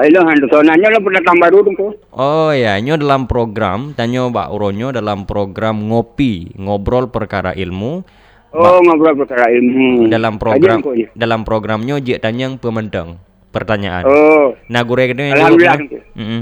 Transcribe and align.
ilo 0.03 0.19
handu 0.23 0.45
so 0.51 0.59
nanya 0.63 0.91
lo 0.91 0.99
pendatang 1.03 1.37
baru 1.39 1.63
tungku. 1.63 1.87
Oh 2.15 2.51
ya, 2.51 2.79
nyo 2.79 2.95
dalam 2.99 3.27
program 3.27 3.93
tanyo 3.93 4.31
Mbak 4.31 4.47
Uronyo 4.51 4.87
dalam 4.95 5.25
program 5.27 5.91
ngopi, 5.91 6.55
ngobrol 6.59 7.11
perkara 7.11 7.55
ilmu. 7.55 8.03
Oh, 8.53 8.77
ngobrol 8.85 9.17
perkara 9.17 9.49
ilmu. 9.49 10.07
Dalam 10.13 10.37
program 10.37 10.79
dalam 11.17 11.41
programnya 11.41 11.97
je 11.97 12.21
tanyang 12.21 12.61
pementang 12.61 13.17
pertanyaan. 13.53 14.05
Oh. 14.05 14.57
Nah, 14.69 14.81
gue 14.81 15.13
Alhamdulillah. 15.13 15.77
Mm 16.17 16.25
-hmm. 16.25 16.41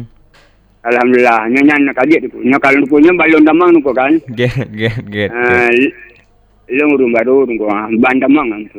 Alhamdulillah, 0.82 1.46
nyonya 1.46 1.78
nak 1.78 1.96
kaji 2.02 2.26
tu. 2.26 2.42
Nyo 2.42 2.58
kalau 2.58 2.82
punya 2.90 3.14
balon 3.14 3.46
damang 3.46 3.70
tu 3.78 3.94
kan. 3.94 4.18
Get 4.34 4.66
get 4.74 4.98
get. 5.14 5.30
Uh, 5.30 5.70
Long 6.72 7.12
baru 7.12 7.44
tunggu 7.44 7.68
bandamang. 8.00 8.72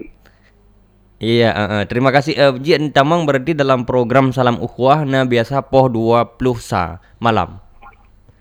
Iya, 1.22 1.54
uh, 1.54 1.62
uh. 1.62 1.82
terima 1.86 2.10
kasih. 2.10 2.34
Uh, 2.34 2.52
Ji 2.58 2.74
Tamang 2.90 3.22
berarti 3.22 3.54
dalam 3.54 3.86
program 3.86 4.34
Salam 4.34 4.58
Ukhuwah 4.58 5.06
nah 5.06 5.22
biasa 5.22 5.62
poh 5.62 5.86
20 5.86 6.34
sa 6.58 6.98
malam. 7.22 7.62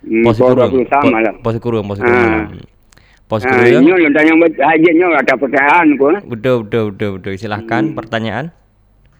Pos 0.01 0.41
kurung. 0.41 0.81
sa 0.89 0.99
malam. 1.05 1.33
Pos 1.45 1.55
kurung, 1.61 1.85
pos 1.85 2.01
kurung. 2.01 2.17
Ah. 2.17 2.49
Pos 3.29 3.45
kurung. 3.45 3.69
Ah, 3.69 3.85
nyo 3.85 3.95
yang 4.01 4.13
tanya 4.17 4.33
haji 4.65 4.89
nyo 4.97 5.07
ada 5.13 5.33
pertanyaan 5.37 5.87
ko. 5.93 6.09
Betul, 6.25 6.65
betul, 6.65 6.85
betul, 6.89 7.11
betul. 7.21 7.33
Silahkan 7.37 7.93
hmm. 7.93 7.93
pertanyaan. 7.93 8.45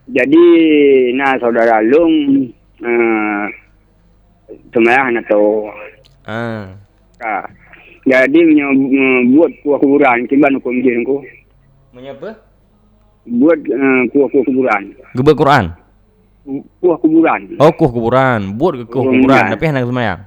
Jadi, 0.09 0.43
nah 1.13 1.37
saudara 1.37 1.85
Lung 1.85 2.49
uh, 2.81 3.45
semayang 4.73 5.21
atau 5.21 5.69
ah. 6.25 6.73
Ah. 7.21 7.45
Jadi 8.01 8.39
buat 9.29 9.51
kuah 9.61 9.77
kuburan, 9.77 10.25
kiban 10.25 10.57
hukum 10.57 10.73
jin 10.81 11.05
ku. 11.05 11.21
Menyapa? 11.93 12.33
Buat 13.29 13.59
uh, 13.69 14.01
kuah 14.09 14.27
kuah 14.33 14.45
kuburan. 14.45 14.81
Gebel 15.13 15.35
Quran. 15.37 15.65
Kuah 16.81 16.97
kuburan. 16.97 17.41
Oh, 17.61 17.69
kuah 17.69 17.91
kuburan. 17.93 18.57
Buat 18.57 18.89
kuah 18.89 19.05
kuburan, 19.05 19.43
tapi 19.53 19.63
hendak 19.69 19.85
semayang. 19.85 20.25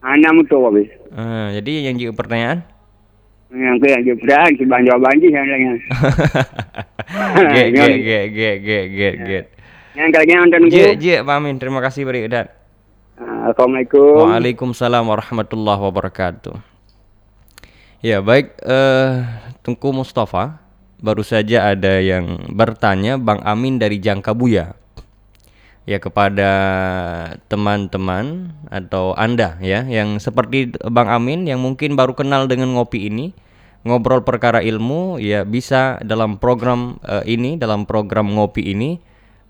Anak 0.00 0.32
mutu 0.34 0.56
habis. 0.64 0.88
Uh, 1.12 1.52
jadi 1.60 1.92
yang 1.92 2.00
juga 2.00 2.24
pertanyaan? 2.24 2.64
Yang 3.52 3.76
ke 3.84 3.86
yang 3.92 4.18
pertanyaan, 4.18 4.52
kiban 4.56 4.82
jawaban 4.88 5.20
je 5.20 5.28
yang 5.28 5.44
lain. 5.44 5.76
Get, 7.52 7.68
get, 7.76 7.94
get, 8.00 8.26
get, 8.32 8.56
get, 8.64 8.86
get, 8.88 9.14
get. 9.28 9.44
Yang 9.92 10.08
kali 10.16 10.24
yang 10.32 10.40
nonton 10.48 10.62
Je, 10.72 10.96
je, 10.96 11.16
Pak 11.20 11.36
Amin. 11.36 11.60
Terima 11.60 11.84
kasih 11.84 12.08
beri 12.08 12.24
Udat. 12.24 12.48
Assalamualaikum. 13.20 14.24
Waalaikumsalam 14.24 15.04
warahmatullahi 15.04 15.80
wabarakatuh. 15.84 16.71
Ya 18.02 18.18
baik, 18.18 18.58
uh, 18.66 19.22
Tungku 19.62 19.94
Mustafa, 19.94 20.58
baru 20.98 21.22
saja 21.22 21.70
ada 21.70 22.02
yang 22.02 22.50
bertanya 22.50 23.14
Bang 23.14 23.38
Amin 23.46 23.78
dari 23.78 24.02
Jangkabuya. 24.02 24.74
Ya 25.86 26.02
kepada 26.02 26.50
teman-teman 27.46 28.58
atau 28.74 29.14
Anda 29.14 29.54
ya 29.62 29.86
yang 29.86 30.18
seperti 30.18 30.74
Bang 30.90 31.06
Amin 31.14 31.46
yang 31.46 31.62
mungkin 31.62 31.94
baru 31.94 32.18
kenal 32.18 32.50
dengan 32.50 32.74
ngopi 32.74 33.06
ini, 33.06 33.38
ngobrol 33.86 34.26
perkara 34.26 34.58
ilmu 34.66 35.22
ya 35.22 35.46
bisa 35.46 36.02
dalam 36.02 36.42
program 36.42 36.98
uh, 37.06 37.22
ini, 37.22 37.54
dalam 37.54 37.86
program 37.86 38.34
ngopi 38.34 38.74
ini 38.74 38.98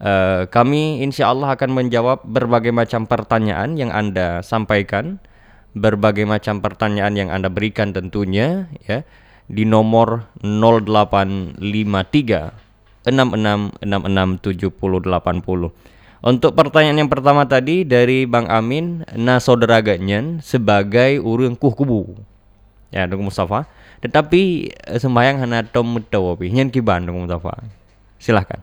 uh, 0.04 0.44
kami 0.44 1.00
insya 1.00 1.32
Allah 1.32 1.56
akan 1.56 1.72
menjawab 1.72 2.20
berbagai 2.28 2.68
macam 2.68 3.08
pertanyaan 3.08 3.80
yang 3.80 3.88
Anda 3.88 4.44
sampaikan 4.44 5.24
berbagai 5.72 6.28
macam 6.28 6.60
pertanyaan 6.60 7.16
yang 7.16 7.32
Anda 7.32 7.48
berikan 7.48 7.96
tentunya 7.96 8.68
ya 8.84 9.08
di 9.48 9.64
nomor 9.68 10.24
0853 10.44 12.62
66667080. 13.10 15.74
Untuk 16.22 16.54
pertanyaan 16.54 17.02
yang 17.02 17.10
pertama 17.10 17.50
tadi 17.50 17.82
dari 17.82 18.30
Bang 18.30 18.46
Amin, 18.46 19.02
na 19.18 19.42
saudara 19.42 19.82
ganyan 19.82 20.38
sebagai 20.38 21.18
urang 21.18 21.58
kuh 21.58 21.74
kubu. 21.74 22.14
Ya, 22.94 23.10
dong 23.10 23.26
Mustafa. 23.26 23.66
Tetapi 24.06 24.70
eh, 24.70 25.02
sembayang 25.02 25.42
hana 25.42 25.66
tom 25.66 25.98
mutawabi. 25.98 26.54
Nyen 26.54 26.70
kiban 26.70 27.10
dong 27.10 27.26
Mustafa. 27.26 27.58
Silahkan. 28.22 28.62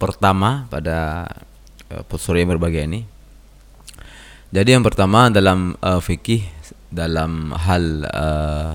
Pertama 0.00 0.64
pada 0.72 1.28
uh, 1.92 2.16
sore 2.16 2.40
yang 2.40 2.56
berbahagia 2.56 2.88
ini. 2.88 3.04
Jadi 4.50 4.74
yang 4.74 4.82
pertama 4.82 5.28
dalam 5.28 5.76
uh, 5.78 6.00
fikih 6.00 6.42
dalam 6.90 7.52
hal 7.54 8.08
uh, 8.08 8.72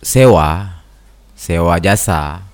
sewa, 0.00 0.80
sewa 1.36 1.76
jasa 1.82 2.48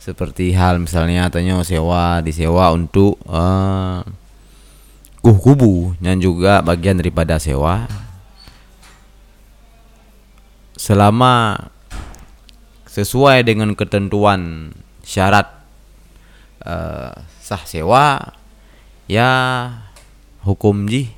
seperti 0.00 0.56
hal 0.56 0.80
misalnya 0.80 1.28
tanya 1.28 1.60
sewa 1.60 2.24
disewa 2.24 2.72
untuk 2.72 3.20
uh, 3.28 4.00
kubu 5.20 5.92
dan 6.00 6.16
juga 6.24 6.64
bagian 6.64 6.96
daripada 6.96 7.36
sewa 7.36 7.84
selama 10.72 11.68
sesuai 12.88 13.44
dengan 13.44 13.76
ketentuan 13.76 14.72
syarat 15.04 15.59
uh, 16.64 17.12
sah 17.40 17.62
sewa 17.64 18.36
ya 19.10 19.30
hukum 20.44 20.88
ji 20.88 21.12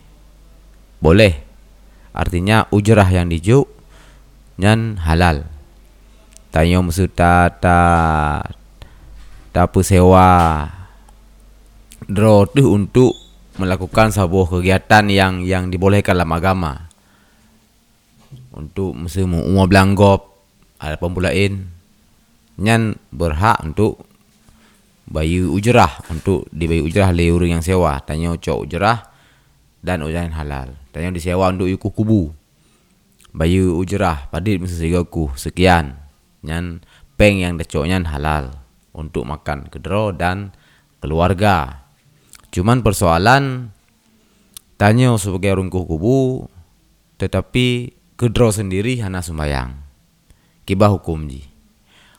boleh. 1.03 1.43
Artinya 2.12 2.69
ujrah 2.69 3.09
yang 3.09 3.33
diju 3.33 3.65
dan 4.61 5.00
halal. 5.03 5.49
Tanya 6.53 6.85
maksud 6.85 7.17
ta 7.17 7.49
ta 7.49 7.81
tapu 9.50 9.81
sewa. 9.83 10.69
Tu 12.03 12.65
untuk 12.67 13.17
melakukan 13.56 14.12
sebuah 14.12 14.59
kegiatan 14.59 15.09
yang 15.09 15.41
yang 15.43 15.73
dibolehkan 15.73 16.15
dalam 16.19 16.37
agama. 16.37 16.73
Untuk 18.53 18.93
mesti 18.93 19.25
mau 19.25 19.65
belanggop 19.65 20.29
ada 20.77 21.00
pembulain 21.00 21.73
nyan 22.61 23.00
berhak 23.09 23.65
untuk 23.65 24.05
bayu 25.12 25.53
ujrah 25.53 26.00
untuk 26.09 26.49
dibayu 26.49 26.88
ujrah 26.88 27.12
le 27.12 27.29
orang 27.29 27.61
yang 27.61 27.62
sewa 27.62 28.00
tanya 28.00 28.32
cok 28.32 28.59
ujrah 28.64 29.12
dan 29.85 30.00
ujian 30.00 30.32
halal 30.32 30.73
tanya 30.91 31.12
disewa 31.12 31.53
untuk 31.53 31.69
yuku 31.69 31.93
kubu 31.93 32.32
bayu 33.37 33.76
ujrah 33.76 34.32
padit 34.32 34.59
mesti 34.64 34.88
ku 35.12 35.29
sekian 35.37 36.00
nyan 36.41 36.81
peng 37.20 37.38
yang 37.38 37.61
decoknya 37.61 38.03
halal 38.09 38.50
untuk 38.93 39.25
makan 39.25 39.69
kedro 39.73 40.12
dan 40.12 40.53
keluarga. 41.00 41.87
Cuman 42.53 42.85
persoalan 42.85 43.73
tanya 44.76 45.17
sebagai 45.17 45.56
rungkuh 45.56 45.85
kubu 45.88 46.47
tetapi 47.17 47.97
kedro 48.19 48.53
sendiri 48.53 49.00
hana 49.00 49.25
sembayang. 49.25 49.70
Kibah 50.69 50.94
hukum 50.94 51.26
ji. 51.26 51.43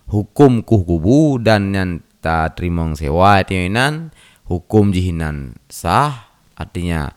Hukum 0.09 0.65
kuh 0.67 0.83
kubu 0.83 1.39
dan 1.39 1.71
yang 1.71 1.91
tak 2.23 2.55
terima 2.55 2.87
sewa 2.95 3.43
tianan 3.43 4.15
hukum 4.47 4.95
jihinan 4.95 5.59
sah 5.67 6.31
artinya 6.55 7.11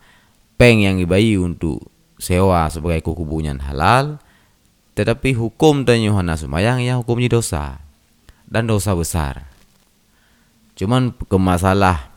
peng 0.58 0.82
yang 0.82 0.99
dibayi 0.99 1.38
untuk 1.38 1.79
sewa 2.19 2.67
sebagai 2.67 3.06
kuh 3.06 3.14
kubunya 3.14 3.55
halal 3.62 4.19
tetapi 4.97 5.37
hukum 5.37 5.85
tanya 5.85 6.17
hana 6.17 6.41
sembayang 6.41 6.81
ya 6.81 6.97
hukumnya 6.97 7.29
dosa 7.29 7.85
dan 8.49 8.64
dosa 8.64 8.97
besar. 8.97 9.44
Cuman 10.73 11.12
ke 11.12 11.37
masalah 11.37 12.17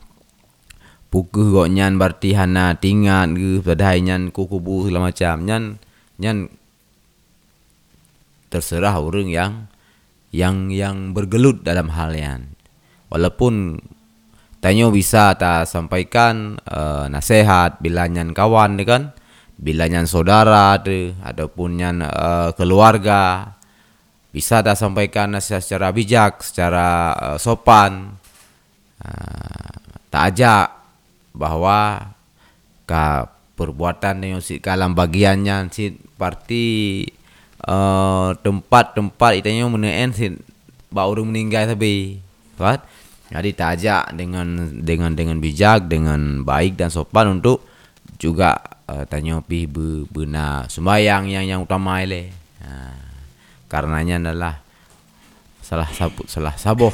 puku 1.11 1.51
kok 1.51 1.67
nyan 1.67 1.99
berarti 1.99 2.39
hana 2.39 2.79
tingat 2.79 3.35
ke 3.35 3.59
padahal 3.59 3.99
nyan 3.99 4.21
kukubu 4.31 4.87
segala 4.87 5.11
macam 5.11 5.43
nyan 5.43 5.63
nyan 6.21 6.47
terserah 8.47 8.95
orang 8.95 9.27
yang 9.27 9.53
yang 10.31 10.69
yang 10.69 11.11
bergelut 11.11 11.65
dalam 11.65 11.89
hal 11.91 12.13
yang 12.13 12.53
walaupun 13.09 13.77
tanya 14.63 14.87
bisa 14.89 15.33
tak 15.35 15.65
sampaikan 15.65 16.57
uh, 16.69 17.09
nasihat 17.11 17.81
bila 17.83 18.05
nyan 18.05 18.31
kawan 18.33 18.79
ni 18.79 18.83
kan 18.85 19.11
bila 19.59 19.91
nyan 19.91 20.07
saudara 20.07 20.79
tu 20.79 21.11
ataupun 21.19 21.69
nyan 21.75 21.97
uh, 22.05 22.55
keluarga 22.55 23.53
bisa 24.29 24.61
tak 24.61 24.77
sampaikan 24.77 25.33
nasihat 25.33 25.59
secara 25.59 25.89
bijak 25.89 26.45
secara 26.45 27.17
uh, 27.17 27.37
sopan. 27.41 28.13
Uh, 29.01 29.73
tak 30.09 30.33
ajak 30.33 30.67
bahwa 31.33 32.09
ka 32.89 33.29
perbuatan 33.53 34.25
yang 34.25 34.41
si 34.41 34.57
kalam 34.57 34.97
bagiannya 34.97 35.69
si 35.69 35.93
parti 36.17 37.05
tempat-tempat 38.41 39.31
itanya 39.37 39.69
meneen 39.69 40.09
si 40.09 40.33
baru 40.89 41.21
meninggal 41.21 41.69
tapi 41.69 42.17
kan 42.57 42.81
jadi 43.29 43.49
tak 43.53 43.69
ajak 43.77 44.03
dengan 44.17 44.47
dengan 44.81 45.13
dengan 45.13 45.37
bijak 45.37 45.85
dengan 45.85 46.41
baik 46.41 46.73
dan 46.73 46.89
sopan 46.89 47.37
untuk 47.37 47.61
juga 48.17 48.57
uh, 48.89 49.05
tanya 49.05 49.37
pi 49.45 49.69
benar 50.09 50.65
sembahyang 50.65 51.29
yang 51.29 51.45
yang 51.45 51.59
utama 51.61 52.01
ile 52.01 52.33
uh, 52.65 52.97
karenanya 53.69 54.17
adalah 54.29 54.57
salah 55.61 55.89
sabu, 55.93 56.25
salah 56.25 56.57
sabuh 56.57 56.91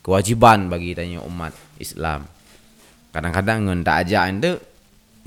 kewajiban 0.00 0.72
bagi 0.72 0.96
tanya 0.96 1.20
umat 1.20 1.52
Islam. 1.76 2.24
Kadang-kadang 3.12 3.68
ngan 3.68 3.80
tak 3.84 3.96
ajak 4.08 4.22
ente 4.32 4.50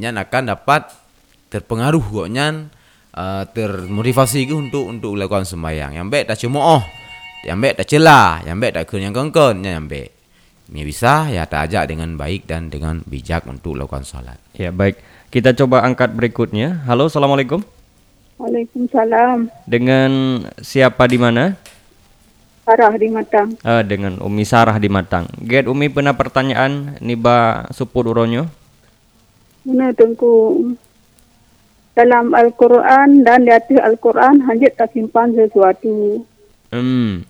nyan 0.01 0.17
akan 0.17 0.57
dapat 0.57 0.89
terpengaruh 1.53 2.01
kok 2.01 2.29
nyan 2.33 2.73
uh, 3.13 3.45
termotivasi 3.53 4.49
ke 4.49 4.53
untuk 4.57 4.89
untuk 4.89 5.13
melakukan 5.13 5.45
sembahyang. 5.45 5.93
Yang 5.93 6.07
baik 6.09 6.25
tak 6.33 6.37
cuma 6.41 6.59
oh 6.81 6.83
yang 7.45 7.61
baik 7.61 7.77
tak 7.77 7.87
celah 7.93 8.41
yang 8.43 8.57
baik 8.57 8.73
tak 8.73 8.83
kena 8.89 9.07
yang 9.07 9.15
kengkon 9.15 9.61
yang 9.61 9.85
baik 9.85 10.16
ini 10.71 10.81
bisa 10.83 11.31
ya 11.31 11.47
tak 11.47 11.71
ajak 11.71 11.91
dengan 11.91 12.15
baik 12.15 12.47
dan 12.47 12.67
dengan 12.67 13.03
bijak 13.07 13.47
untuk 13.47 13.75
melakukan 13.75 14.03
salat 14.03 14.39
ya 14.55 14.71
baik 14.71 14.99
kita 15.31 15.55
coba 15.55 15.83
angkat 15.83 16.11
berikutnya 16.15 16.83
halo 16.87 17.07
assalamualaikum 17.07 17.63
Waalaikumsalam. 18.37 19.49
Dengan 19.65 20.11
siapa 20.61 21.09
di 21.09 21.17
mana? 21.17 21.57
Sarah 22.67 22.93
di 22.93 23.09
Matang. 23.09 23.57
Ah, 23.65 23.81
dengan 23.81 24.21
Umi 24.21 24.45
Sarah 24.45 24.77
di 24.77 24.91
Matang. 24.91 25.25
Get 25.41 25.65
Umi 25.65 25.89
pernah 25.89 26.13
pertanyaan 26.13 27.01
niba 27.01 27.65
suput 27.73 28.05
uronyo? 28.05 28.45
Mana 29.65 29.89
tengku 29.95 30.63
dalam 31.97 32.35
Al-Quran 32.37 33.25
dan 33.25 33.47
di 33.47 33.51
atas 33.55 33.81
Al-Quran 33.81 34.45
hanya 34.45 34.69
tak 34.77 34.93
simpan 34.93 35.33
sesuatu. 35.33 36.21
Hmm. 36.69 37.25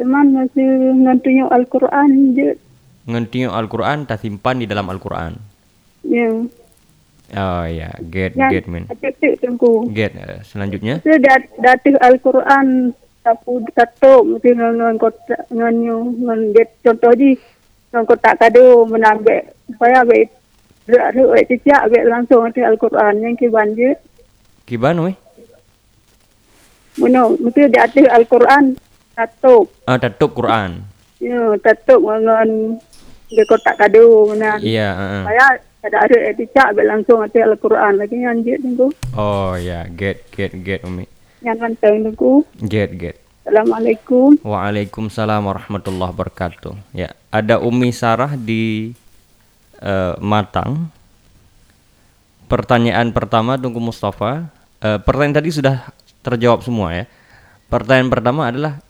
Teman 0.00 0.32
masih 0.32 0.96
ngantunya 1.04 1.44
Al-Quran 1.44 2.32
je. 2.32 2.56
Ngantunya 3.04 3.52
Al-Quran 3.52 4.08
tak 4.08 4.24
simpan 4.24 4.56
di 4.56 4.64
dalam 4.64 4.88
Al-Quran. 4.88 5.36
Ya. 6.08 6.40
Oh 7.36 7.64
ya, 7.68 7.92
get 8.08 8.32
Yang 8.32 8.48
get 8.48 8.64
men. 8.64 8.88
Get 9.92 10.16
uh, 10.16 10.40
selanjutnya. 10.40 11.04
Saya 11.04 11.20
dat 11.20 11.52
datang 11.60 12.00
Al-Quran 12.00 12.96
tapu 13.20 13.60
tato 13.76 14.24
mesti 14.24 14.56
ngan 14.56 14.96
kota 14.96 15.36
ngan 15.52 15.74
ngan 16.16 16.40
get 16.56 16.72
contoh 16.80 17.12
di 17.12 17.36
ngan 17.92 18.08
kota 18.08 18.32
kado 18.40 18.88
menambah 18.88 19.52
supaya 19.68 20.00
be 20.08 20.24
rak 20.88 21.12
rak 21.12 21.44
cicak 21.44 21.92
be 21.92 22.08
langsung 22.08 22.48
nanti 22.48 22.64
Al-Quran 22.64 23.20
yang 23.20 23.36
kiban 23.36 23.76
je. 23.76 23.92
Kiban 24.64 25.04
we? 25.04 25.12
Mana 26.96 27.28
mesti 27.36 27.68
datang 27.68 28.08
Al-Quran 28.08 28.80
tato. 29.20 29.68
Ah, 29.84 30.00
tatuk 30.00 30.32
Quran. 30.32 30.80
Ya, 31.20 31.52
tato 31.60 32.00
ngan 32.00 32.80
di 33.28 33.42
kota 33.44 33.76
kado 33.76 34.32
mana. 34.32 34.56
Iya, 34.56 34.88
uh, 34.96 35.02
uh. 35.04 35.22
Supaya 35.28 35.44
ada 35.80 35.96
ada 36.08 36.16
cicak 36.36 36.68
be 36.76 36.82
langsung 36.84 37.20
nanti 37.20 37.40
Al-Quran 37.40 38.00
lagi 38.00 38.16
yang 38.16 38.40
je 38.40 38.56
tengku. 38.56 38.88
Oh 39.16 39.52
ya, 39.56 39.84
get 39.92 40.24
get 40.32 40.56
get 40.64 40.80
Umi. 40.88 41.04
Yang 41.44 41.56
rantang 41.60 42.04
tengku. 42.04 42.48
Get 42.64 42.96
get. 42.96 43.16
Assalamualaikum. 43.44 44.40
Waalaikumsalam 44.44 45.40
warahmatullahi 45.44 46.12
wabarakatuh. 46.12 46.74
Ya, 46.96 47.12
ada 47.32 47.60
Umi 47.60 47.92
Sarah 47.92 48.36
di 48.36 48.92
uh, 49.80 50.16
Matang. 50.20 50.92
Pertanyaan 52.48 53.12
pertama 53.12 53.56
tunggu 53.60 53.80
Mustafa. 53.80 54.48
Uh, 54.80 54.96
pertanyaan 55.00 55.44
tadi 55.44 55.50
sudah 55.52 55.92
terjawab 56.24 56.64
semua 56.64 56.92
ya. 56.92 57.04
Pertanyaan 57.72 58.10
pertama 58.10 58.50
adalah 58.50 58.82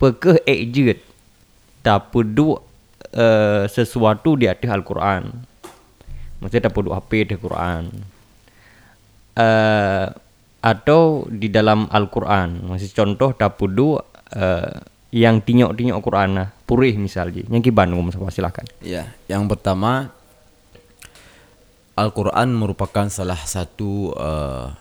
pekeh 0.00 0.40
ejit. 0.48 1.04
Tapudu 1.84 2.56
uh, 2.56 3.64
sesuatu 3.68 4.34
di 4.34 4.48
atas 4.48 4.72
Al-Qur'an. 4.72 5.28
Maksudnya 6.40 6.72
tapudu 6.72 6.96
HP 6.96 7.28
di 7.28 7.36
Quran. 7.36 7.92
Uh, 9.36 10.08
atau 10.60 11.24
di 11.28 11.48
dalam 11.52 11.88
Al-Quran. 11.88 12.68
Masih 12.68 12.92
contoh 12.92 13.32
dapudu 13.36 14.00
uh, 14.00 14.74
yang 15.10 15.42
tinyok-tinyok 15.44 16.00
Quran 16.00 16.48
purih 16.64 16.96
misalnya. 16.96 17.44
Yang 17.48 17.72
kiban 17.72 17.92
ngomong 17.92 18.12
silakan. 18.32 18.68
Ya 18.84 19.12
yang 19.28 19.48
pertama 19.48 20.12
Al-Quran 21.96 22.56
merupakan 22.56 23.08
salah 23.12 23.40
satu 23.40 24.16
uh, 24.16 24.72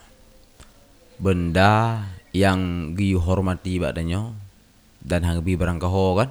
benda 1.19 2.07
yang 2.31 2.93
dihormati 2.95 3.81
badannya 3.81 4.48
dan 5.09 5.25
hangbi 5.25 5.57
barang 5.57 5.81
kaho 5.81 6.21
kan? 6.21 6.29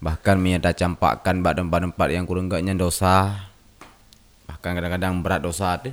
Bahkan 0.00 0.36
menyata 0.40 0.72
campakkan 0.72 1.44
badan 1.44 1.68
tempat 1.68 2.08
yang 2.08 2.24
kurang 2.24 2.48
gaknya 2.48 2.72
dosa. 2.72 3.46
Bahkan 4.48 4.70
kadang-kadang 4.80 5.20
berat 5.20 5.44
dosa 5.44 5.76
tu. 5.78 5.92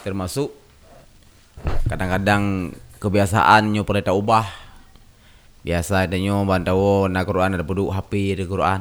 Termasuk 0.00 0.48
kadang-kadang 1.86 2.72
kebiasaan 2.96 3.70
nyo 3.70 3.84
perlu 3.84 4.00
tak 4.00 4.16
ubah. 4.16 4.48
Biasa 5.60 6.08
ada 6.08 6.16
nyo 6.16 6.42
bantawo 6.48 7.06
na 7.06 7.20
Quran 7.22 7.60
ada 7.60 7.62
pudu 7.62 7.92
HP 7.92 8.40
ada 8.40 8.44
Quran. 8.48 8.80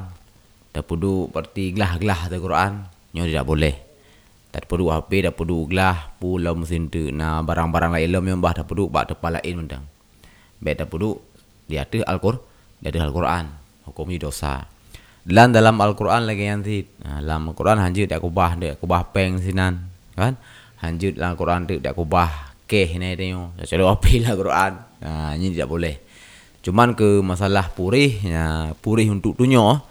Ada 0.72 0.82
pudu 0.82 1.28
berarti 1.30 1.76
gelah-gelah 1.76 2.32
ada 2.32 2.38
Quran. 2.40 2.72
Nyo 3.14 3.28
tidak 3.28 3.46
boleh. 3.46 3.76
Tak 4.50 4.66
pudu 4.66 4.90
HP 4.90 5.28
ada 5.28 5.32
pudu 5.36 5.70
gelah 5.70 6.16
pulau 6.18 6.56
mesin 6.58 6.90
tu. 6.90 7.12
Na 7.14 7.44
barang-barang 7.46 8.00
lain 8.00 8.10
yang 8.10 8.40
bah 8.42 8.56
ada 8.56 8.66
pudu 8.66 8.90
bah 8.90 9.06
tepat 9.06 9.44
lain 9.44 9.68
mendang 9.68 9.86
bet 10.60 10.76
ada 10.76 10.86
pudu 10.86 11.16
dia 11.70 11.86
ada 11.86 12.02
Al-Qur'an 12.10 12.50
dia 12.80 12.90
ada 12.96 13.00
Al-Quran 13.12 13.46
hukumnya 13.86 14.18
dosa. 14.24 14.64
Dan 15.20 15.52
dalam 15.52 15.76
Al-Quran 15.78 16.26
lagi 16.26 16.48
nanti 16.48 16.78
dalam 17.04 17.52
Al-Quran 17.52 17.78
hanjut 17.84 18.08
dia 18.08 18.18
kubah 18.18 18.56
dia 18.56 18.74
kubah 18.80 19.12
peng 19.12 19.38
sinan 19.38 19.92
kan? 20.16 20.40
Hanjut 20.80 21.20
dalam 21.20 21.36
Al-Quran 21.36 21.68
dia 21.68 21.92
kubah 21.92 22.56
keh 22.70 22.96
ni 22.96 23.18
tengok 23.20 23.60
Saya 23.68 23.84
api 23.84 24.24
lah 24.24 24.34
Quran 24.38 24.72
ha, 25.04 25.34
Ini 25.36 25.58
tidak 25.58 25.68
boleh. 25.68 25.96
Cuman 26.64 26.96
ke 26.96 27.20
masalah 27.20 27.68
purih 27.74 28.14
ya, 28.22 28.72
Purih 28.80 29.10
untuk 29.12 29.36
tunyo 29.36 29.82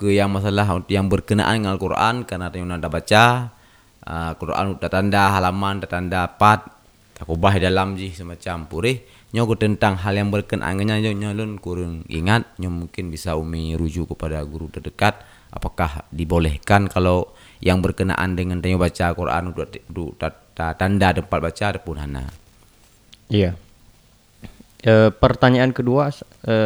Ke 0.00 0.10
yang 0.10 0.32
masalah 0.32 0.66
yang 0.90 1.06
berkenaan 1.12 1.62
dengan 1.62 1.76
Al-Quran 1.78 2.26
Kerana 2.26 2.48
tengok 2.50 2.68
nak 2.72 2.88
baca 2.88 3.24
uh, 4.08 4.32
Quran 4.40 4.80
tak 4.80 4.90
tanda 4.90 5.34
halaman 5.36 5.84
tanda 5.84 6.26
part 6.26 6.66
Tak 7.14 7.28
ubah 7.28 7.54
dalam 7.60 7.94
je 7.94 8.10
semacam 8.10 8.66
purih 8.66 8.98
Nyo 9.32 9.48
tentang 9.56 9.96
hal 9.96 10.12
yang 10.12 10.28
berkenaan 10.28 10.76
dengan 10.76 11.00
nyo 11.00 11.32
lun 11.32 11.56
kurang 11.56 12.04
ingat 12.12 12.52
nyo 12.60 12.68
mungkin 12.68 13.08
bisa 13.08 13.32
umi 13.32 13.72
rujuk 13.72 14.12
kepada 14.12 14.44
guru 14.44 14.68
terdekat 14.68 15.24
apakah 15.48 16.04
dibolehkan 16.12 16.84
kalau 16.88 17.32
yang 17.64 17.80
berkenaan 17.80 18.36
dengan 18.36 18.60
tanya 18.60 18.76
baca 18.76 19.12
Quran 19.16 19.56
untuk 19.56 19.72
tanda 20.56 21.08
tempat 21.16 21.38
baca 21.38 21.64
ataupun 21.72 21.96
hana. 21.96 22.28
Iya. 23.32 23.56
E, 24.82 25.14
pertanyaan 25.14 25.70
kedua 25.70 26.10
e, 26.42 26.56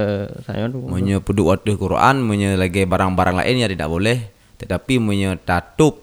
saya 0.42 0.66
Menye 0.72 1.20
peduk 1.20 1.52
waktu 1.52 1.76
Quran, 1.76 2.24
menye 2.24 2.56
lagi 2.56 2.88
barang-barang 2.88 3.44
lain 3.44 3.62
ya 3.62 3.68
tidak 3.68 3.92
boleh. 3.92 4.18
Tetapi 4.56 4.96
menye 4.98 5.36
tatup 5.44 6.00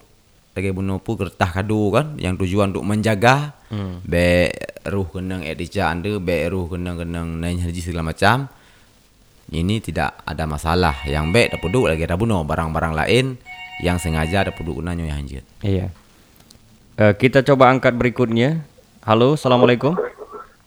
lagi 0.53 0.69
bunuh 0.69 1.01
pu 1.01 1.17
kertas 1.17 1.49
kadu 1.49 1.89
kan 1.89 2.13
yang 2.21 2.37
tujuan 2.37 2.69
untuk 2.69 2.85
menjaga 2.85 3.57
hmm. 3.73 4.05
be 4.05 4.53
ruh 4.85 5.09
kenang 5.09 5.41
etika 5.41 5.89
anda 5.89 6.21
be 6.21 6.45
ruh 6.45 6.69
kenang 6.69 7.01
kenang 7.01 7.41
naik 7.41 7.65
haji 7.65 7.81
segala 7.81 8.13
macam 8.13 8.45
ini 9.49 9.81
tidak 9.81 10.21
ada 10.29 10.45
masalah 10.45 11.01
yang 11.09 11.33
be 11.33 11.49
dapat 11.49 11.69
duduk 11.73 11.89
lagi 11.89 12.05
ada 12.05 12.13
bunuh 12.13 12.45
barang-barang 12.45 12.93
lain 12.93 13.41
yang 13.81 13.97
sengaja 13.97 14.45
ada 14.45 14.53
duduk 14.53 14.85
gunanya 14.85 15.09
yang 15.09 15.25
hanjut 15.25 15.43
iya 15.65 15.89
uh, 17.01 17.17
kita 17.17 17.41
coba 17.41 17.73
angkat 17.73 17.97
berikutnya 17.97 18.61
halo 19.01 19.33
assalamualaikum 19.33 19.97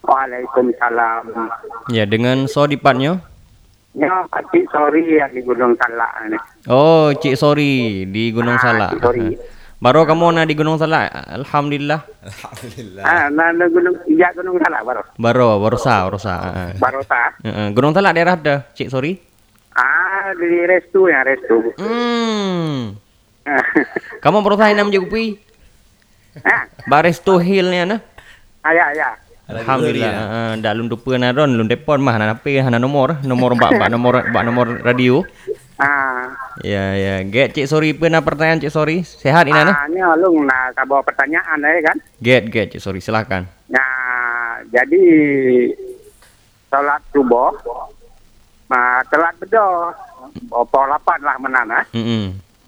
Waalaikumsalam. 0.07 1.51
Ya, 1.91 2.07
dengan 2.07 2.47
so? 2.47 2.63
Ya, 3.97 4.29
Cik 4.29 4.69
Sori 4.69 5.19
yang 5.19 5.33
di 5.33 5.41
Gunung 5.41 5.73
Salak 5.81 6.13
ini. 6.29 6.39
Oh, 6.69 7.11
Cik 7.17 7.35
Sori 7.35 8.05
di 8.07 8.29
Gunung 8.31 8.61
ah, 8.61 8.63
Salak. 8.63 8.91
Cik 8.93 9.03
Sori. 9.03 9.29
Baru 9.87 10.03
kamu 10.03 10.35
na 10.35 10.43
di 10.43 10.59
Gunung 10.59 10.83
Salak? 10.83 11.15
Alhamdulillah. 11.31 12.03
Alhamdulillah. 12.27 13.07
Ah, 13.07 13.31
na, 13.31 13.55
na 13.55 13.71
gunung 13.71 13.95
iya 14.11 14.35
Gunung 14.35 14.59
Salak 14.59 14.83
baru. 14.83 15.03
Baru, 15.15 15.63
baru 15.63 15.79
sa, 15.79 16.03
baru 16.11 16.19
sa. 16.19 16.35
Baru 16.75 17.07
sa. 17.07 17.31
Gunung 17.71 17.95
Salak 17.95 18.19
daerah 18.19 18.35
ada, 18.35 18.67
Cik 18.75 18.91
Sorry. 18.91 19.15
Ah, 19.79 20.35
di 20.35 20.67
Restu 20.67 21.07
ya, 21.07 21.23
Restu. 21.23 21.71
Hmm. 21.79 22.99
kamu 24.27 24.43
baru 24.43 24.59
tahu 24.59 24.75
nama 24.75 24.91
Jupi? 24.91 25.39
Ah. 26.43 26.67
Barestu 26.91 27.39
Hillnya 27.39 27.87
nah. 27.87 28.01
Ayah, 28.67 28.91
ayah. 28.91 29.15
Alhamdulillah. 29.47 30.11
Uh, 30.19 30.53
dah 30.67 30.75
lun 30.75 30.91
lupa 30.91 31.15
na 31.15 31.31
ron, 31.31 31.55
lun 31.55 31.71
depon 31.71 32.03
mah 32.03 32.19
na 32.19 32.35
apa 32.35 32.51
hana 32.59 32.83
nomor, 32.83 33.23
nomor 33.23 33.55
bak 33.55 33.79
bak 33.79 33.87
nomor 33.95 34.35
bak 34.35 34.43
nomor 34.43 34.83
radio. 34.83 35.23
Ah. 35.77 36.33
Ya 36.65 36.97
ya, 36.97 37.21
get 37.29 37.53
cik 37.53 37.69
sorry 37.69 37.93
pun 37.93 38.17
pertanyaan 38.25 38.65
cik 38.65 38.73
sorry. 38.73 39.05
Sehat 39.05 39.45
ini 39.45 39.61
ah, 39.61 39.85
Ini 39.85 40.01
alung 40.01 40.49
nak 40.49 40.73
kabar 40.73 41.05
pertanyaan 41.05 41.61
ya 41.61 41.93
kan? 41.93 41.97
Get 42.17 42.49
get 42.49 42.73
cik 42.73 42.81
sorry 42.81 43.05
silakan. 43.05 43.45
Nah, 43.69 44.65
jadi 44.73 45.05
salat 46.73 47.05
subuh 47.13 47.53
ma 48.73 49.05
telat 49.13 49.37
bedo. 49.37 49.93
Opo 50.49 50.81
lapan 50.89 51.21
lah 51.21 51.37
menana. 51.37 51.81
Mm 51.93 52.05
-hmm. 52.05 52.25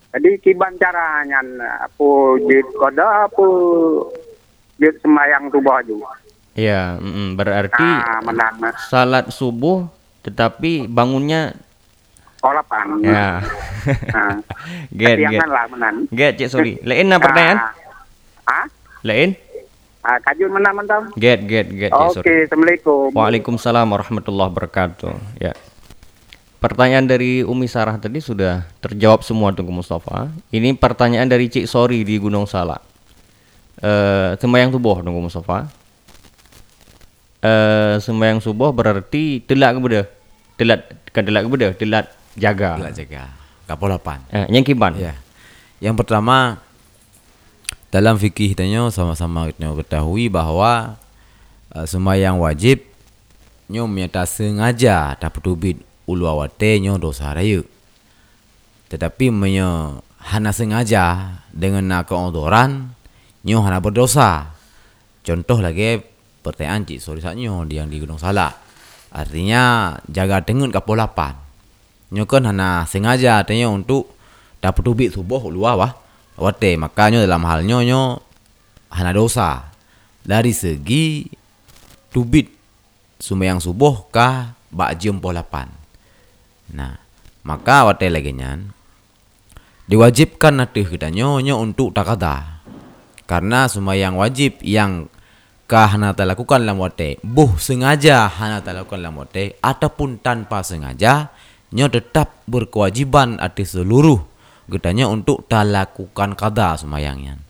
Jadi 0.08 0.30
kiban 0.40 0.72
caranya 0.76 1.40
apa 1.84 2.08
jid 2.44 2.64
koda 2.76 3.28
apa 3.28 3.46
jid 4.76 4.94
semayang 5.00 5.48
subuh 5.48 5.80
juga. 5.84 6.12
Ya, 6.58 7.00
mm 7.00 7.38
berarti 7.40 7.88
nah, 8.36 8.74
salat 8.90 9.32
subuh 9.32 9.88
tetapi 10.26 10.90
bangunnya 10.90 11.56
Lapan. 12.54 12.86
Ya. 13.04 13.28
Nah. 13.88 14.44
get, 14.92 15.16
get. 15.16 15.48
lah 15.48 15.64
menan. 15.72 16.04
Get, 16.12 16.36
cik 16.36 16.52
sorry. 16.52 16.76
Lain 16.84 17.08
apa 17.08 17.24
pertanyaan? 17.24 17.58
Ah? 18.44 18.66
Lain? 19.00 19.32
Ah, 20.04 20.20
kajun 20.20 20.52
mana 20.52 20.76
mentam? 20.76 21.08
Get, 21.16 21.44
get, 21.48 21.68
get, 21.72 21.92
Oke, 21.92 22.20
okay, 22.20 22.38
Assalamualaikum. 22.44 23.12
Waalaikumsalam 23.16 23.86
warahmatullahi 23.88 24.48
wabarakatuh. 24.52 25.40
Ya. 25.40 25.56
Pertanyaan 26.58 27.06
dari 27.06 27.46
Umi 27.46 27.70
Sarah 27.70 28.00
tadi 28.02 28.18
sudah 28.18 28.66
terjawab 28.82 29.22
semua 29.22 29.54
Tunggu 29.54 29.70
Mustafa. 29.70 30.26
Ini 30.50 30.74
pertanyaan 30.74 31.30
dari 31.30 31.46
Cik 31.46 31.70
Sori 31.70 32.02
di 32.02 32.18
Gunung 32.18 32.50
Salak. 32.50 32.82
Eh, 33.78 34.34
sembahyang 34.40 34.74
subuh 34.74 35.06
Tunggu 35.06 35.22
Mustafa. 35.22 35.70
Eh, 37.38 38.02
sembahyang 38.02 38.42
subuh 38.42 38.74
berarti 38.74 39.38
telak 39.46 39.78
kepada? 39.78 40.00
Telat 40.58 40.80
kan 41.14 41.22
telat 41.22 41.42
kepada? 41.46 41.66
Telat 41.78 42.06
jaga. 42.38 42.78
Telat 42.78 42.94
jaga. 42.94 43.22
Lapan. 43.68 44.18
Eh, 44.32 44.48
yang 44.48 44.64
kiban. 44.64 44.96
Ya. 44.96 45.14
Yang 45.78 46.00
pertama 46.02 46.58
dalam 47.88 48.16
fikih 48.16 48.52
tanya 48.56 48.88
sama-sama 48.92 49.48
kita 49.48 49.72
ketahui 49.72 50.28
bahwa 50.28 50.96
uh, 51.72 51.86
sembahyang 51.86 52.36
wajib 52.40 52.84
nyo 53.68 53.84
menyata 53.84 54.24
sengaja 54.24 55.16
dapat 55.20 55.40
dubit 55.44 55.76
ulu 56.08 56.24
awate 56.24 56.80
nyo 56.80 56.96
dosa 56.96 57.32
raya. 57.36 57.60
Tetapi 58.88 59.28
menyo 59.28 60.00
hana 60.20 60.50
sengaja 60.52 61.36
dengan 61.52 61.84
nak 61.84 62.08
keodoran 62.08 62.96
nyo 63.44 63.60
hana 63.60 63.84
berdosa. 63.84 64.56
Contoh 65.20 65.60
lagi 65.60 66.00
pertanyaan 66.40 66.88
cik 66.88 67.00
sorry 67.04 67.20
saknyo 67.20 67.68
yang 67.68 67.92
di 67.92 68.00
Gunung 68.00 68.16
Salak. 68.16 68.56
Artinya 69.12 69.96
jaga 70.08 70.40
dengan 70.40 70.72
kapal 70.72 71.00
nyokan 72.08 72.52
hana 72.52 72.88
sengaja 72.88 73.44
tanya 73.44 73.68
untuk 73.68 74.08
dapat 74.58 74.82
duit 74.82 75.10
subuh 75.12 75.52
luar 75.52 75.74
wah 75.76 75.92
wate 76.38 76.78
makanya 76.78 77.22
dalam 77.22 77.42
hal 77.44 77.66
nyonyo 77.66 78.22
hana 78.92 79.12
dosa. 79.12 79.68
Dari 80.28 80.52
segi 80.52 81.24
tubit 82.12 82.52
yang 83.24 83.58
subuh 83.58 84.08
kah 84.12 84.52
bak 84.68 85.00
jam 85.00 85.20
lapan. 85.20 85.72
Nah 86.72 87.00
maka 87.44 87.88
wate 87.88 88.12
lagi 88.12 88.36
nyan 88.36 88.72
diwajibkan 89.88 90.60
nanti 90.60 90.84
kita 90.84 91.08
nyonyo 91.08 91.56
untuk 91.60 91.96
takada. 91.96 92.60
Karena 93.28 93.68
yang 93.92 94.16
wajib 94.16 94.56
yang 94.64 95.12
kah 95.68 95.84
hana 95.92 96.16
lakukan 96.16 96.64
dalam 96.64 96.80
wate 96.80 97.20
buh 97.20 97.60
sengaja 97.60 98.24
hana 98.24 98.64
lakukan 98.64 99.04
dalam 99.04 99.20
wate 99.20 99.60
ataupun 99.60 100.16
tanpa 100.16 100.64
sengaja 100.64 101.28
nya 101.72 101.92
tetap 101.92 102.32
berkewajiban 102.48 103.36
atas 103.40 103.76
seluruh. 103.76 104.24
Getanya 104.68 105.08
untuk 105.08 105.48
tak 105.48 105.68
lakukan 105.68 106.36
kada 106.36 106.76
semayangnya. 106.76 107.40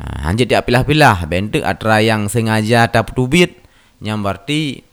Ha, 0.00 0.28
hanjit 0.28 0.52
dia 0.52 0.60
pilah-pilah. 0.60 1.24
Bentuk 1.24 1.64
atra 1.64 2.04
yang 2.04 2.28
sengaja 2.28 2.88
tak 2.92 3.16
tubit 3.16 3.56
yang 4.00 4.20
berarti 4.20 4.84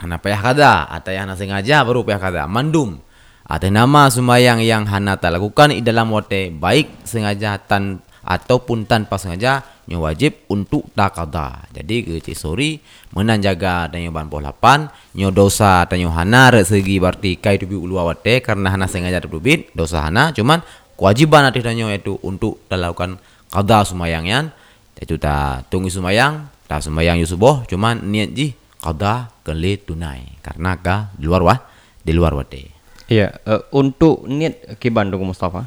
hana 0.00 0.20
payah 0.20 0.40
kada 0.40 0.72
atau 0.88 1.12
yang 1.12 1.28
sengaja 1.36 1.84
baru 1.84 2.04
payah 2.04 2.20
kada 2.20 2.44
mandum. 2.44 3.00
Atau 3.48 3.72
nama 3.72 4.12
semayang 4.12 4.60
yang 4.60 4.84
hana 4.84 5.16
tak 5.16 5.40
lakukan 5.40 5.72
di 5.72 5.80
dalam 5.80 6.12
wate 6.12 6.52
baik 6.52 7.08
sengaja 7.08 7.56
tan 7.56 8.04
ataupun 8.28 8.84
tanpa 8.84 9.16
sengaja 9.16 9.64
nyo 9.88 10.04
wajib 10.04 10.44
untuk 10.52 10.92
takada. 10.92 11.64
Jadi 11.72 12.04
ke 12.04 12.12
cik 12.20 12.36
sori 12.36 12.76
menan 13.16 13.40
jaga 13.40 13.88
dan 13.88 14.04
nyo 14.04 14.12
ban 14.12 14.28
lapan 14.28 14.92
nyo 15.16 15.32
dosa 15.32 15.88
dan 15.88 16.04
hana 16.12 16.52
segi 16.60 17.00
berarti 17.00 17.40
kai 17.40 17.56
tubi 17.56 17.72
ulu 17.72 17.96
awate 17.96 18.44
karena 18.44 18.68
hana 18.68 18.84
sengaja 18.84 19.24
bit 19.40 19.72
dosa 19.72 20.04
hana 20.04 20.36
cuman 20.36 20.60
kewajiban 21.00 21.48
nanti 21.48 21.64
dan 21.64 21.80
itu 21.80 22.20
untuk 22.20 22.60
melakukan 22.68 23.16
kada 23.48 23.88
sumayangnya 23.88 24.52
itu 25.00 25.16
ta 25.16 25.64
tunggu 25.72 25.88
sumayang 25.88 26.52
ta 26.68 26.84
sumayang 26.84 27.16
yusuboh 27.16 27.64
cuman 27.64 28.04
niat 28.04 28.36
ji 28.36 28.52
kada 28.82 29.32
kali 29.40 29.80
tunai 29.80 30.36
karena 30.44 30.76
ka 30.76 31.16
di 31.16 31.24
luar 31.24 31.40
wah 31.40 31.58
di 32.04 32.12
luar 32.12 32.36
wate. 32.36 32.72
Iya, 33.08 33.32
uh, 33.48 33.64
untuk 33.72 34.28
niat 34.28 34.76
ke 34.76 34.92
Bandung 34.92 35.24
Mustafa. 35.24 35.64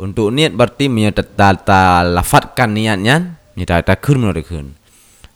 Untuk 0.00 0.32
niat 0.32 0.56
berarti 0.56 0.88
menyata 0.88 1.24
lafatkan 2.06 2.72
niatnya 2.72 3.42
ni 3.56 3.68
ta 3.68 3.80
ta 3.84 3.96
kun 4.00 4.24
menurut 4.24 4.44
kun 4.48 4.72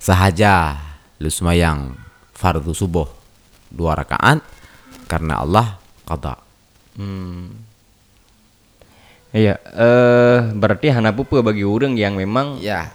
sahaja 0.01 0.77
lu 1.21 1.29
semayang 1.29 1.97
fardu 2.33 2.73
subuh 2.73 3.09
dua 3.69 3.97
rakaat 3.97 4.41
karena 5.09 5.45
Allah 5.45 5.77
qada 6.09 6.37
hmm. 6.97 7.69
Iya, 9.37 9.61
eh 9.61 10.39
berarti 10.57 10.89
hana 10.89 11.13
pupu 11.13 11.37
bagi 11.45 11.61
orang 11.61 11.93
yang 11.93 12.17
memang 12.17 12.57
ya 12.57 12.89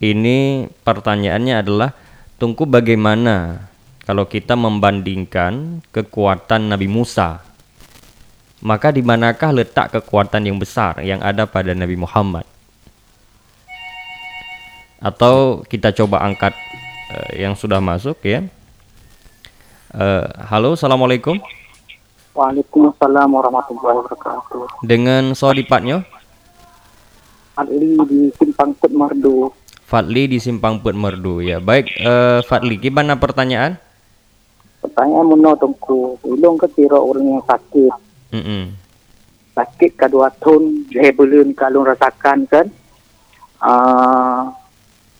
ini 0.00 0.64
pertanyaannya 0.80 1.54
adalah 1.60 1.92
tunggu 2.40 2.64
bagaimana 2.64 3.68
kalau 4.08 4.24
kita 4.24 4.56
membandingkan 4.56 5.84
kekuatan 5.92 6.72
Nabi 6.72 6.88
Musa 6.88 7.44
maka 8.60 8.92
di 8.92 9.00
manakah 9.00 9.52
letak 9.52 9.92
kekuatan 10.00 10.48
yang 10.48 10.56
besar 10.60 11.00
yang 11.04 11.20
ada 11.20 11.44
pada 11.48 11.72
Nabi 11.72 11.96
Muhammad 12.00 12.44
atau 15.00 15.64
kita 15.64 15.96
coba 15.96 16.24
angkat 16.24 16.52
uh, 17.12 17.32
yang 17.36 17.56
sudah 17.56 17.80
masuk 17.80 18.20
ya 18.24 18.44
uh, 19.94 20.26
halo 20.50 20.78
assalamualaikum. 20.78 21.38
Waalaikumsalam 22.34 23.26
warahmatullahi 23.26 23.96
wabarakatuh. 24.06 24.86
Dengan 24.86 25.34
Sodipatnya 25.34 26.06
Fadli 27.58 27.98
di 28.06 28.20
Simpang 28.38 28.70
Put 28.78 28.92
Merdu. 28.94 29.50
Fadli 29.84 30.30
di 30.30 30.38
Simpang 30.38 30.78
Put 30.78 30.94
Merdu 30.94 31.42
ya. 31.42 31.58
Baik 31.58 31.90
uh, 32.06 32.40
Fadli 32.46 32.78
gimana 32.78 33.18
pertanyaan? 33.18 33.76
Pertanyaan 34.80 35.26
menurut 35.26 35.60
tungku 35.60 36.16
ulung 36.24 36.56
ke 36.56 36.70
orang 36.88 37.36
yang 37.36 37.44
sakit. 37.44 37.92
Mm 38.30 38.42
-mm. 38.46 38.62
sakit 39.58 39.98
kedua 39.98 40.30
tahun 40.38 40.86
dia 40.86 41.10
belum 41.10 41.52
kalau 41.58 41.82
rasakan 41.82 42.46
kan? 42.46 42.66
Uh, 43.60 44.48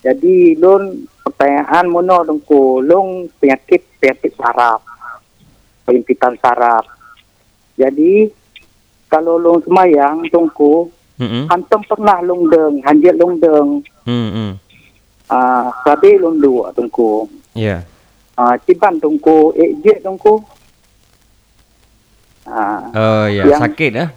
jadi 0.01 0.57
lon 0.57 1.05
pertanyaan 1.41 1.89
mono 1.89 2.21
dengku 2.21 2.85
long 2.85 3.25
penyakit 3.41 3.81
penyakit 3.97 4.37
saraf. 4.37 4.85
Penyempitan 5.89 6.37
saraf. 6.37 6.85
Jadi 7.81 8.29
kalau 9.09 9.41
long 9.41 9.57
semayang 9.65 10.21
dengku 10.29 10.93
mm-hmm. 11.17 11.49
hantam 11.49 11.81
pernah 11.89 12.21
long 12.21 12.45
deng, 12.45 12.85
hanjat 12.85 13.17
long 13.17 13.41
deng. 13.41 13.81
Mm-hmm. 14.05 14.49
Uh, 15.33 15.65
sabi 15.81 16.21
long 16.21 16.37
dua 16.37 16.69
dengku. 16.77 17.25
Ya. 17.57 17.81
Yeah. 17.81 17.81
Uh, 18.37 18.53
ciban 18.61 19.01
dengku, 19.01 19.57
eh 19.57 19.73
jet 19.81 20.05
dengku. 20.05 20.45
Uh, 22.45 22.81
oh 22.93 23.25
ya, 23.25 23.49
yeah. 23.49 23.57
sakit 23.57 23.91
ah. 23.97 24.09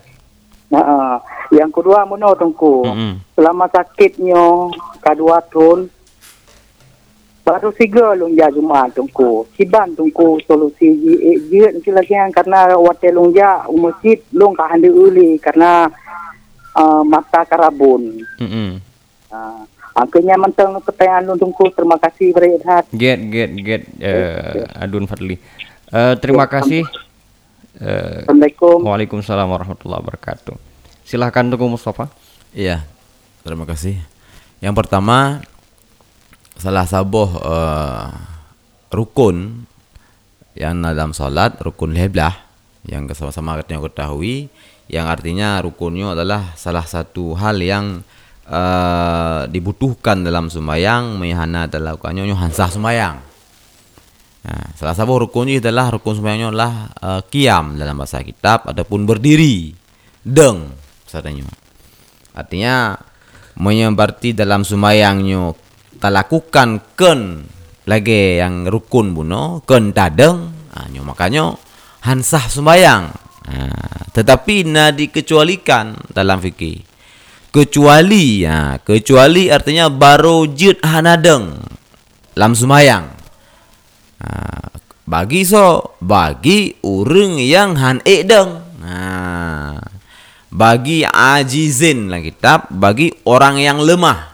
Uh, 0.75 1.17
yang 1.55 1.73
kedua 1.73 2.05
mana 2.05 2.37
tungku 2.37 2.85
mm-hmm. 2.85 3.13
selama 3.33 3.65
sakitnya 3.73 4.75
kedua 5.01 5.39
tahun 5.49 5.87
baru 7.45 7.69
tiga 7.77 8.17
lungja 8.17 8.49
cuma 8.49 8.89
tungku 8.89 9.45
siban 9.53 9.93
tungku 9.93 10.41
solusi 10.49 10.89
je 10.97 11.13
je 11.53 11.69
nanti 11.69 11.91
lagi 11.93 12.17
yang 12.17 12.33
karena 12.33 12.73
waktu 12.73 13.13
lungja 13.13 13.69
masjid 13.69 14.17
lung 14.33 14.57
kah 14.57 14.73
handi 14.73 14.89
uli 14.89 15.37
karena 15.37 15.93
uh, 16.73 17.05
mata 17.05 17.45
karabun 17.45 18.25
mm-hmm. 18.41 18.69
uh, 19.31 19.63
Angkanya 19.95 20.35
mentang 20.35 20.75
pertanyaan 20.83 21.23
lu 21.23 21.39
tungku 21.39 21.71
terima 21.71 21.95
kasih 22.03 22.35
berehat 22.35 22.91
get 22.91 23.21
get 23.31 23.51
get 23.63 23.83
uh, 24.03 24.67
adun 24.83 25.07
Fadli 25.07 25.39
uh, 25.95 26.19
terima 26.19 26.51
kasih 26.51 26.83
Uh, 27.75 28.23
Assalamualaikum. 28.23 28.87
Waalaikumsalam 28.87 29.51
warahmatullahi 29.51 29.99
wabarakatuh. 30.07 30.55
Silahkan 31.03 31.43
Tunggu 31.51 31.75
Mustafa. 31.75 32.07
Iya, 32.55 32.87
terima 33.43 33.67
kasih. 33.67 33.99
Yang 34.63 34.75
pertama, 34.79 35.43
salah 36.65 36.89
satu 36.89 37.29
uh, 37.45 38.09
rukun 38.89 39.69
yang 40.57 40.81
dalam 40.81 41.13
salat 41.13 41.61
rukun 41.61 41.93
leblah 41.93 42.33
yang 42.89 43.05
sama-sama 43.13 43.61
kita 43.61 43.85
ketahui 43.85 44.49
yang 44.89 45.05
artinya 45.13 45.61
rukunnya 45.61 46.17
adalah 46.17 46.57
salah 46.57 46.89
satu 46.89 47.37
hal 47.37 47.61
yang 47.61 48.01
uh, 48.49 49.45
dibutuhkan 49.45 50.25
dalam 50.25 50.49
sembahyang 50.49 51.21
mehana 51.21 51.69
terlakukannya 51.69 52.33
hansah 52.33 52.73
sembahyang 52.73 53.37
Nah, 54.45 54.77
salah 54.77 54.93
satu 54.93 55.25
rukunnya 55.25 55.57
adalah 55.57 55.89
rukun 55.97 56.21
semuanya 56.21 56.53
adalah 56.53 56.93
uh, 57.01 57.25
kiam 57.33 57.81
dalam 57.81 57.97
bahasa 57.97 58.21
kitab 58.21 58.69
ataupun 58.69 59.09
berdiri 59.09 59.73
deng 60.21 60.69
katanya. 61.09 61.49
Artinya 62.37 62.93
berarti 63.97 64.37
dalam 64.37 64.61
sumayangnya 64.61 65.57
lakukan 66.03 66.83
ken 66.99 67.45
lagi 67.85 68.41
yang 68.41 68.65
rukun 68.67 69.13
buno 69.13 69.61
ken 69.69 69.93
tadeng 69.93 70.51
nah, 70.73 70.89
makanya 71.05 71.55
hansah 72.03 72.49
sumayang 72.49 73.13
nah, 73.47 74.09
tetapi 74.17 74.65
na 74.65 74.91
dikecualikan 74.91 76.15
dalam 76.15 76.41
fikih 76.41 76.81
kecuali 77.55 78.43
ya 78.47 78.81
kecuali 78.81 79.53
artinya 79.53 79.93
baru 79.93 80.49
jid 80.51 80.81
hanadeng 80.83 81.61
dalam 82.35 82.53
sumayang 82.57 83.25
Ha, 84.25 84.73
bagi 85.05 85.45
so 85.45 85.97
bagi 86.01 86.81
urang 86.81 87.37
yang 87.37 87.77
han 87.77 88.01
edeng. 88.09 88.65
Ha, 88.85 88.97
bagi 90.55 91.05
ajizin 91.05 92.09
lah 92.09 92.23
kitab 92.23 92.71
bagi 92.71 93.11
orang 93.27 93.59
yang 93.59 93.83
lemah 93.83 94.34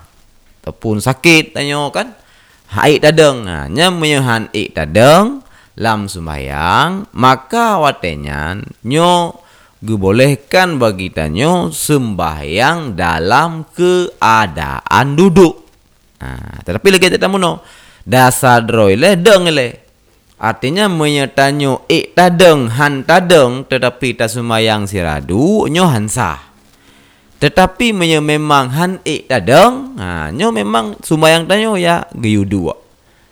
ataupun 0.61 1.01
sakit 1.01 1.57
tanya 1.57 1.88
kan. 1.92 2.16
Haid 2.70 3.03
tadeng. 3.03 3.49
Ha, 3.51 3.66
nya 3.66 3.90
menyohan 3.90 4.53
ik 4.55 4.77
tadeng 4.77 5.42
lam 5.81 6.07
sembahyang 6.07 7.09
maka 7.16 7.81
watenya 7.81 8.61
nyo 8.85 9.40
dibolehkan 9.81 10.77
bagi 10.77 11.09
tanyo 11.09 11.73
sembahyang 11.73 12.94
dalam 12.94 13.64
keadaan 13.73 15.07
duduk. 15.16 15.55
Ha, 16.20 16.61
tetapi 16.62 16.87
lagi 16.92 17.09
tak 17.16 17.20
tamu 17.25 17.40
no 17.40 17.64
dasar 18.05 18.61
droi 18.61 18.96
le 18.96 19.16
deng 19.16 19.49
le 19.49 19.68
artinya 20.40 20.88
menyetanyo 20.88 21.88
e 21.88 22.12
tadeng 22.12 22.68
han 22.77 23.05
tadeng 23.05 23.64
tetapi 23.64 24.16
tak 24.16 24.29
sumayang 24.33 24.85
siradu 24.85 25.68
nyo 25.68 25.88
hansa 25.88 26.50
tetapi 27.40 27.96
menye 27.96 28.20
memang 28.20 28.68
han 28.68 28.92
e 29.03 29.24
tadeng 29.24 29.96
ha 29.96 30.29
nyo 30.29 30.53
memang 30.53 31.00
sumayang 31.00 31.48
tanyo 31.48 31.81
ya 31.81 32.05
geyu 32.12 32.44
dua. 32.44 32.76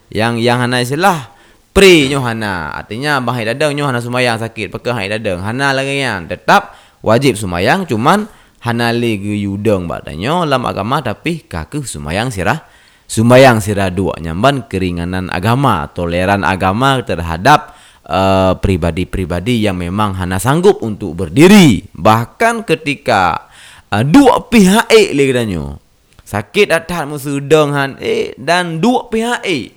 Yang 0.09 0.41
yang 0.41 0.59
hana 0.65 0.81
istilah 0.81 1.29
pre 1.77 2.09
nyo 2.09 2.25
hana. 2.25 2.73
Artinya 2.73 3.21
bahai 3.21 3.45
tadeng 3.45 3.77
nyo 3.77 3.85
hana 3.85 4.01
sumayang 4.01 4.41
sakit 4.41 4.73
pakai 4.73 4.93
hai 4.97 5.07
tadeng 5.13 5.45
hana 5.45 5.77
lagi 5.77 6.01
yang 6.01 6.25
tetap 6.25 6.73
wajib 7.05 7.37
sumayang 7.37 7.85
cuman 7.85 8.25
hana 8.65 8.97
le 8.97 9.21
geyu 9.21 9.61
deng 9.61 9.85
badanyo 9.85 10.49
dalam 10.49 10.65
agama 10.65 11.05
tapi 11.05 11.45
kaku 11.45 11.85
sumayang 11.85 12.33
sirah 12.33 12.65
Sumbayang 13.09 13.65
sira 13.65 13.89
dua. 13.89 14.21
Nyamban 14.21 14.69
keringanan 14.69 15.33
agama, 15.33 15.89
toleran 15.97 16.45
agama 16.45 17.01
terhadap 17.01 17.73
uh, 18.05 18.53
pribadi-pribadi 18.61 19.65
yang 19.65 19.81
memang 19.81 20.13
hana 20.13 20.37
sanggup 20.37 20.85
untuk 20.85 21.17
berdiri. 21.17 21.89
Bahkan 21.97 22.69
ketika 22.69 23.48
uh, 23.93 24.05
dua 24.05 24.47
pihak 24.49 24.89
eh 24.93 25.13
leganyo 25.17 25.89
sakit 26.29 26.69
atas 26.69 27.09
musudong 27.09 27.73
han. 27.73 27.91
Eh 27.97 28.37
dan 28.37 28.85
dua 28.85 29.09
pihak 29.09 29.41
eh. 29.49 29.73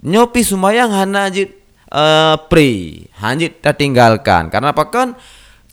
Nyopi 0.00 0.40
sumbayang 0.44 0.92
hana 0.92 1.32
jit 1.32 1.56
uh, 1.92 2.36
pri 2.48 3.04
hanjit 3.20 3.64
tinggalkan. 3.64 4.52
Karena 4.52 4.76
apa 4.76 4.84
kan? 4.92 5.16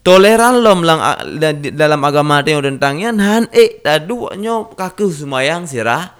Toleran 0.04 0.64
lom 0.64 0.88
lang 0.88 1.04
dalam 1.76 2.00
agama 2.08 2.40
tengok 2.40 2.64
tentangnya 2.64 3.12
han. 3.12 3.52
Eh 3.52 3.84
tak 3.84 4.08
dua 4.08 4.40
nyop 4.40 4.80
kaku 4.80 5.12
sumayang 5.12 5.68
sirah. 5.68 6.16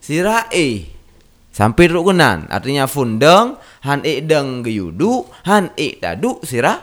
Sirai 0.00 0.88
sampai 1.52 1.92
rukunan 1.92 2.48
artinya 2.48 2.88
fundeng 2.88 3.60
han 3.84 4.00
e 4.00 4.24
deng 4.24 4.64
geyudu 4.64 5.24
han 5.48 5.72
e 5.76 5.96
tadu 5.96 6.40
sirah. 6.44 6.80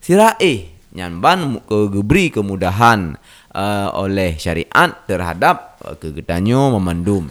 Sirai 0.00 0.72
nyamban 0.92 1.64
ke 1.64 1.88
geberi 1.92 2.32
kemudahan 2.32 3.16
uh, 3.54 3.94
oleh 3.94 4.36
syariat 4.36 4.92
terhadap 5.06 5.78
uh, 5.86 5.94
kegetanyo 5.96 6.76
memandum 6.76 7.30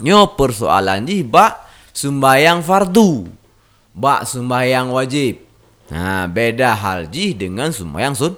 nyo 0.00 0.32
persoalan 0.34 1.04
ji 1.04 1.20
ba 1.20 1.60
sumbayang 1.92 2.64
fardu. 2.64 3.28
Ba 3.92 4.24
sumbayang 4.24 4.90
wajib. 4.96 5.44
Nah 5.92 6.24
beda 6.30 6.72
hal 6.72 7.12
ji 7.12 7.36
dengan 7.36 7.70
sumbayang 7.70 8.16
sun 8.16 8.34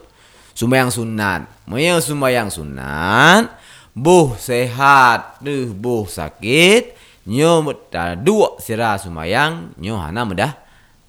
sumbayang 0.52 0.90
sunat. 0.90 1.46
Moyo 1.70 2.02
sumbayang 2.02 2.50
sunat 2.50 3.62
buh 3.92 4.34
sehat 4.40 5.36
duh 5.44 5.68
buh 5.68 6.08
sakit 6.08 6.96
nyo 7.28 7.60
ta 7.92 8.16
dua 8.16 8.56
sira 8.56 8.96
sumayang 8.96 9.76
nyo 9.76 10.00
hana 10.00 10.24
mudah 10.24 10.52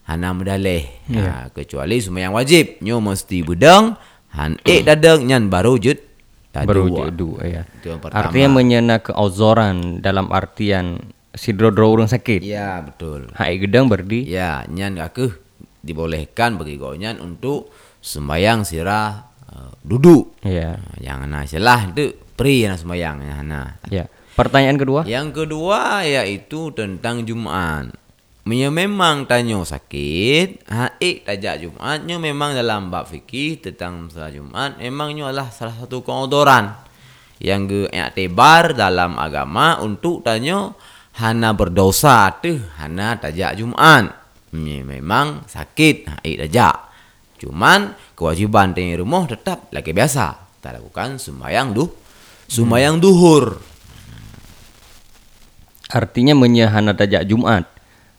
hana 0.03 0.35
mudah 0.35 0.59
leh 0.59 0.91
yeah. 1.07 1.47
ha, 1.47 1.49
kecuali 1.49 1.97
sumayang 2.03 2.35
wajib. 2.35 2.77
Nyo 2.83 3.01
mesti 3.01 3.41
budang 3.41 3.97
han. 4.33 4.57
Ek 4.65 4.83
dadang 4.83 5.25
nyan 5.29 5.47
baru 5.47 5.77
jud 5.77 6.01
baru 6.53 7.09
dua. 7.09 7.41
ya. 7.45 7.63
Artinya 8.13 8.49
menyena 8.61 9.01
keozoran 9.01 10.05
dalam 10.05 10.29
artian 10.29 11.01
sidrodro 11.33 11.89
urang 11.89 12.09
sakit. 12.09 12.45
Ya 12.45 12.77
betul. 12.85 13.33
Hai 13.33 13.57
gedang 13.57 13.89
berdi. 13.89 14.29
Ya 14.29 14.61
nyan 14.69 15.01
aku 15.01 15.33
dibolehkan 15.81 16.61
bagi 16.61 16.77
gonyan 16.77 17.17
untuk 17.19 17.73
sembayang 17.99 18.61
sirah 18.63 19.33
uh, 19.49 19.73
duduk. 19.81 20.37
Ya. 20.45 20.77
Yang 21.01 21.19
nah, 21.25 21.41
istilah 21.41 21.79
itu 21.89 22.13
pri 22.37 22.69
na 22.69 22.77
semayang 22.77 23.17
ya 23.25 23.41
nah. 23.41 23.81
Ya. 23.89 24.05
Pertanyaan 24.33 24.77
kedua? 24.81 25.01
Yang 25.05 25.45
kedua 25.45 26.05
yaitu 26.05 26.73
tentang 26.73 27.25
Jumat. 27.25 27.93
Ia 28.43 28.67
memang 28.67 29.23
tanya 29.23 29.63
sakit, 29.63 30.67
haik 30.67 31.23
tajak 31.23 31.63
Jumatnya 31.63 32.19
memang 32.19 32.51
dalam 32.51 32.91
bab 32.91 33.07
fikih 33.07 33.63
tentang 33.63 34.11
masalah 34.11 34.35
Jumat 34.35 34.75
memangnya 34.83 35.31
adalah 35.31 35.47
salah 35.47 35.79
satu 35.79 36.03
keodoran 36.03 36.75
yang 37.39 37.71
ke 37.71 37.87
tebar 38.11 38.75
dalam 38.75 39.15
agama 39.15 39.79
untuk 39.79 40.27
tanya 40.27 40.75
hana 41.23 41.55
berdosa 41.55 42.35
tu 42.43 42.59
hana 42.75 43.15
tajak 43.15 43.63
Jumat. 43.63 44.11
Memang 44.51 45.47
sakit 45.47 46.11
haik 46.11 46.43
tajak. 46.43 46.75
Cuman 47.39 47.95
kewajiban 48.11 48.75
di 48.75 48.91
rumah 48.99 49.23
tetap 49.23 49.71
lagi 49.71 49.95
biasa. 49.95 50.59
Tak 50.59 50.83
lakukan 50.83 51.15
sembahyang 51.15 51.71
duh, 51.71 51.87
sembahyang 52.51 52.99
duhur. 52.99 53.55
Artinya 55.95 56.35
menyahana 56.35 56.91
tajak 56.91 57.23
Jumat 57.23 57.72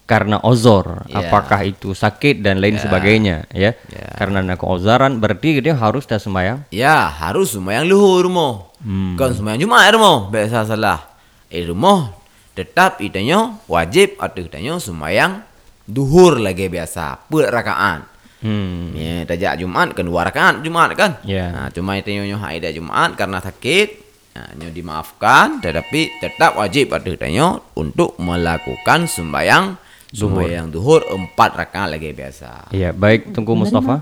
karena 0.04 0.36
ozor, 0.44 1.08
yeah. 1.08 1.24
apakah 1.24 1.64
itu 1.64 1.96
sakit 1.96 2.44
dan 2.44 2.60
lain 2.60 2.76
yeah. 2.76 2.84
sebagainya, 2.84 3.36
ya. 3.56 3.72
Yeah. 3.88 4.12
Karena 4.20 4.44
nak 4.44 4.60
ozaran 4.60 5.16
berarti 5.16 5.64
dia 5.64 5.72
harus 5.72 6.04
dah 6.04 6.20
sembahyang. 6.20 6.68
Ya, 6.68 7.08
harus 7.08 7.56
sembahyang 7.56 7.88
luhur 7.88 8.28
mo. 8.28 8.48
Hmm. 8.84 9.16
Kan 9.16 9.32
sembahyang 9.32 9.64
Jumat 9.64 9.96
mo, 9.96 10.28
biasa 10.28 10.68
salah. 10.68 11.00
Eh 11.48 11.64
rumah 11.64 12.12
tetap 12.52 13.00
itanya 13.00 13.56
wajib 13.64 14.20
atau 14.20 14.44
itanya 14.44 14.76
sembahyang 14.76 15.40
duhur 15.88 16.36
lagi 16.36 16.68
biasa, 16.68 17.24
per 17.24 17.48
rakaat. 17.48 18.00
Hmm. 18.44 18.92
Ya, 18.92 19.24
tajak 19.24 19.64
Jumat 19.64 19.96
kan 19.96 20.04
dua 20.04 20.28
rakaat 20.28 20.60
Jumat 20.60 20.92
kan. 20.92 21.16
Yeah. 21.24 21.48
Nah, 21.48 21.68
cuma 21.72 21.96
itanya 21.96 22.28
nyo 22.28 22.36
haida 22.44 22.68
Jumat 22.76 23.16
karena 23.16 23.40
sakit. 23.40 24.04
Nah, 24.34 24.50
nyo 24.58 24.68
dimaafkan 24.68 25.62
tetapi 25.62 26.18
tetap 26.18 26.58
wajib 26.58 26.90
atau 26.92 27.14
itanya 27.14 27.56
untuk 27.78 28.18
melakukan 28.20 29.06
sembahyang 29.06 29.78
Zuhur. 30.14 30.46
yang 30.46 30.70
duhur 30.70 31.02
empat 31.10 31.58
rakaat 31.58 31.90
lagi 31.90 32.14
biasa. 32.14 32.70
Iya, 32.70 32.94
baik 32.94 33.34
Tunggu 33.34 33.58
Mustafa. 33.58 33.98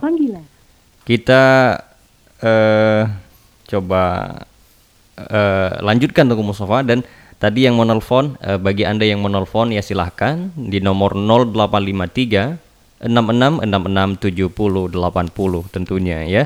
Kita 1.08 1.42
uh, 2.44 3.02
coba 3.64 4.02
uh, 5.16 5.72
lanjutkan 5.80 6.28
Tunggu 6.28 6.44
Mustafa 6.44 6.84
dan 6.84 7.00
tadi 7.40 7.64
yang 7.64 7.80
menelpon 7.80 8.36
uh, 8.44 8.60
bagi 8.60 8.84
Anda 8.84 9.08
yang 9.08 9.24
menelpon 9.24 9.72
ya 9.72 9.80
silahkan 9.80 10.52
di 10.52 10.84
nomor 10.84 11.16
0853 11.16 13.08
6666 13.08 14.52
70 14.52 14.92
80 14.92 15.74
tentunya 15.74 16.28
ya. 16.28 16.44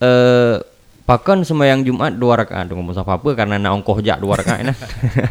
Uh, 0.00 0.58
Pakan 1.06 1.46
sembahyang 1.46 1.86
Jumat 1.86 2.18
dua 2.18 2.42
rakaat 2.42 2.66
tunggu 2.66 2.82
Mustafa 2.82 3.22
apa 3.22 3.30
karena 3.38 3.62
nak 3.62 3.78
ongkoh 3.78 4.02
jak 4.02 4.18
dua 4.18 4.42
rakaat 4.42 4.66
nah. 4.66 4.78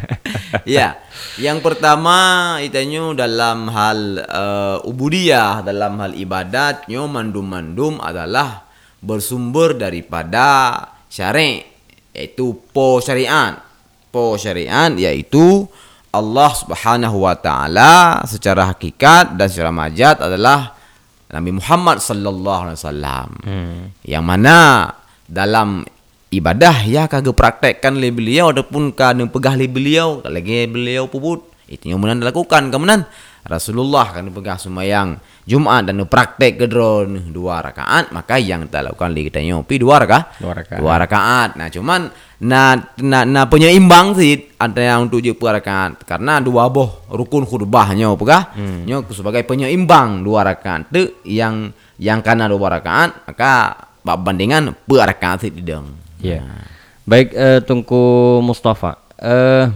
ya, 0.64 0.96
yang 1.36 1.60
pertama 1.60 2.56
itanya 2.64 3.12
dalam 3.12 3.68
hal 3.68 4.24
uh, 4.24 4.88
ubudiyah, 4.88 5.60
dalam 5.60 6.00
hal 6.00 6.16
ibadatnya 6.16 7.04
mandum-mandum 7.04 8.00
adalah 8.00 8.64
bersumber 9.04 9.76
daripada 9.76 10.80
syari' 11.12 11.60
yaitu 12.16 12.56
po 12.72 13.04
syariat. 13.04 13.60
Po 14.08 14.40
syariat 14.40 14.88
yaitu 14.96 15.68
Allah 16.08 16.56
Subhanahu 16.56 17.28
wa 17.28 17.36
taala 17.36 18.24
secara 18.24 18.72
hakikat 18.72 19.36
dan 19.36 19.52
secara 19.52 19.68
majaz 19.68 20.16
adalah 20.24 20.72
Nabi 21.28 21.52
Muhammad 21.52 22.00
sallallahu 22.00 22.60
alaihi 22.64 22.78
wasallam. 22.80 23.28
Hmm. 23.44 23.80
Yang 24.00 24.24
mana 24.24 24.56
dalam 25.26 25.82
ibadah 26.30 26.82
ya 26.86 27.06
kagak 27.06 27.34
praktekkan 27.38 27.98
le 27.98 28.10
beliau 28.10 28.50
ataupun 28.50 28.94
kan 28.94 29.18
pegah 29.30 29.54
le 29.54 29.66
beliau 29.70 30.22
lagi 30.26 30.66
beliau 30.66 31.06
puput. 31.06 31.54
Itu 31.66 31.90
yang 31.90 31.98
menan 31.98 32.22
dilakukan 32.22 32.70
kemudian 32.70 33.02
Rasulullah 33.46 34.10
kan 34.10 34.26
pegah 34.30 34.58
semayang 34.58 35.18
Jumat 35.46 35.86
dan 35.86 36.02
praktek 36.02 36.58
ke 36.58 36.66
drone 36.66 37.30
dua 37.30 37.62
rakaat 37.62 38.10
maka 38.10 38.38
yang 38.42 38.66
tak 38.66 38.90
lakukan 38.90 39.14
li 39.14 39.30
kita 39.30 39.38
nyopi 39.38 39.78
dua 39.78 40.02
rakaat 40.02 40.42
dua 40.42 40.52
rakaat. 40.58 40.78
Dua 40.82 40.94
rakaat. 40.98 41.50
Nah 41.54 41.70
cuman 41.70 42.00
na 42.42 42.74
na 42.98 43.22
na 43.22 43.46
penyeimbang 43.46 44.18
sih 44.18 44.50
ada 44.58 44.82
yang 44.82 45.06
untuk 45.06 45.22
je 45.22 45.34
rakaat. 45.34 46.02
Karena 46.02 46.42
dua 46.42 46.66
boh 46.66 47.06
rukun 47.10 47.46
khutbahnya 47.46 48.10
pegah 48.18 48.50
hmm. 48.58 48.78
nyo 48.90 49.06
sebagai 49.14 49.46
penyeimbang 49.46 50.26
dua 50.26 50.42
rakaat. 50.42 50.90
Tu 50.90 51.22
yang 51.30 51.70
yang 52.02 52.22
karena 52.26 52.50
dua 52.50 52.78
rakaat 52.78 53.30
maka 53.30 53.52
bandingan 54.14 54.78
berkat 54.86 55.50
di 55.50 55.66
dong. 55.66 55.98
Ya. 56.22 56.46
Baik 57.02 57.34
uh, 57.34 57.58
Tungku 57.66 58.38
Mustafa. 58.46 59.02
Uh, 59.18 59.74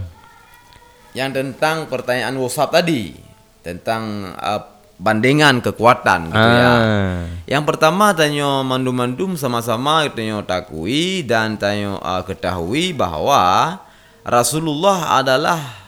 yang 1.11 1.35
tentang 1.35 1.91
pertanyaan 1.91 2.39
WhatsApp 2.39 2.79
tadi 2.79 3.11
tentang 3.59 4.31
uh, 4.39 4.63
bandingan 5.01 5.59
kekuatan 5.59 6.29
gitu 6.29 6.37
ya. 6.37 6.63
ah. 6.63 6.77
ya. 6.77 7.57
Yang 7.57 7.63
pertama 7.73 8.13
tanya 8.15 8.61
mandum-mandum 8.61 9.35
sama-sama 9.35 10.07
tanya 10.13 10.39
takui 10.45 11.25
dan 11.25 11.57
tanya 11.59 11.99
uh, 11.99 12.23
ketahui 12.23 12.93
bahwa 12.95 13.75
Rasulullah 14.21 15.17
adalah 15.17 15.81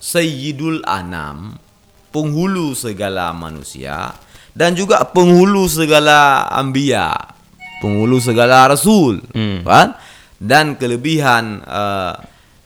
Sayyidul 0.00 0.80
Anam, 0.88 1.60
penghulu 2.08 2.72
segala 2.72 3.36
manusia 3.36 4.16
dan 4.56 4.72
juga 4.72 5.04
penghulu 5.04 5.68
segala 5.68 6.48
ambia 6.48 7.35
penghulu 7.80 8.18
segala 8.22 8.70
rasul. 8.70 9.20
Hmm. 9.32 9.62
kan? 9.62 9.96
Dan 10.36 10.76
kelebihan 10.76 11.64
uh, 11.64 12.12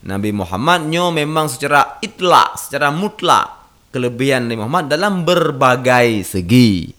Nabi 0.07 0.33
Muhammad 0.33 0.88
nyo 0.88 1.12
memang 1.12 1.46
secara 1.46 2.01
itlak 2.03 2.57
secara 2.57 2.90
mutlak 2.90 3.46
kelebihan 3.92 4.49
Nabi 4.49 4.59
Muhammad 4.59 4.90
dalam 4.90 5.23
berbagai 5.23 6.25
segi. 6.25 6.90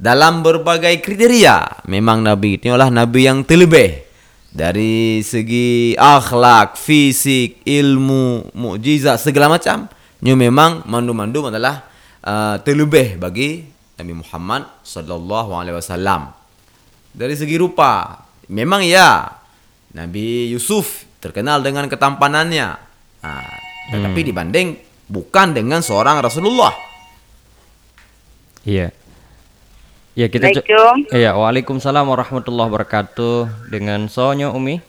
Dalam 0.00 0.40
berbagai 0.40 1.04
kriteria 1.04 1.84
memang 1.84 2.24
Nabi 2.24 2.56
itu 2.56 2.72
adalah 2.72 2.88
Nabi 2.88 3.28
yang 3.28 3.44
terlebih. 3.44 4.08
Dari 4.50 5.22
segi 5.22 5.94
akhlak, 5.94 6.74
fisik, 6.74 7.62
ilmu, 7.62 8.50
mukjizat 8.50 9.22
segala 9.22 9.54
macam 9.54 9.86
nyo 10.20 10.34
memang 10.34 10.84
mandu-mandu 10.90 11.48
adalah 11.48 11.86
uh, 12.24 12.58
terlebih 12.60 13.16
bagi 13.20 13.64
Nabi 14.00 14.12
Muhammad 14.16 14.68
sallallahu 14.84 15.54
alaihi 15.54 15.76
wasallam 15.76 16.39
dari 17.14 17.34
segi 17.34 17.56
rupa 17.58 18.22
memang 18.50 18.86
ya 18.86 19.30
Nabi 19.94 20.50
Yusuf 20.54 21.06
terkenal 21.18 21.60
dengan 21.60 21.90
ketampanannya 21.90 22.68
nah, 23.22 23.54
tetapi 23.90 24.20
hmm. 24.22 24.28
dibanding 24.30 24.68
bukan 25.10 25.52
dengan 25.54 25.82
seorang 25.82 26.22
Rasulullah 26.22 26.72
iya 28.62 28.94
Ya 30.18 30.26
kita. 30.26 30.50
Iya, 31.14 31.38
Waalaikumsalam 31.38 32.02
warahmatullahi 32.04 32.66
wabarakatuh. 32.66 33.70
Dengan 33.70 34.10
Sonyo 34.10 34.50
Umi? 34.50 34.82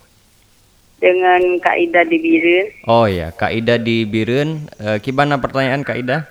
Dengan 0.98 1.62
Kak 1.62 1.78
Ida 1.78 2.02
di 2.04 2.18
Birun. 2.18 2.66
Oh 2.90 3.06
ya, 3.06 3.30
Kak 3.30 3.54
Ida 3.54 3.78
di 3.78 4.04
Birun. 4.04 4.66
Uh, 4.82 4.98
gimana 4.98 5.38
pertanyaan 5.38 5.86
Kak 5.86 5.98
Ida? 6.02 6.26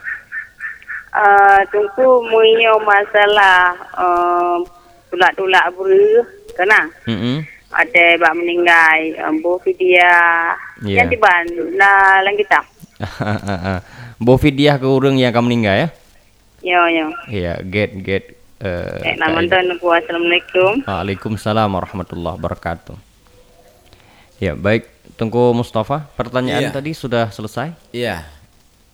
Uh, 1.17 1.63
tunggu 1.71 2.29
muio 2.29 2.77
masalah 2.83 3.79
uh, 3.95 4.59
tulak-tulak 5.11 5.65
buru 5.75 6.25
kena. 6.55 6.89
Mm-hmm. 7.05 7.37
Ada 7.71 8.19
bak 8.19 8.35
meninggal 8.35 8.99
ambo 9.31 9.63
fidia 9.63 10.11
yeah. 10.83 11.03
yang 11.03 11.07
tiban 11.07 11.47
la 11.79 12.19
lang 12.23 12.35
kita. 12.35 12.61
Bo 14.25 14.37
fidia 14.37 14.77
ke 14.77 14.85
urang 14.85 15.17
yang 15.17 15.33
kamu 15.33 15.49
meninggal 15.49 15.75
ya? 15.87 15.89
Yo 16.61 16.81
yo. 16.93 17.07
Iya, 17.31 17.63
get 17.65 17.91
get 18.05 18.25
uh, 18.61 19.01
eh, 19.01 19.17
nama 19.17 19.41
tuan 19.49 19.73
Assalamualaikum. 19.73 20.85
Waalaikumsalam 20.85 21.69
warahmatullahi 21.73 22.37
wabarakatuh. 22.37 22.97
Ya, 24.41 24.53
baik. 24.57 24.89
Tunggu 25.17 25.53
Mustafa, 25.53 26.09
pertanyaan 26.17 26.69
yeah. 26.69 26.73
tadi 26.73 26.97
sudah 26.97 27.29
selesai? 27.33 27.77
Iya. 27.93 28.25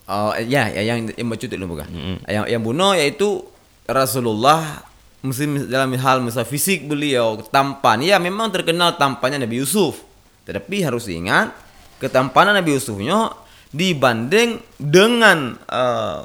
Oh, 0.07 0.31
ya, 0.39 0.71
ya 0.71 0.83
yang 0.83 1.11
yang 1.11 1.27
dulu 1.27 1.75
bukan. 1.75 1.87
Mm 1.91 1.99
-hmm. 1.99 2.17
Yang 2.31 2.45
yang 2.51 2.61
bunuh 2.63 2.91
yaitu 2.95 3.43
Rasulullah 3.87 4.86
mesti 5.25 5.69
dalam 5.69 5.93
hal 5.97 6.21
misal 6.21 6.45
fisik 6.45 6.85
beliau 6.85 7.41
tampan. 7.49 8.01
Ya 8.03 8.21
memang 8.21 8.53
terkenal 8.53 8.95
tampannya 8.99 9.43
Nabi 9.43 9.61
Yusuf. 9.63 10.01
Tetapi 10.45 10.85
harus 10.85 11.09
ingat 11.11 11.51
ketampanan 11.97 12.55
Nabi 12.55 12.77
Yusufnya 12.77 13.33
dibanding 13.73 14.63
dengan 14.79 15.59
uh, 15.67 16.23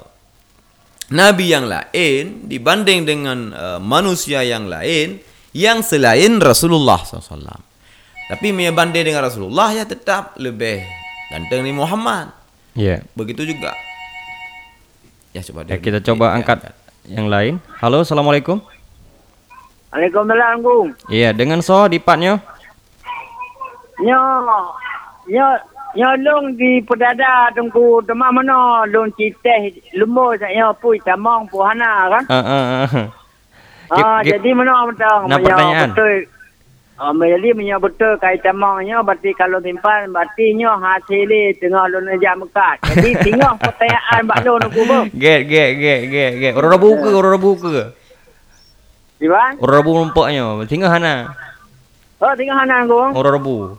nabi 1.10 1.50
yang 1.50 1.66
lain 1.66 2.46
dibanding 2.46 3.02
dengan 3.02 3.38
uh, 3.50 3.78
manusia 3.82 4.46
yang 4.46 4.70
lain 4.70 5.18
yang 5.52 5.82
selain 5.82 6.38
Rasulullah 6.38 7.02
SAW 7.02 7.60
tapi 8.32 8.48
banding 8.72 9.04
dengan 9.04 9.28
Rasulullah 9.28 9.74
ya 9.76 9.84
tetap 9.84 10.40
lebih 10.40 10.80
ganteng 11.28 11.68
ni 11.68 11.72
Muhammad. 11.76 12.32
Yeah. 12.72 13.04
begitu 13.12 13.44
juga. 13.44 13.76
Ya 15.36 15.44
coba 15.44 15.68
ya, 15.68 15.76
kita 15.76 16.00
coba 16.00 16.32
angkat. 16.32 16.72
yang 17.04 17.26
lain. 17.28 17.58
Halo 17.82 18.06
assalamualaikum 18.06 18.62
Waalaikumsalam, 19.92 20.64
Gung. 20.64 20.88
Iya, 21.12 21.36
dengan 21.36 21.60
so 21.60 21.84
di 21.84 22.00
patnya. 22.00 22.40
Nyo, 24.00 24.20
nyo 25.28 25.46
nyolong 25.92 26.56
di 26.56 26.80
pedada 26.80 27.52
tunggu 27.52 28.00
teman 28.08 28.32
mana 28.32 28.88
long 28.88 29.12
citeh 29.12 29.76
lumur 30.00 30.40
saya 30.40 30.72
pui 30.72 30.96
tamang 31.04 31.44
puhana 31.52 32.08
kan. 32.08 32.24
Ah, 32.32 32.40
ah, 32.40 32.64
ah. 32.88 33.06
Ah, 33.92 34.18
jadi 34.24 34.56
mana 34.56 34.88
betul. 34.88 35.28
Nah, 35.28 35.36
pertanyaan. 35.36 35.92
Betul. 35.92 36.16
Ah, 36.96 37.12
jadi 37.12 37.48
punya 37.52 37.76
betul 37.76 38.12
kait 38.16 38.40
tamangnya 38.40 39.04
berarti 39.04 39.36
kalau 39.36 39.60
timpan 39.60 40.08
berarti 40.08 40.56
nyo 40.56 40.72
hasil 40.80 41.28
tengah 41.60 41.84
lu 41.92 42.00
jam 42.16 42.40
mekat. 42.40 42.80
Jadi 42.88 43.10
tengah 43.28 43.52
pertanyaan 43.60 44.20
bak 44.24 44.38
lu 44.48 44.56
nak 44.56 44.70
kubo. 44.72 44.98
Get 45.12 45.44
get 45.44 45.76
get 45.76 46.00
get 46.08 46.32
get. 46.40 46.52
Orang 46.56 46.80
buka, 46.80 47.12
orang 47.12 47.36
buka. 47.36 47.92
Di? 49.22 49.30
Orang 49.30 49.76
rebu 49.78 49.90
nampaknya. 50.02 50.42
Tinggal 50.66 50.90
hana. 50.90 51.14
Oh, 52.18 52.34
tengah 52.34 52.58
hana. 52.58 52.82
Orang 52.90 53.34
rebu. 53.38 53.78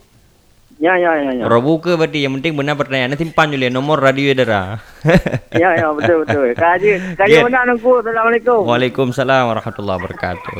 Ya, 0.81 0.97
ya, 0.97 1.15
ya, 1.15 1.31
ya. 1.37 1.43
Orang 1.45 1.63
buka 1.63 1.93
berarti 1.95 2.25
yang 2.25 2.35
penting 2.35 2.57
benar 2.57 2.73
pertanyaan. 2.73 3.13
Simpan 3.15 3.53
dulu 3.53 3.61
ya 3.61 3.71
nomor 3.71 4.03
radio 4.03 4.33
Edera. 4.33 4.83
Ya, 5.53 5.69
ya, 5.77 5.93
betul, 5.93 6.25
betul. 6.25 6.49
Kaji, 6.57 7.13
kaji 7.13 7.35
mana 7.45 7.63
nak 7.69 7.77
ku. 7.77 8.01
Assalamualaikum. 8.01 8.65
Waalaikumsalam 8.65 9.53
warahmatullahi 9.53 9.97
wabarakatuh. 10.01 10.59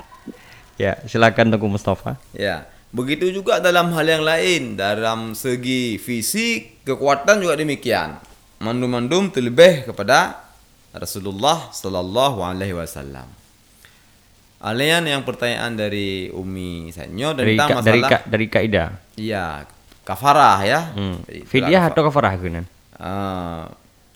ya, 0.84 0.96
silakan 1.04 1.50
Tengku 1.50 1.66
Mustafa. 1.66 2.14
Ya, 2.30 2.70
begitu 2.94 3.28
juga 3.34 3.58
dalam 3.58 3.90
hal 3.90 4.06
yang 4.06 4.22
lain 4.22 4.78
dalam 4.78 5.34
segi 5.34 5.98
fisik 5.98 6.86
kekuatan 6.86 7.42
juga 7.42 7.58
demikian. 7.58 8.16
Mandum-mandum 8.62 9.34
terlebih 9.34 9.90
kepada 9.90 10.40
Rasulullah 10.94 11.74
sallallahu 11.74 12.38
alaihi 12.38 12.78
wasallam. 12.78 13.43
Alian 14.64 15.04
yang 15.04 15.28
pertanyaan 15.28 15.76
dari 15.76 16.32
Umi 16.32 16.88
Sanyo 16.88 17.36
Dari 17.36 17.52
tentang 17.52 17.68
ka, 17.68 17.74
dari 17.84 18.00
masalah 18.00 18.08
ka, 18.08 18.18
dari 18.24 18.46
kaidah. 18.48 18.88
iya 19.20 19.68
kafarah 20.04 20.58
ya. 20.64 20.80
Hmm. 20.96 21.20
Fidyah 21.24 21.92
atau 21.92 22.04
kafarah? 22.08 22.36
Ah, 22.96 23.68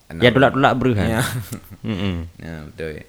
Ya 0.08 0.32
dulak-dulak 0.32 0.72
beruhan. 0.80 1.04
Ya. 1.04 1.22
Mm-mm. 1.88 2.24
Ya, 2.40 2.64
betul. 2.64 3.04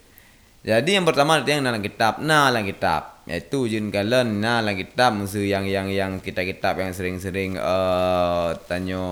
Jadi 0.59 0.91
yang 0.91 1.07
pertama 1.07 1.39
yang 1.39 1.63
dalam 1.63 1.79
kitab, 1.79 2.19
nah 2.19 2.51
dalam 2.51 2.67
kitab, 2.67 3.23
yaitu 3.23 3.71
jin 3.71 3.87
kalen, 3.87 4.43
nah 4.43 4.59
dalam 4.59 4.75
kitab 4.75 5.15
musuh 5.15 5.39
yang 5.39 5.63
yang 5.63 5.87
yang 5.87 6.19
kita 6.19 6.43
kitab 6.43 6.75
yang 6.83 6.91
sering-sering 6.91 7.55
uh, 7.55 8.51
tanyo 8.67 9.07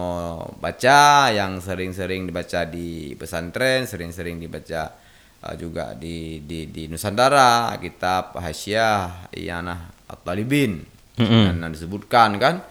baca, 0.59 1.31
yang 1.31 1.63
sering-sering 1.63 2.27
dibaca 2.27 2.67
di 2.67 3.15
pesantren, 3.15 3.87
sering-sering 3.87 4.43
dibaca 4.43 4.91
uh, 4.91 5.06
juga 5.55 5.95
di 5.95 6.43
di 6.43 6.67
di 6.67 6.91
Nusantara, 6.91 7.71
kitab 7.79 8.35
Hasyiah 8.35 9.31
Iyanah 9.31 10.09
At-Talibin. 10.11 10.83
Mm-mm. 11.17 11.61
Dan 11.61 11.71
disebutkan 11.71 12.35
kan. 12.41 12.65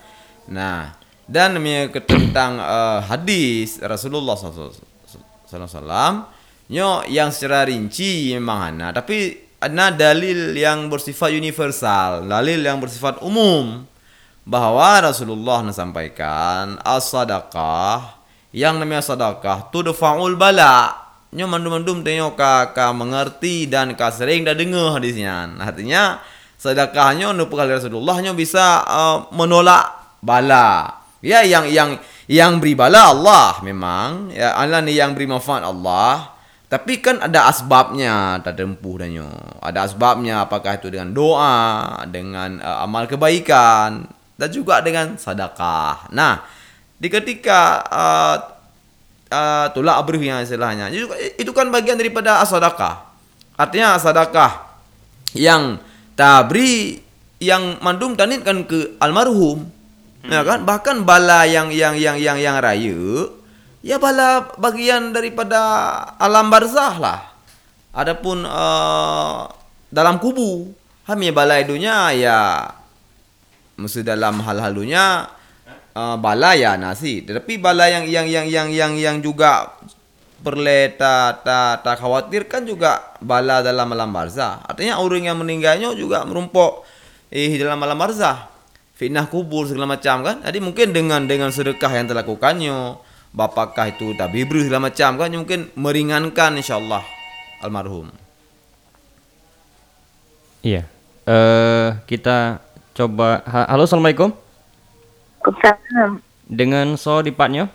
Nah, 0.52 0.94
dan 1.26 1.58
tentang 2.06 2.62
uh, 2.62 3.02
hadis 3.02 3.82
Rasulullah 3.82 4.38
SAW 4.38 4.70
nyo 6.66 7.06
yang 7.06 7.30
secara 7.30 7.66
rinci 7.66 8.34
memang 8.34 8.74
ana 8.74 8.90
tapi 8.90 9.38
ada 9.62 9.94
dalil 9.94 10.54
yang 10.54 10.90
bersifat 10.90 11.30
universal 11.34 12.26
dalil 12.26 12.58
yang 12.58 12.78
bersifat 12.82 13.22
umum 13.22 13.86
bahwa 14.46 15.10
Rasulullah 15.10 15.62
sampaikan 15.74 16.78
as-sadaqah 16.82 18.18
yang 18.54 18.78
namanya 18.78 19.02
sedekah 19.02 19.70
tudfa'ul 19.74 20.38
bala 20.38 21.05
nyo 21.36 21.44
mandum-mandum 21.44 22.00
tengok 22.00 22.32
ka, 22.32 22.72
ka 22.72 22.96
mengerti 22.96 23.68
dan 23.68 23.92
ka 23.92 24.08
sering 24.08 24.48
dah 24.48 24.56
dengar 24.56 24.96
hadisnya 24.96 25.52
artinya 25.60 26.24
sedekahnya 26.56 27.36
nu 27.36 27.44
kali 27.46 27.76
Rasulullah 27.76 28.16
nyo 28.24 28.32
bisa 28.32 28.80
uh, 28.88 29.28
menolak 29.36 30.18
bala. 30.24 31.04
Ya 31.20 31.44
yang 31.44 31.68
yang 31.68 32.00
yang 32.26 32.58
beri 32.58 32.72
bala 32.72 33.12
Allah 33.12 33.60
memang. 33.60 34.32
Ya 34.32 34.56
Allah 34.56 34.80
ni 34.80 34.96
yang 34.96 35.12
beri 35.12 35.28
manfaat 35.28 35.62
Allah. 35.62 36.32
Tapi 36.66 36.98
kan 36.98 37.22
ada 37.22 37.46
asbabnya 37.46 38.42
tak 38.42 38.58
tempuh 38.58 38.98
danyo 38.98 39.30
ada 39.62 39.86
asbabnya 39.86 40.42
apakah 40.50 40.74
itu 40.74 40.90
dengan 40.90 41.14
doa 41.14 41.94
dengan 42.10 42.58
uh, 42.58 42.82
amal 42.82 43.06
kebaikan 43.06 44.02
dan 44.34 44.48
juga 44.50 44.82
dengan 44.82 45.14
sedekah. 45.14 46.10
Nah 46.10 46.42
di 46.98 47.06
ketika 47.06 47.86
uh, 47.86 48.36
uh, 49.30 49.66
tolak 49.72 49.96
abrih 50.00 50.22
yang 50.22 50.38
istilahnya. 50.42 50.90
Itu, 51.36 51.50
kan 51.56 51.70
bagian 51.70 51.98
daripada 51.98 52.42
as-sadaqah. 52.42 53.06
Artinya 53.56 53.96
as-sadaqah 53.96 54.52
yang 55.36 55.80
tabri 56.16 57.00
yang 57.40 57.80
mandum 57.84 58.16
tanitkan 58.16 58.64
ke 58.64 58.96
almarhum. 59.00 59.68
Ya 60.26 60.42
kan? 60.42 60.66
Bahkan 60.66 61.06
bala 61.06 61.46
yang 61.46 61.70
yang 61.70 61.94
yang 61.94 62.18
yang 62.18 62.38
yang 62.40 62.58
raya 62.58 63.30
ya 63.86 64.02
bala 64.02 64.50
bagian 64.58 65.14
daripada 65.14 65.62
alam 66.18 66.50
barzah 66.50 66.94
lah. 66.98 67.20
Adapun 67.94 68.42
uh, 68.42 69.46
dalam 69.94 70.18
kubu. 70.18 70.74
Hamnya 71.06 71.30
bala 71.30 71.62
idunya 71.62 72.10
ya 72.18 72.66
mesti 73.78 74.02
dalam 74.02 74.42
hal-halunya 74.42 75.30
uh, 75.96 76.16
bala 76.20 76.52
ya 76.52 76.76
nasi 76.76 77.24
tetapi 77.24 77.56
bala 77.56 77.88
yang 77.88 78.04
yang 78.04 78.28
yang 78.28 78.46
yang 78.46 78.68
yang 78.68 78.92
yang 79.00 79.16
juga 79.24 79.72
perle 80.46 80.94
tak 80.94 81.42
tak 81.42 81.80
tak 81.80 81.96
khawatir 81.98 82.44
kan 82.46 82.62
juga 82.62 83.16
bala 83.24 83.64
dalam 83.64 83.88
alam 83.90 84.12
barzah. 84.12 84.62
Artinya 84.68 85.00
orang 85.00 85.32
yang 85.32 85.36
meninggalnya 85.40 85.90
juga 85.96 86.22
merumpok 86.28 86.84
eh 87.32 87.50
dalam 87.56 87.80
alam 87.80 87.96
barzah. 87.96 88.52
Fitnah 88.96 89.28
kubur 89.28 89.68
segala 89.68 89.98
macam 89.98 90.24
kan. 90.24 90.36
Jadi 90.46 90.58
mungkin 90.62 90.94
dengan 90.94 91.26
dengan 91.26 91.50
sedekah 91.50 91.92
yang 91.92 92.06
telah 92.08 92.24
lakukannya 92.24 92.96
bapakah 93.34 93.92
itu 93.92 94.16
tabibru 94.16 94.62
segala 94.64 94.88
macam 94.88 95.20
kan 95.20 95.28
mungkin 95.34 95.68
meringankan 95.76 96.56
insyaallah 96.62 97.02
almarhum. 97.60 98.08
Iya. 100.62 100.86
Eh 101.26 101.88
kita 102.06 102.62
coba 102.96 103.42
ha- 103.44 103.68
Halo, 103.68 103.84
Assalamualaikum. 103.84 104.45
Waalaikumsalam. 105.46 106.10
Dengan 106.46 106.98
so 106.98 107.22
di 107.22 107.30
partnya 107.30 107.70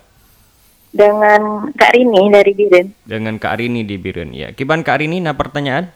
Dengan 0.92 1.72
Kak 1.72 1.92
Rini 1.96 2.28
dari 2.28 2.52
Biren. 2.52 2.88
dengan 3.08 3.40
Kak 3.40 3.56
Arini 3.56 3.88
di 3.88 3.96
Biren. 3.96 4.36
Ya, 4.36 4.52
kiban 4.52 4.84
Kak 4.84 5.00
Arini 5.00 5.24
nah 5.24 5.32
pertanyaan? 5.32 5.88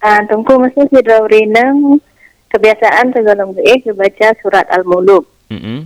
Ah, 0.00 0.24
tunggu 0.24 0.56
mesti 0.56 0.88
si 0.88 1.00
Renang 1.04 2.00
kebiasaan 2.48 3.12
segala 3.12 3.44
eh 3.60 3.80
baca 3.92 4.28
surat 4.40 4.64
Al-Muluk. 4.72 5.28
Mm-mm. 5.52 5.84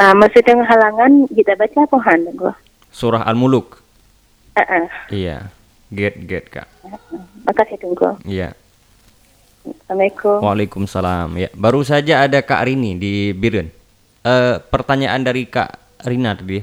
Ah, 0.00 0.16
mesti 0.16 0.40
dengan 0.40 0.64
halangan 0.64 1.28
kita 1.28 1.60
baca 1.60 1.84
pohan 1.92 2.24
tunggu. 2.24 2.56
Surah 2.88 3.28
Al-Muluk. 3.28 3.84
Ah, 4.56 4.64
ah. 4.64 4.86
Iya. 5.12 5.52
Get 5.92 6.16
get 6.24 6.48
Kak. 6.48 6.72
Makasih 7.44 7.76
tunggu. 7.84 8.16
Iya. 8.24 8.56
Assalamualaikum. 9.60 10.40
Waalaikumsalam. 10.40 11.28
Ya, 11.36 11.52
baru 11.52 11.84
saja 11.84 12.24
ada 12.24 12.40
Kak 12.40 12.64
Rini 12.64 12.96
di 12.96 13.36
Biren. 13.36 13.68
Eh 14.20 14.60
pertanyaan 14.60 15.24
dari 15.24 15.48
Kak 15.48 16.02
Rina 16.04 16.36
tadi. 16.36 16.60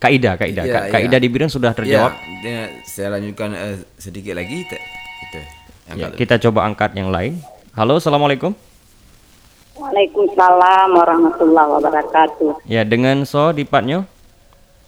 Kak 0.00 0.10
Ida, 0.14 0.38
Kak 0.38 0.48
Ida. 0.48 0.62
Iya, 0.64 0.72
Kak, 0.72 0.82
Kak 0.94 1.00
iya. 1.02 1.06
Ida 1.10 1.18
di 1.20 1.28
Biren 1.28 1.50
sudah 1.50 1.76
terjawab. 1.76 2.14
Ya, 2.40 2.72
saya 2.88 3.18
lanjutkan 3.18 3.52
eh, 3.52 3.76
sedikit 4.00 4.32
lagi. 4.38 4.64
Itu. 4.64 4.78
Yang 5.90 5.98
Ya, 5.98 6.08
kita 6.14 6.38
coba 6.48 6.64
angkat 6.70 6.94
yang 6.96 7.12
lain. 7.12 7.42
Halo, 7.74 7.98
Assalamualaikum. 7.98 8.54
Waalaikumsalam 9.76 10.88
warahmatullahi 10.94 11.68
wabarakatuh. 11.76 12.64
Ya, 12.64 12.86
dengan 12.86 13.26
so 13.26 13.50
di 13.50 13.66
partnya? 13.66 14.06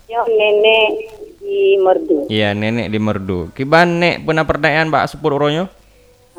Yo 0.06 0.20
nenek 0.30 0.88
di 1.42 1.76
Merdu. 1.76 2.18
Iya, 2.30 2.54
nenek 2.54 2.88
di 2.88 2.98
Merdu. 3.02 3.50
Kiban 3.52 3.98
nek 3.98 4.22
pernah 4.22 4.46
pertanyaan 4.46 4.88
Mbak 4.88 5.04
sepur 5.10 5.34
uronyo? 5.36 5.68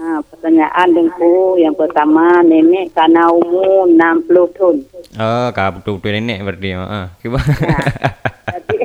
Nah, 0.04 0.20
pertanyaan 0.20 0.92
dengku 0.92 1.56
yang 1.56 1.72
pertama 1.72 2.44
nenek 2.44 2.92
karena 2.92 3.32
umur 3.32 3.88
60 3.88 4.28
tahun. 4.52 4.76
Oh, 5.16 5.48
kak 5.56 5.80
betul 5.80 5.96
betul 5.96 6.20
nenek 6.20 6.44
berarti. 6.44 6.70
Heeh. 6.76 7.06
Kiban. 7.24 7.40
Jadi 7.40 8.78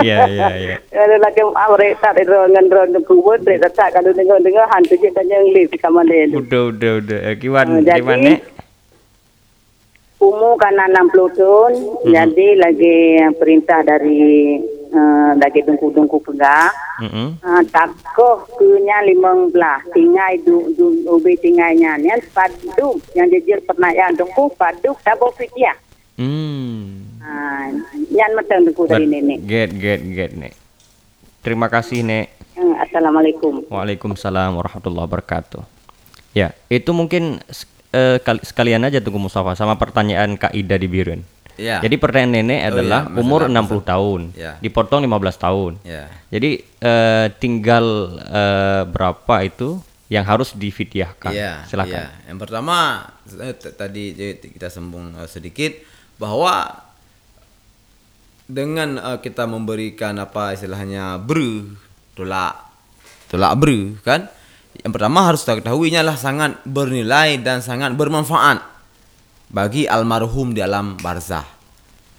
Iya, 0.00 0.24
iya, 0.32 0.48
iya. 0.56 0.76
Kalau 0.88 1.16
lagi 1.20 1.42
awak 1.44 2.00
tak 2.00 2.16
ada 2.16 2.48
dengan 2.48 2.64
dengan 2.64 2.88
dengku 2.96 3.20
buat 3.20 3.44
tak 3.44 3.76
tak 3.76 3.92
kalau 3.92 4.08
dengar 4.10 4.40
dengar 4.40 4.64
hantu 4.72 4.96
je 4.96 5.12
tanya 5.12 5.36
ngelis 5.38 5.68
sama 5.76 6.00
dia. 6.08 6.24
Udah, 6.32 6.72
udah, 6.72 6.92
udah. 7.04 7.18
Eh, 7.28 7.36
Kiban, 7.36 7.66
Ah, 7.68 7.84
jadi- 7.84 8.00
kiban 8.00 8.18
nek? 8.24 8.38
Umur 10.16 10.56
karena 10.56 10.88
60 10.88 11.28
tahun, 11.34 11.72
jadi 12.08 12.46
lagi 12.56 12.96
perintah 13.36 13.82
dari 13.82 14.56
uh, 14.92 15.32
lagi 15.34 15.60
dengku-dengku 15.60 16.20
pegang. 16.22 16.70
Mm-mm. 17.00 17.40
Uh, 17.40 17.62
takoh 17.68 18.46
kunya 18.52 19.02
limang 19.02 19.48
belah 19.48 19.82
tinggai 19.90 20.38
du 20.40 20.70
du 20.72 20.86
ubi 21.10 21.34
tingainya 21.34 21.96
ni 21.96 22.06
padu 22.30 22.96
yang 23.12 23.26
jejir 23.26 23.58
pertanyaan 23.62 24.14
dengku 24.14 24.52
padu 24.54 24.94
tabo 25.02 25.32
fitia 25.32 25.74
Hmm. 26.12 27.18
ah 27.18 27.66
yan 28.08 28.36
matang 28.36 28.62
dengku 28.62 28.84
dari 28.84 29.08
nenek 29.08 29.42
Get, 29.42 29.72
get, 29.74 30.00
get, 30.04 30.30
nek. 30.32 30.52
Terima 31.40 31.66
kasih, 31.66 32.04
nek. 32.04 32.30
uh, 32.54 32.76
assalamualaikum 32.78 33.66
Waalaikumsalam 33.66 34.54
warahmatullahi 34.54 35.08
wabarakatuh. 35.08 35.64
Ya, 36.32 36.52
itu 36.68 36.92
mungkin 36.92 37.40
eh, 37.90 38.16
kali- 38.20 38.40
sekalian 38.40 38.84
aja 38.84 39.00
tunggu 39.00 39.18
Mustafa 39.18 39.52
sama 39.52 39.76
pertanyaan 39.76 40.36
Kak 40.36 40.52
Ida 40.52 40.76
di 40.76 40.86
Birun. 40.86 41.24
Ya. 41.62 41.78
Jadi 41.78 41.94
pertanyaan 41.94 42.42
nenek 42.42 42.60
oh, 42.66 42.68
adalah 42.74 43.00
ya, 43.06 43.22
umur 43.22 43.40
60 43.46 43.54
masalah. 43.54 43.82
tahun, 43.86 44.20
ya. 44.34 44.52
dipotong 44.58 45.00
15 45.06 45.46
tahun. 45.46 45.72
Ya. 45.86 46.04
Jadi 46.34 46.50
uh, 46.82 47.26
tinggal 47.38 47.84
uh, 48.26 48.82
berapa 48.90 49.34
itu 49.46 49.78
yang 50.10 50.26
harus 50.26 50.58
difidyahkan? 50.58 51.30
Ya, 51.30 51.62
Silakan. 51.70 52.10
Ya. 52.10 52.10
Yang 52.26 52.38
pertama 52.42 53.06
tadi 53.78 54.12
kita 54.42 54.66
sambung 54.68 55.14
uh, 55.14 55.30
sedikit 55.30 55.78
bahwa 56.18 56.82
dengan 58.50 58.98
uh, 58.98 59.18
kita 59.22 59.46
memberikan 59.46 60.18
apa 60.18 60.52
istilahnya 60.52 61.16
ber 61.16 61.64
tolak 62.12 62.54
tolak 63.32 63.52
ber 63.56 63.96
kan 64.04 64.28
yang 64.84 64.92
pertama 64.92 65.24
harus 65.24 65.40
kita 65.46 65.64
ketahuinya 65.64 66.04
lah 66.04 66.16
sangat 66.20 66.60
bernilai 66.68 67.40
dan 67.40 67.64
sangat 67.64 67.96
bermanfaat 67.96 68.71
bagi 69.52 69.84
almarhum 69.84 70.56
di 70.56 70.64
alam 70.64 70.96
barzah. 70.98 71.44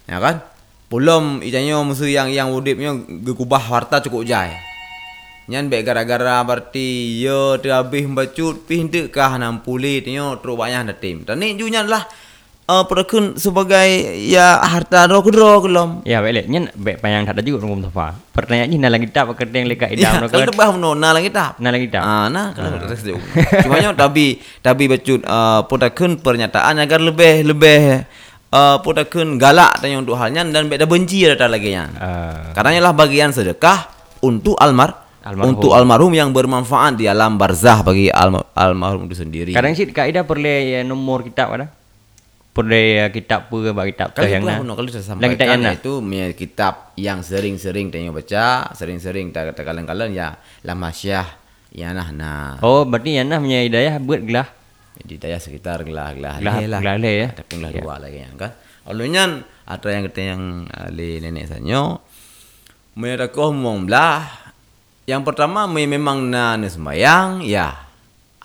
Ya 0.06 0.22
kan? 0.22 0.40
Belum 0.88 1.42
ijanyo 1.42 1.82
musuh 1.82 2.06
yang 2.06 2.30
yang 2.30 2.54
wudipnya 2.54 2.94
gekubah 3.26 3.58
harta 3.58 3.98
cukup 3.98 4.22
jai. 4.22 4.54
Nyan 5.50 5.68
baik 5.68 5.84
gara-gara 5.84 6.40
berarti 6.40 7.20
yo 7.20 7.60
terhabis 7.60 8.08
bacut 8.08 8.64
pintu 8.64 9.12
kah 9.12 9.36
enam 9.36 9.60
puluh 9.60 10.00
tio 10.00 10.40
terus 10.40 10.56
banyak 10.56 10.94
tim. 11.02 11.26
Dan 11.26 11.42
ni 11.42 11.58
junya 11.58 11.84
lah 11.84 12.06
uh, 12.68 12.84
perekun 12.88 13.36
sebagai 13.36 13.88
ya 14.24 14.60
harta 14.60 15.04
roh 15.08 15.20
kedro 15.24 15.60
kelom. 15.64 16.00
Ya 16.08 16.24
baik 16.24 16.48
nyen 16.48 16.70
baik 16.74 17.00
payang 17.00 17.28
ada 17.28 17.40
juga 17.44 17.64
ngom 17.64 17.84
tafa. 17.88 18.16
Pertanyaannya 18.34 18.78
nalang 18.80 19.02
kita 19.04 19.28
apa 19.28 19.32
kerja 19.36 19.56
yang 19.56 19.68
lekat 19.68 19.88
idam 19.94 20.12
ya, 20.20 20.28
kalau 20.28 20.46
tebah 20.48 20.68
no 20.76 20.90
nalang 20.96 21.24
kita. 21.24 21.58
Nalang 21.60 21.82
kita. 21.84 22.00
Ah 22.00 22.26
nah 22.32 22.52
kalau 22.56 22.76
ah. 22.80 23.60
Cuma 23.64 23.74
nyo 23.80 23.90
tapi 23.96 24.40
tapi 24.64 24.84
becut 24.88 25.20
uh, 25.24 25.64
perekun 25.68 26.20
pernyataan 26.20 26.80
agar 26.80 27.00
lebih 27.00 27.44
lebih 27.44 28.04
uh, 28.52 28.76
perekun 28.80 29.36
galak 29.36 29.80
tanya 29.80 30.00
untuk 30.00 30.16
halnya 30.16 30.44
dan 30.48 30.68
beda 30.68 30.88
benci 30.88 31.28
ada 31.28 31.46
lagi 31.48 31.72
yang. 31.72 31.92
Uh. 31.96 32.52
Karena 32.56 32.90
lah 32.90 32.94
bagian 32.96 33.30
sedekah 33.30 33.90
untuk 34.24 34.56
almar 34.60 35.04
Almarhum. 35.24 35.56
Untuk 35.56 35.72
almarhum 35.72 36.12
yang 36.12 36.36
bermanfaat 36.36 37.00
di 37.00 37.08
alam 37.08 37.40
barzah 37.40 37.80
bagi 37.80 38.12
almar 38.12 38.44
almarhum 38.52 39.08
itu 39.08 39.24
sendiri. 39.24 39.56
Kadang 39.56 39.72
sih 39.72 39.88
kaidah 39.88 40.20
perlu 40.28 40.44
ya, 40.44 40.84
nomor 40.84 41.24
kitab 41.24 41.48
ada 41.48 41.72
pernah 42.54 43.10
kitab 43.10 43.50
pun 43.50 43.66
bagi 43.74 43.98
kitab 43.98 44.14
kalau 44.14 44.30
yang 44.30 44.46
nak? 44.46 44.62
kalau 44.62 44.86
saya 44.86 45.02
sampaikan 45.02 45.58
yang 45.58 45.74
itu 45.74 45.98
punya 45.98 46.30
kitab 46.38 46.94
yang 46.94 47.18
sering-sering 47.26 47.90
tanya 47.90 48.14
baca 48.14 48.70
sering-sering 48.78 49.34
tak 49.34 49.50
kata 49.50 49.66
kalian-kalian 49.66 50.14
ya 50.14 50.38
lama 50.62 50.94
syah 50.94 51.26
ya 51.74 51.90
nah 51.90 52.14
nah. 52.14 52.62
Oh 52.62 52.86
berarti 52.86 53.18
yang 53.18 53.26
nah 53.26 53.42
punya 53.42 53.66
hidayah 53.66 53.98
buat 53.98 54.22
gelah? 54.22 54.46
Hidayah 55.02 55.42
sekitar 55.42 55.82
gelah 55.82 56.14
gelah 56.14 56.38
gelah 56.38 56.56
lah. 56.70 56.78
gelah 56.78 56.94
le 56.94 57.12
ya? 57.26 57.28
Tapi 57.34 57.52
gelah 57.58 57.70
ya. 57.74 57.82
dua 57.82 57.94
lagi 57.98 58.18
yang 58.22 58.38
kan? 58.38 58.54
Alunyan 58.86 59.30
ada 59.66 59.88
yang 59.90 60.02
kata 60.06 60.20
yang 60.22 60.42
ali 60.70 61.18
nenek 61.18 61.50
sanyo 61.50 61.98
mereka 62.94 63.34
ngomong 63.50 63.90
belah 63.90 64.30
yang 65.10 65.26
pertama 65.26 65.66
memang 65.66 66.30
na 66.30 66.54
sembayang 66.62 67.42
ya. 67.42 67.74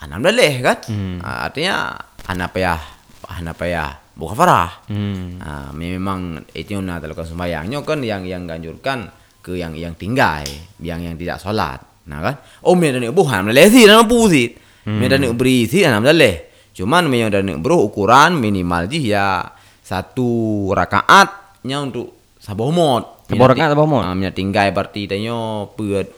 Anak 0.02 0.18
boleh 0.18 0.54
kan? 0.66 0.78
Hmm. 0.90 1.22
artinya 1.22 1.94
anak 2.26 2.58
ya 2.58 2.99
apa 3.30 3.66
ya 3.70 3.86
buka 4.18 4.34
farah. 4.36 4.72
Hmm. 4.90 5.40
Nah, 5.40 5.70
memang 5.72 6.44
itu 6.52 6.76
yang 6.76 6.90
lakukan 6.90 7.30
sembahyangnya 7.30 7.80
kan 7.86 8.02
yang 8.04 8.26
yang 8.26 8.44
ganjurkan 8.50 9.08
ke 9.40 9.56
yang 9.56 9.78
yang 9.78 9.96
tinggal, 9.96 10.44
yang 10.84 11.00
yang 11.00 11.16
tidak 11.16 11.40
sholat. 11.40 11.80
Nah 12.10 12.20
kan, 12.26 12.36
oh 12.66 12.74
mereka 12.74 13.00
ni 13.00 13.08
bukan 13.14 13.48
melesi 13.48 13.86
dan 13.86 14.04
pusit. 14.10 14.58
Mereka 14.90 15.22
ni 15.22 15.30
berisi 15.38 15.86
dan 15.86 16.02
meleleh. 16.02 16.50
Cuman 16.74 17.06
memang 17.06 17.30
dan 17.30 17.48
bro 17.62 17.86
ukuran 17.86 18.40
minimal 18.40 18.90
je 18.90 19.14
ya 19.14 19.46
satu 19.86 20.70
rakaatnya 20.74 21.78
untuk 21.86 22.36
saboh 22.42 22.74
mod. 22.74 23.30
Saboh 23.30 23.46
rakaat 23.46 23.70
saboh 23.78 23.86
mod. 23.86 24.04
Ah, 24.04 24.16
uh, 24.18 24.34
tinggal 24.34 24.74
berarti 24.74 25.06
tanya 25.06 25.70
per 25.70 26.10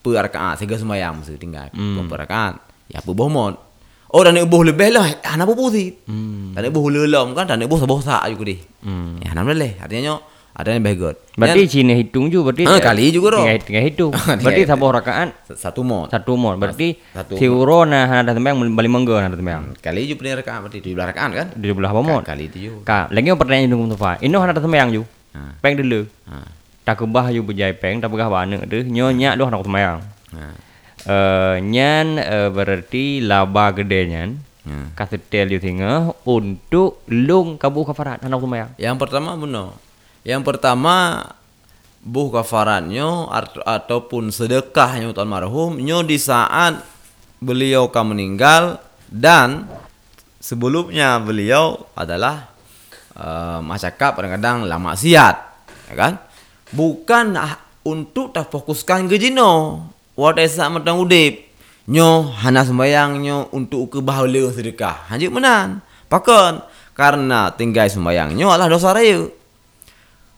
per 0.00 0.14
rakaat 0.24 0.60
sehingga 0.60 0.80
sembahyang 0.80 1.20
mesti 1.20 1.36
tinggal 1.36 1.68
hmm. 1.74 2.08
rakaat. 2.08 2.54
Ya 2.88 3.04
boh 3.04 3.28
mod. 3.28 3.54
Oh 4.14 4.22
dan 4.22 4.38
ibu 4.38 4.62
lebih 4.62 4.94
lah, 4.94 5.10
anak 5.26 5.50
ibu 5.50 5.58
putih. 5.58 5.90
Hmm. 6.06 6.54
Dan 6.54 6.70
ibu 6.70 6.86
lelam 6.86 7.34
kan, 7.34 7.50
dan 7.50 7.58
ibu 7.58 7.74
sabah 7.74 7.98
sak 7.98 8.30
juga 8.30 8.54
deh. 8.54 8.60
Hmm. 8.86 9.18
Ya 9.18 9.34
anak 9.34 9.50
boleh, 9.50 9.74
artinya 9.82 10.22
ada 10.54 10.70
yang 10.70 10.86
bagus. 10.86 11.18
Berarti 11.34 11.66
Cina 11.66 11.98
hitung 11.98 12.30
juga 12.30 12.54
berarti. 12.54 12.62
Ah, 12.70 12.78
kali 12.78 13.10
juga 13.10 13.34
roh. 13.34 13.42
Tinggal, 13.42 13.58
tinggal 13.66 13.84
hitung. 13.90 14.12
berarti 14.46 14.62
sabah 14.70 14.88
rakaat 15.02 15.28
satu 15.58 15.82
mod. 15.82 16.14
Satu 16.14 16.38
mod. 16.38 16.62
Berarti 16.62 16.94
satu 17.10 17.34
si 17.34 17.50
uro 17.50 17.82
nah 17.82 18.22
ada 18.22 18.30
tempat 18.30 18.54
yang 18.54 18.70
balik 18.78 18.86
menggo 18.94 19.18
ada 19.18 19.34
tempat. 19.34 19.66
Hmm. 19.66 19.74
Kali 19.82 20.06
juga 20.06 20.22
punya 20.22 20.32
rakaat 20.38 20.58
berarti 20.62 20.78
di 20.78 20.90
belah 20.94 21.06
rakaat 21.10 21.30
kan? 21.34 21.46
Di 21.58 21.66
belah 21.74 21.90
apa 21.90 22.00
mod? 22.06 22.22
Kali 22.22 22.44
itu 22.46 22.58
juga. 22.70 22.78
Kak, 22.86 23.06
lagi 23.10 23.26
yang 23.26 23.38
pertanyaan 23.42 23.90
tuh 23.90 23.98
Pak. 23.98 24.16
Ini 24.22 24.34
ada 24.38 24.62
tempat 24.62 24.78
yang 24.78 24.90
juga. 24.94 25.06
Peng 25.58 25.74
dulu. 25.74 26.00
Tak 26.86 27.02
kebah 27.02 27.34
juga 27.34 27.50
berjaya 27.50 27.74
peng, 27.74 27.98
tak 27.98 28.14
begah 28.14 28.30
bana 28.30 28.62
tu. 28.62 28.78
Nyonya 28.78 29.34
doh 29.34 29.50
nak 29.50 29.66
tempat 29.66 29.80
yang. 29.82 29.98
Uh, 31.04 31.60
nyan 31.60 32.16
uh, 32.16 32.48
berarti 32.48 33.20
laba 33.20 33.76
gede 33.76 34.00
nyan. 34.08 34.30
Hmm. 34.64 34.96
kata 34.96 35.20
tel 35.20 35.52
you 35.52 35.60
tengah 35.60 36.16
untuk 36.24 37.04
lung 37.12 37.60
kabu 37.60 37.84
kafarat 37.84 38.24
anak 38.24 38.40
rumah 38.40 38.72
yang 38.80 38.96
pertama 38.96 39.36
benar 39.36 39.76
yang 40.24 40.40
pertama 40.40 41.20
buh 42.00 42.32
kafaratnya 42.32 43.28
ataupun 43.60 44.32
sedekahnya 44.32 45.12
untuk 45.12 45.20
almarhum 45.20 45.76
nyo 45.76 46.00
di 46.00 46.16
saat 46.16 46.80
beliau 47.44 47.92
kamu 47.92 48.16
meninggal 48.16 48.80
dan 49.12 49.68
sebelumnya 50.40 51.20
beliau 51.20 51.84
adalah 51.92 52.48
uh, 53.20 53.60
masyarakat 53.60 54.10
kadang-kadang 54.16 54.64
lama 54.64 54.96
siat 54.96 55.36
ya 55.92 55.94
kan? 55.96 56.12
Bukan 56.72 57.36
ah, 57.36 57.60
untuk 57.84 58.32
tak 58.32 58.48
fokuskan 58.48 59.12
ke 59.12 59.20
jino 59.20 59.84
Wat 60.14 60.38
esa 60.38 60.70
matang 60.70 61.02
udip. 61.02 61.42
Nyo 61.84 62.32
hana 62.40 62.64
sembayang 62.64 63.20
nyo 63.20 63.52
untuk 63.52 63.92
ke 63.92 63.98
bahagia 64.00 64.48
sedekah. 64.54 65.10
Hanjuk 65.12 65.34
menan. 65.34 65.84
Pakon. 66.08 66.62
Karena 66.94 67.50
tinggal 67.50 67.90
sembayang 67.90 68.38
nyo 68.38 68.54
adalah 68.54 68.70
dosa 68.70 68.94
raya. 68.94 69.26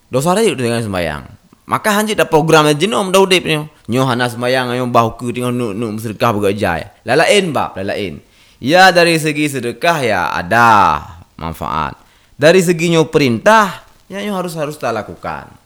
Dosa 0.09 0.33
raya 0.33 0.57
tinggal 0.57 0.81
sembayang. 0.81 1.23
Maka 1.69 1.93
hanjuk 2.01 2.17
dah 2.17 2.27
program 2.27 2.67
nyo 2.67 3.13
dah 3.13 3.23
udip 3.23 3.45
nyo. 3.45 3.69
Nyo 3.87 4.03
hana 4.09 4.27
sembayang 4.27 4.75
nyo 4.75 4.89
bahu 4.89 5.21
ke 5.21 5.37
tinggal 5.37 5.53
nuk 5.53 5.77
nuk 5.77 6.01
sedekah 6.01 6.33
bergajai. 6.35 7.05
Lalain 7.05 7.53
bab, 7.53 7.77
lalain. 7.77 8.19
Ya 8.57 8.89
dari 8.89 9.21
segi 9.21 9.53
sedekah 9.53 9.99
ya 10.01 10.33
ada 10.33 10.99
manfaat. 11.37 12.01
Dari 12.41 12.65
segi 12.65 12.89
nyo 12.89 13.13
perintah, 13.13 13.85
ya 14.09 14.25
nyo 14.25 14.41
harus 14.41 14.57
harus 14.57 14.81
tak 14.81 14.97
lakukan. 14.97 15.66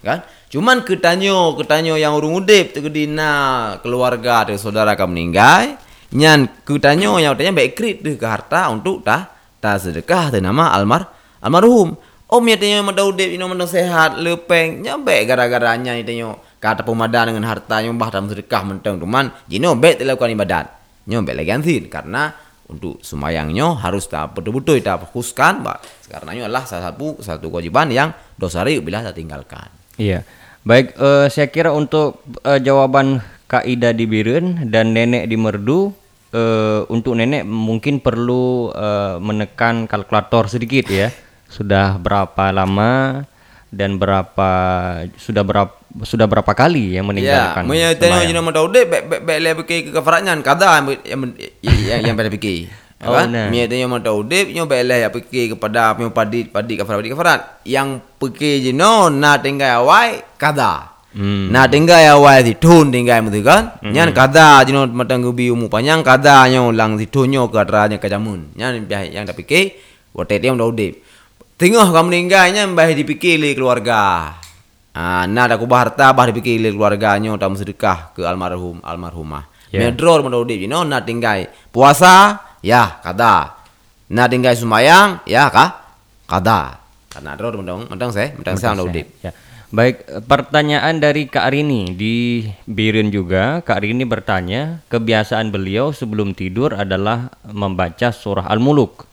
Kan? 0.00 0.24
Cuman 0.48 0.80
ketanyo, 0.80 1.60
ketanyo 1.60 2.00
yang 2.00 2.16
urung 2.16 2.40
udip 2.40 2.72
tegedina 2.72 3.76
keluarga 3.84 4.48
atau 4.48 4.56
saudara 4.56 4.96
kamu 4.96 5.12
meninggal, 5.12 5.76
nyan 6.16 6.48
ketanyo 6.64 7.20
yang 7.20 7.36
utanya 7.36 7.52
baik 7.52 7.76
krit 7.76 8.00
ke 8.00 8.26
harta 8.26 8.72
untuk 8.72 9.04
tah 9.04 9.28
tah 9.60 9.76
sedekah 9.76 10.32
te 10.32 10.40
nama 10.40 10.72
almar 10.72 11.04
almarhum. 11.44 12.00
Om 12.30 12.42
ya 12.46 12.56
tanyo 12.56 12.86
mada 12.86 13.02
udip 13.04 13.28
ino 13.28 13.50
mada 13.50 13.66
sehat 13.66 14.16
lepeng 14.22 14.86
nyampe 14.86 15.12
gara-garanya 15.26 15.98
tanyo 16.00 16.38
kata 16.62 16.86
pemadan 16.86 17.34
dengan 17.34 17.44
harta 17.50 17.82
yang 17.82 17.98
bah 18.00 18.08
dalam 18.08 18.30
sedekah 18.30 18.62
menteng 18.64 19.02
cuman 19.02 19.28
jino 19.50 19.76
baik 19.76 20.00
dilakukan 20.00 20.32
ibadat. 20.32 20.66
Nyombe 21.10 21.34
lagi 21.34 21.50
ansin 21.50 21.90
karena 21.90 22.30
untuk 22.70 23.02
semayangnya 23.02 23.74
harus 23.82 24.06
tak 24.06 24.30
betul-betul 24.38 24.78
kita 24.78 24.96
fokuskan 25.02 25.66
bah 25.66 25.82
sekarang 26.06 26.38
adalah 26.46 26.62
salah 26.64 26.94
satu 26.94 27.18
satu 27.18 27.50
kewajiban 27.50 27.90
yang 27.90 28.14
dosa 28.38 28.62
riu 28.62 28.78
bila 28.80 29.02
tak 29.02 29.18
tinggalkan. 29.18 29.79
Iya. 30.00 30.24
Baik, 30.64 30.96
uh, 30.96 31.28
saya 31.28 31.52
kira 31.52 31.76
untuk 31.76 32.24
uh, 32.40 32.56
jawaban 32.56 33.20
Kaida 33.44 33.92
di 33.92 34.08
Birun 34.08 34.72
dan 34.72 34.96
Nenek 34.96 35.28
di 35.28 35.36
Merdu, 35.36 35.92
uh, 36.32 36.88
untuk 36.88 37.16
Nenek 37.20 37.44
mungkin 37.44 38.00
perlu 38.00 38.72
uh, 38.72 39.20
menekan 39.20 39.84
kalkulator 39.84 40.48
sedikit 40.48 40.88
ya. 40.88 41.12
Sudah 41.50 42.00
berapa 42.00 42.48
lama 42.54 43.24
dan 43.68 43.98
berapa 43.98 44.50
sudah 45.18 45.42
berapa 45.42 45.74
sudah 46.06 46.26
berapa 46.30 46.52
kali 46.54 46.94
yang 46.94 47.10
meninggalkan? 47.10 47.66
Ya, 47.74 47.92
tengok 47.98 48.22
jenama 48.24 48.48
mau 48.48 48.54
tahu 48.54 48.66
deh, 48.70 48.84
baik 48.86 49.40
lebih 49.42 49.64
ke 49.66 49.90
kefaratnya, 49.90 50.38
kada 50.40 50.78
yang 51.02 51.34
yang 51.60 52.14
yang, 52.14 52.16
fikir. 52.30 52.70
Oh, 53.00 53.16
kan? 53.16 53.32
Nah. 53.32 53.48
Mia 53.48 53.64
tanya 53.64 53.88
mau 53.88 53.96
tahu 53.96 54.28
dip 54.28 54.52
nyo 54.52 54.68
bela 54.68 54.92
ya 54.92 55.08
pergi 55.08 55.56
kepada 55.56 55.96
punya 55.96 56.12
padi 56.12 56.44
padi 56.44 56.76
kafarat 56.76 57.00
padi 57.00 57.08
kafarat. 57.08 57.40
Yang 57.64 58.04
pergi 58.20 58.52
je 58.60 58.72
no 58.76 59.08
na 59.08 59.40
tinggal 59.40 59.80
awai 59.80 60.20
kada. 60.36 61.00
Hmm. 61.16 61.48
Na 61.48 61.64
tinggal 61.64 61.96
awai 61.96 62.44
si 62.44 62.60
tun 62.60 62.92
tinggal 62.92 63.24
mu 63.24 63.32
kan. 63.40 63.80
Hmm. 63.80 63.96
Nyan 63.96 64.12
kada 64.12 64.60
je 64.68 64.76
no 64.76 64.84
matang 64.84 65.24
gubi 65.24 65.48
umu 65.48 65.72
panjang 65.72 66.04
kada 66.04 66.44
nyo 66.52 66.76
lang 66.76 67.00
si 67.00 67.08
tun 67.08 67.32
nyo 67.32 67.48
ke 67.48 67.56
atranya 67.56 67.96
ke 67.96 68.04
jamun. 68.04 68.52
Nyan 68.52 68.84
yang 68.84 69.24
dah 69.24 69.32
pergi 69.32 69.72
wote 70.12 70.36
dia 70.36 70.52
mau 70.52 70.68
dip. 70.68 71.00
Tengah 71.56 71.88
kamu 71.92 72.04
meninggalnya 72.12 72.68
mbah 72.68 72.92
dipikir 72.92 73.40
keluarga. 73.56 74.32
Ah, 74.92 75.24
na 75.24 75.48
ada 75.48 75.56
kubah 75.56 75.88
harta 75.88 76.12
bah 76.12 76.28
dipikir 76.28 76.60
keluarganya 76.60 77.32
tak 77.40 77.64
sedekah 77.64 78.12
ke 78.12 78.28
almarhum 78.28 78.84
almarhumah. 78.84 79.48
Yeah. 79.72 79.88
Medror 79.88 80.20
mau 80.20 80.44
dip, 80.44 80.60
you 80.60 80.68
know, 80.68 80.82
na 80.82 81.00
tinggal 81.00 81.48
puasa 81.70 82.49
ya 82.64 83.00
kada. 83.04 83.56
Na 84.10 84.26
tinggal 84.26 84.56
sumayang 84.58 85.22
ya 85.28 85.48
kah? 85.48 85.96
Kada. 86.26 86.80
Karena 87.10 87.34
ada 87.34 87.50
mendong, 87.50 87.90
mendong 87.90 88.10
saya, 88.14 88.34
mendong 88.38 88.58
saya 88.58 88.78
udip. 88.78 89.06
Ya. 89.22 89.34
Baik, 89.70 90.02
pertanyaan 90.26 90.98
dari 90.98 91.30
Kak 91.30 91.54
Rini 91.54 91.94
di 91.94 92.42
Birin 92.66 93.14
juga. 93.14 93.62
Kak 93.62 93.86
Rini 93.86 94.02
bertanya, 94.02 94.82
kebiasaan 94.90 95.54
beliau 95.54 95.94
sebelum 95.94 96.34
tidur 96.34 96.74
adalah 96.74 97.30
membaca 97.46 98.10
surah 98.10 98.50
Al-Muluk. 98.50 99.06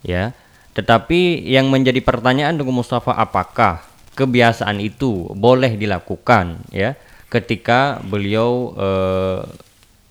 Ya. 0.00 0.32
Tetapi 0.72 1.44
yang 1.44 1.68
menjadi 1.68 2.00
pertanyaan 2.00 2.56
dengan 2.56 2.80
Mustafa 2.80 3.12
apakah 3.12 3.84
kebiasaan 4.16 4.80
itu 4.80 5.28
boleh 5.36 5.76
dilakukan 5.76 6.64
ya 6.72 6.96
ketika 7.28 8.00
beliau 8.04 8.72
uh, 8.76 9.44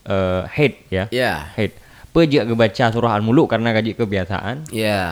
uh, 0.05 0.43
head 0.53 0.77
ya. 0.93 1.09
Yeah. 1.09 1.49
Head. 1.57 1.73
Pejak 2.09 2.49
baca 2.57 2.85
surah 2.89 3.13
Al-Muluk 3.17 3.53
karena 3.53 3.69
gaji 3.73 3.93
kebiasaan. 3.93 4.69
Ya. 4.73 4.85
Yeah. 4.85 5.11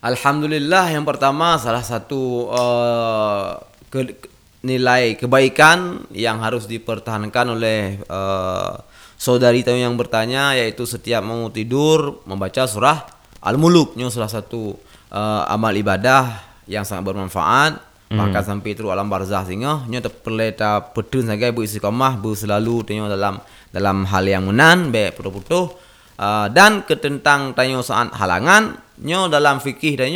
Alhamdulillah 0.00 0.88
yang 0.96 1.04
pertama 1.04 1.60
salah 1.60 1.84
satu 1.84 2.48
uh, 2.48 3.60
ke, 3.92 4.16
nilai 4.64 5.12
kebaikan 5.16 6.08
yang 6.12 6.40
harus 6.40 6.64
dipertahankan 6.64 7.52
oleh 7.52 8.00
uh, 8.08 8.80
saudari 9.20 9.60
tahu 9.60 9.76
yang 9.76 10.00
bertanya 10.00 10.56
yaitu 10.56 10.88
setiap 10.88 11.20
mau 11.20 11.52
tidur 11.52 12.24
membaca 12.24 12.64
surah 12.64 13.04
Al-Muluk 13.44 13.92
salah 14.08 14.32
satu 14.32 14.72
uh, 15.12 15.44
amal 15.52 15.76
ibadah 15.76 16.48
yang 16.64 16.88
sangat 16.88 17.12
bermanfaat 17.12 17.76
hmm. 18.08 18.16
bahkan 18.16 18.40
sampai 18.40 18.72
terus 18.72 18.88
alam 18.88 19.12
barzah 19.12 19.44
sehingga 19.44 19.84
nyo 19.84 20.00
terpeleta 20.00 20.80
pedun 20.96 21.28
sebagai 21.28 21.52
bu 21.52 21.60
istiqamah 21.64 22.16
bu 22.16 22.32
selalu 22.32 22.88
tanya 22.88 23.12
dalam 23.12 23.36
dalam 23.68 24.08
hal 24.08 24.24
yang 24.24 24.48
menan 24.48 24.88
be 24.88 25.12
putuh-putuh 25.12 25.89
uh, 26.20 26.46
dan 26.52 26.84
ketentang 26.84 27.56
tanya 27.56 27.80
saat 27.80 28.12
halangan 28.12 28.76
nyo 29.00 29.32
dalam 29.32 29.64
fikih 29.64 29.96
dan 29.96 30.12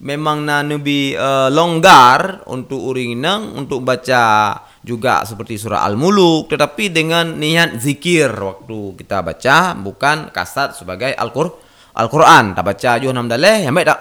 memang 0.00 0.44
na 0.44 0.60
nabi 0.60 1.16
uh, 1.16 1.48
longgar 1.48 2.44
untuk 2.52 2.92
urinang 2.92 3.56
untuk 3.56 3.80
baca 3.80 4.56
juga 4.80 5.24
seperti 5.28 5.60
surah 5.60 5.84
Al-Muluk 5.84 6.52
tetapi 6.52 6.92
dengan 6.92 7.36
niat 7.36 7.80
zikir 7.80 8.32
waktu 8.32 9.00
kita 9.00 9.20
baca 9.24 9.76
bukan 9.76 10.32
kasat 10.32 10.76
sebagai 10.76 11.12
Al-Qur 11.12 11.52
Al-Quran. 11.96 12.56
Tak 12.56 12.64
baca 12.64 12.90
juga 12.96 13.12
enam 13.12 13.28
dalih 13.28 13.66
yang 13.66 13.74
baik 13.74 13.86
tak? 13.92 14.00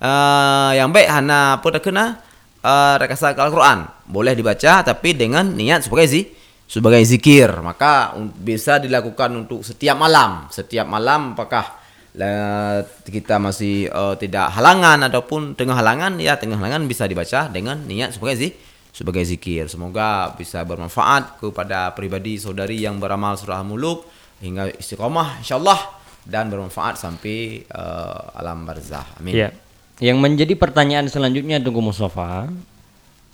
Uh, 0.00 0.70
yang 0.76 0.90
baik 0.92 1.08
hana 1.08 1.60
apa 1.60 1.66
tak 1.76 1.82
kena? 1.84 2.20
Uh, 2.64 2.96
kasat 3.04 3.36
Al-Quran. 3.36 3.84
Boleh 4.08 4.32
dibaca 4.32 4.80
tapi 4.80 5.12
dengan 5.12 5.52
niat 5.52 5.84
sebagai 5.84 6.08
zi 6.08 6.43
sebagai 6.74 7.02
zikir. 7.06 7.54
Maka 7.62 8.18
bisa 8.34 8.82
dilakukan 8.82 9.46
untuk 9.46 9.62
setiap 9.62 9.94
malam. 9.94 10.50
Setiap 10.50 10.82
malam 10.90 11.38
apakah 11.38 11.78
kita 13.06 13.38
masih 13.38 13.90
uh, 13.90 14.14
tidak 14.18 14.50
halangan 14.54 15.06
ataupun 15.06 15.54
tengah 15.58 15.74
halangan 15.74 16.14
ya 16.22 16.38
tengah 16.38 16.58
halangan 16.58 16.86
bisa 16.86 17.10
dibaca 17.10 17.50
dengan 17.50 17.82
niat 17.86 18.14
sebagai 18.14 18.38
zi 18.38 18.48
sebagai 18.90 19.22
zikir. 19.22 19.70
Semoga 19.70 20.34
bisa 20.34 20.62
bermanfaat 20.66 21.38
kepada 21.38 21.94
pribadi 21.94 22.38
saudari 22.38 22.82
yang 22.82 22.98
beramal 22.98 23.38
surah 23.38 23.62
muluk 23.62 24.06
hingga 24.42 24.70
istiqomah 24.78 25.42
insyaallah 25.42 25.78
dan 26.26 26.50
bermanfaat 26.50 26.98
sampai 26.98 27.66
uh, 27.70 28.38
alam 28.38 28.66
barzah. 28.66 29.06
Amin. 29.18 29.34
Ya. 29.34 29.50
yang 30.02 30.18
menjadi 30.18 30.58
pertanyaan 30.58 31.06
selanjutnya 31.06 31.62
tunggu 31.62 31.78
Mustafa. 31.78 32.50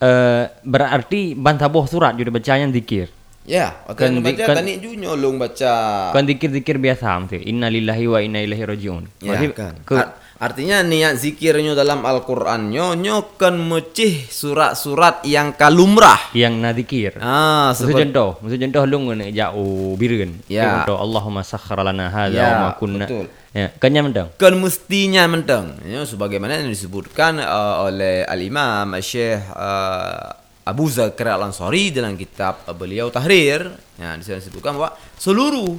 Uh, 0.00 0.48
berarti 0.64 1.36
bantaboh 1.36 1.84
surat 1.84 2.16
juga 2.16 2.32
bacanya 2.32 2.72
zikir 2.72 3.19
Ya, 3.48 3.72
kan 3.96 4.20
baca 4.20 4.44
kan, 4.46 4.56
tani 4.62 4.78
ju 4.78 4.92
nyolong 4.94 5.40
baca. 5.40 5.72
Kan 6.12 6.28
dikir-dikir 6.28 6.76
biasa 6.76 7.18
mesti. 7.24 7.48
Innalillahi 7.48 8.04
wa 8.06 8.18
inna 8.20 8.40
ilaihi 8.44 8.64
rajiun. 8.68 9.04
Ya, 9.24 9.40
kan. 9.50 9.74
Ke, 9.82 9.96
Artinya 10.40 10.80
niat 10.80 11.20
zikirnya 11.20 11.76
dalam 11.76 12.00
Al-Qur'an 12.00 12.72
nyo 12.72 12.96
nyo 12.96 13.36
kan 13.36 13.60
mecih 13.60 14.24
surat-surat 14.24 15.20
yang 15.28 15.52
kalumrah 15.52 16.32
yang 16.32 16.56
nadikir. 16.56 17.20
Ah, 17.20 17.76
seperti 17.76 18.08
contoh, 18.08 18.40
mesti 18.40 18.56
contoh 18.56 18.82
lu 18.88 18.96
ngene 19.04 19.36
jauh 19.36 20.00
bireun. 20.00 20.40
Ya. 20.48 20.80
Contoh 20.80 20.96
Allahumma 20.96 21.44
sakhkhar 21.44 21.84
lana 21.84 22.08
hadza 22.08 22.40
ya, 22.40 22.48
wa 22.56 22.56
ma 22.56 22.68
kunna. 22.72 23.04
Betul. 23.04 23.28
Ya, 23.52 23.68
kan 23.76 23.92
mentang. 23.92 24.32
Kan 24.40 24.56
mestinya 24.56 25.28
mentang. 25.28 25.76
Ya, 25.84 26.08
sebagaimana 26.08 26.56
yang 26.56 26.72
disebutkan 26.72 27.36
uh, 27.36 27.84
oleh 27.84 28.24
Al-Imam 28.24 28.96
Syekh 29.04 29.44
uh, 29.52 30.39
Abu 30.70 30.86
Zakir 30.86 31.26
Al-Ansari 31.26 31.90
dalam 31.90 32.14
kitab 32.14 32.62
beliau 32.78 33.10
Tahrir 33.10 33.66
ya 33.98 34.14
di 34.14 34.22
sana 34.22 34.38
disebutkan 34.38 34.78
bahwa 34.78 34.94
seluruh 35.18 35.74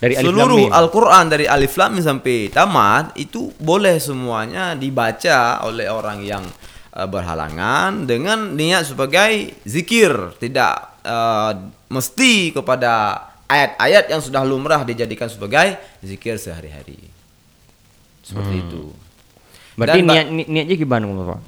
dari 0.00 0.16
seluruh 0.16 0.72
Al-Qur'an 0.72 1.28
dari 1.28 1.44
Alif 1.44 1.76
Lam 1.76 2.00
sampai 2.00 2.48
tamat 2.48 3.12
itu 3.20 3.52
boleh 3.60 4.00
semuanya 4.00 4.72
dibaca 4.72 5.60
oleh 5.68 5.92
orang 5.92 6.24
yang 6.24 6.40
uh, 6.96 7.04
berhalangan 7.04 8.08
dengan 8.08 8.56
niat 8.56 8.88
sebagai 8.88 9.60
zikir, 9.68 10.08
tidak 10.40 10.96
uh, 11.04 11.52
mesti 11.92 12.56
kepada 12.56 13.28
ayat-ayat 13.44 14.08
yang 14.08 14.24
sudah 14.24 14.40
lumrah 14.40 14.88
dijadikan 14.88 15.28
sebagai 15.28 15.76
zikir 16.00 16.40
sehari-hari. 16.40 16.96
Seperti 18.24 18.56
hmm. 18.56 18.64
itu. 18.64 18.82
Berarti 19.76 20.00
niat 20.00 20.26
niatnya 20.48 20.76
gimana, 20.80 21.04
Pak? 21.04 21.40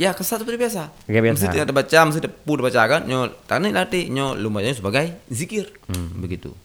Ya 0.00 0.16
kesat 0.16 0.40
seperti 0.40 0.56
biasa. 0.56 0.88
Kayak 1.04 1.22
biasa. 1.28 1.36
Mesti 1.36 1.46
tidak 1.52 1.76
baca, 1.76 1.98
mesti 2.08 2.20
pun 2.24 2.58
baca 2.64 2.80
kan. 2.88 3.00
Nyo 3.04 3.28
tani 3.44 3.68
latih 3.68 4.08
nyo 4.08 4.32
lumayan 4.32 4.72
sebagai 4.72 5.20
zikir. 5.28 5.68
Hmm. 5.92 6.16
Begitu. 6.24 6.56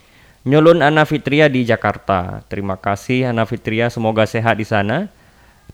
Nyulun 0.43 0.83
Ana 0.83 1.07
Fitria 1.07 1.47
di 1.47 1.63
Jakarta. 1.63 2.43
Terima 2.51 2.75
kasih 2.75 3.31
Ana 3.31 3.47
Fitria, 3.47 3.87
semoga 3.87 4.27
sehat 4.27 4.59
di 4.59 4.67
sana. 4.67 5.07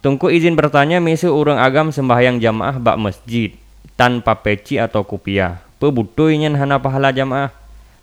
Tungku 0.05 0.29
izin 0.29 0.53
bertanya, 0.53 1.01
misi 1.01 1.25
urang 1.25 1.57
agam 1.57 1.89
sembahyang 1.89 2.37
jamaah 2.37 2.77
bak 2.77 3.01
masjid 3.01 3.57
tanpa 3.97 4.37
peci 4.37 4.77
atau 4.77 5.01
kupiah. 5.01 5.57
Pebutuinya 5.81 6.53
hana 6.53 6.77
pahala 6.77 7.09
jamaah 7.09 7.49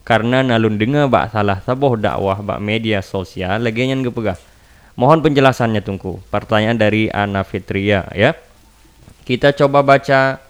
karena 0.02 0.42
nalun 0.42 0.74
dengar 0.74 1.06
bak 1.06 1.30
salah 1.30 1.62
saboh 1.62 1.94
dakwah 1.94 2.42
bak 2.42 2.58
media 2.58 2.98
sosial 2.98 3.62
lagi 3.62 3.86
nyan 3.86 4.02
gepegah. 4.02 4.34
Mohon 4.98 5.22
penjelasannya 5.22 5.86
tungku. 5.86 6.18
Pertanyaan 6.34 6.74
dari 6.74 7.06
Ana 7.14 7.46
Fitria 7.46 8.10
ya. 8.10 8.34
Kita 9.22 9.54
coba 9.54 9.86
baca 9.86 10.42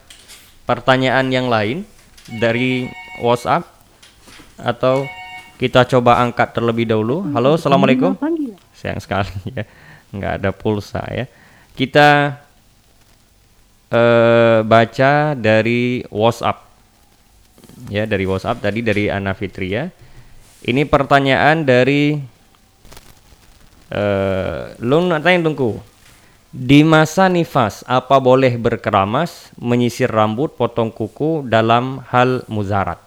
pertanyaan 0.65 1.29
yang 1.29 1.53
lain 1.53 1.85
dari 2.41 2.89
WhatsApp 3.21 3.69
atau 4.57 5.05
kita 5.57 5.89
coba 5.89 6.21
angkat 6.21 6.53
terlebih 6.53 6.85
dahulu. 6.85 7.25
Halo, 7.33 7.57
assalamualaikum. 7.57 8.13
Sayang 8.77 9.01
sekali 9.01 9.33
ya, 9.57 9.65
nggak 10.13 10.33
ada 10.45 10.51
pulsa 10.53 11.01
ya. 11.09 11.25
Kita 11.73 12.41
uh, 13.93 14.61
baca 14.65 15.13
dari 15.33 16.05
WhatsApp. 16.13 16.65
Ya, 17.93 18.09
dari 18.09 18.25
WhatsApp 18.25 18.61
tadi 18.61 18.81
dari 18.85 19.09
Ana 19.09 19.33
Fitria. 19.33 19.89
Ini 20.65 20.85
pertanyaan 20.89 21.65
dari 21.65 22.37
Uh, 23.87 24.75
lu 24.83 24.99
nak 25.07 25.23
tanya 25.23 25.47
tungku. 25.47 25.79
Di 26.51 26.83
masa 26.83 27.31
nifas, 27.31 27.87
apa 27.87 28.19
boleh 28.19 28.59
berkeramas, 28.59 29.55
menyisir 29.55 30.11
rambut, 30.11 30.59
potong 30.59 30.91
kuku 30.91 31.47
dalam 31.47 32.03
hal 32.11 32.43
muzarat? 32.51 33.06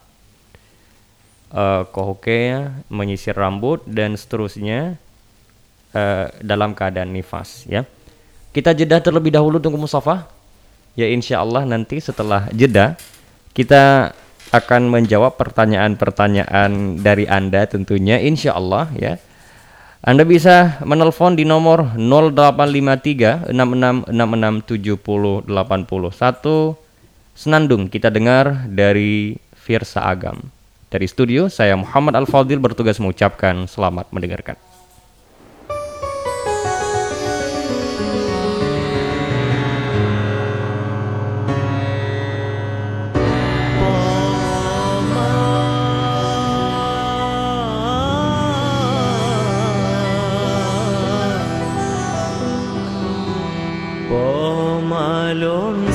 Uh, 1.49 1.81
kohoke, 1.89 2.69
menyisir 2.93 3.33
rambut 3.33 3.81
dan 3.89 4.13
seterusnya 4.13 5.01
uh, 5.97 6.29
dalam 6.45 6.77
keadaan 6.77 7.09
nifas 7.09 7.65
ya. 7.65 7.89
Kita 8.53 8.69
jeda 8.77 9.01
terlebih 9.01 9.33
dahulu 9.33 9.57
tunggu 9.57 9.81
Mustafa. 9.81 10.29
Ya 10.93 11.09
insya 11.09 11.41
Allah 11.41 11.65
nanti 11.65 11.97
setelah 11.97 12.45
jeda 12.53 13.01
kita 13.57 14.13
akan 14.53 14.93
menjawab 14.93 15.41
pertanyaan-pertanyaan 15.41 17.01
dari 17.01 17.25
Anda 17.25 17.65
tentunya 17.65 18.21
insya 18.21 18.53
Allah 18.53 18.85
ya 18.93 19.17
anda 19.99 20.23
bisa 20.23 20.79
menelpon 20.87 21.35
di 21.35 21.43
nomor 21.43 21.91
0853 21.99 23.51
66667081. 23.51 25.43
Senandung 27.35 27.91
kita 27.91 28.07
dengar 28.07 28.63
dari 28.71 29.35
Firsa 29.59 30.07
Agam. 30.07 30.39
Dari 30.89 31.05
studio, 31.05 31.53
saya 31.53 31.77
Muhammad 31.77 32.17
Al-Fadil 32.17 32.57
bertugas 32.57 32.97
mengucapkan 32.97 33.69
selamat 33.69 34.09
mendengarkan. 34.09 34.57
alone 55.29 55.88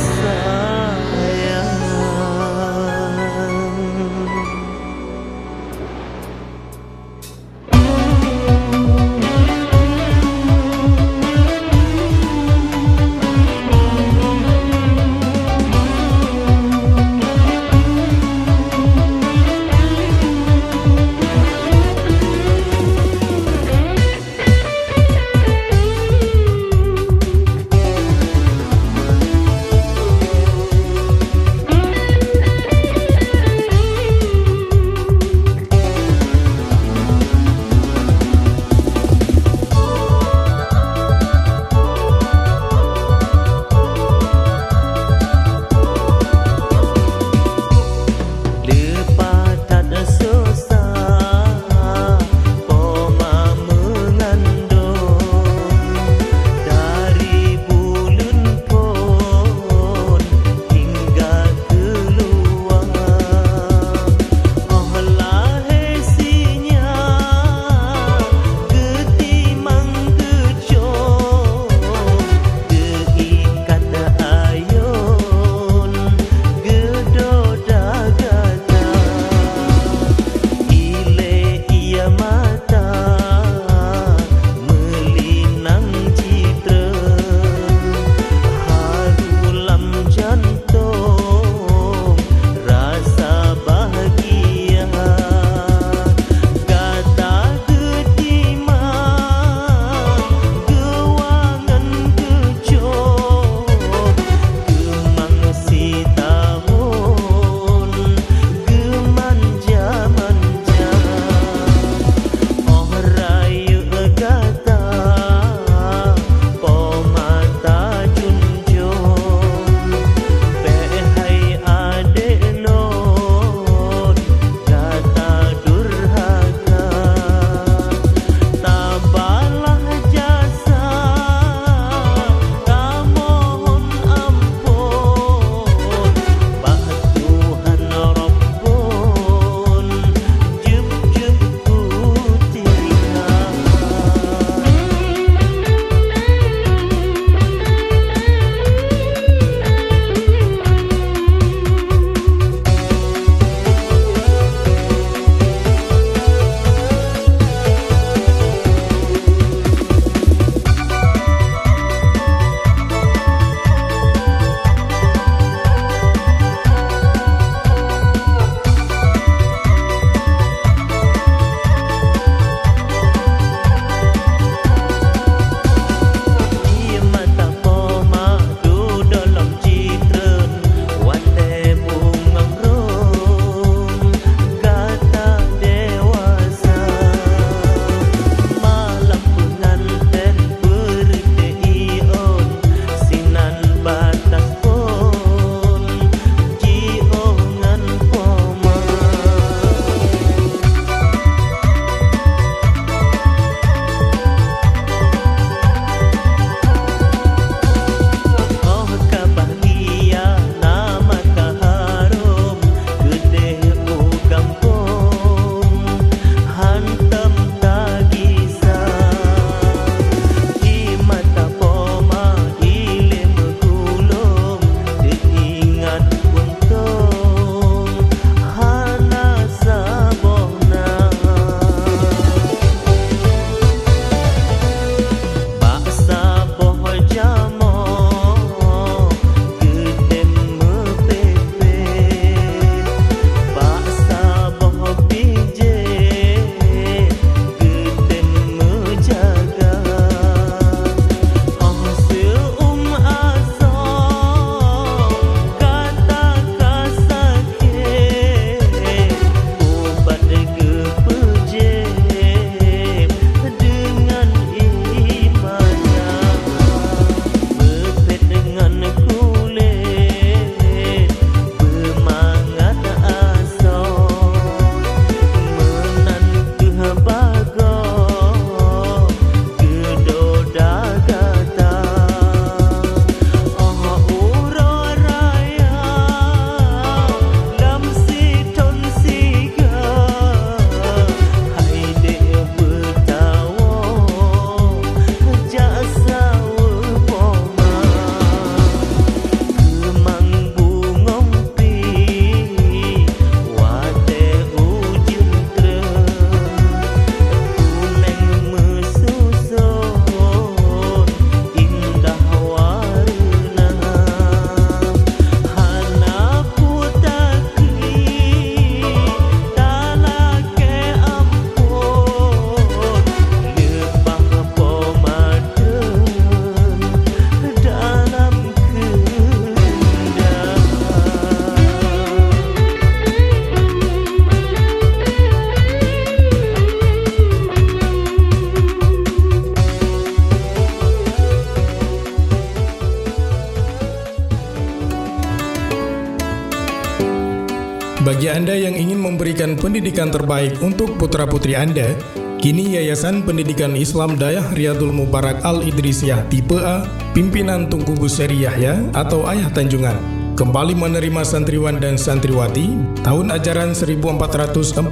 Anda 348.35 348.59
yang 348.59 348.75
ingin 348.75 348.99
memberikan 348.99 349.55
pendidikan 349.55 350.11
terbaik 350.11 350.59
untuk 350.59 350.99
putra-putri 350.99 351.55
Anda, 351.55 351.95
kini 352.43 352.75
Yayasan 352.75 353.23
Pendidikan 353.23 353.79
Islam 353.79 354.19
Dayah 354.19 354.51
Riyadul 354.51 354.91
Mubarak 354.91 355.47
Al-Idrisiyah 355.47 356.27
Tipe 356.35 356.59
A, 356.59 356.83
pimpinan 357.15 357.71
Tunku 357.71 357.95
Buseri 357.95 358.43
Yahya 358.43 358.91
atau 358.91 359.23
Ayah 359.31 359.47
Tanjungan, 359.55 359.95
kembali 360.35 360.75
menerima 360.75 361.23
santriwan 361.23 361.79
dan 361.79 361.95
santriwati 361.95 362.75
tahun 363.07 363.31
ajaran 363.31 363.71
1442 363.71 364.83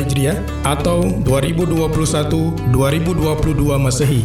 Hijriah 0.00 0.40
atau 0.64 1.04
2021-2022 1.28 2.64
Masehi. 3.76 4.24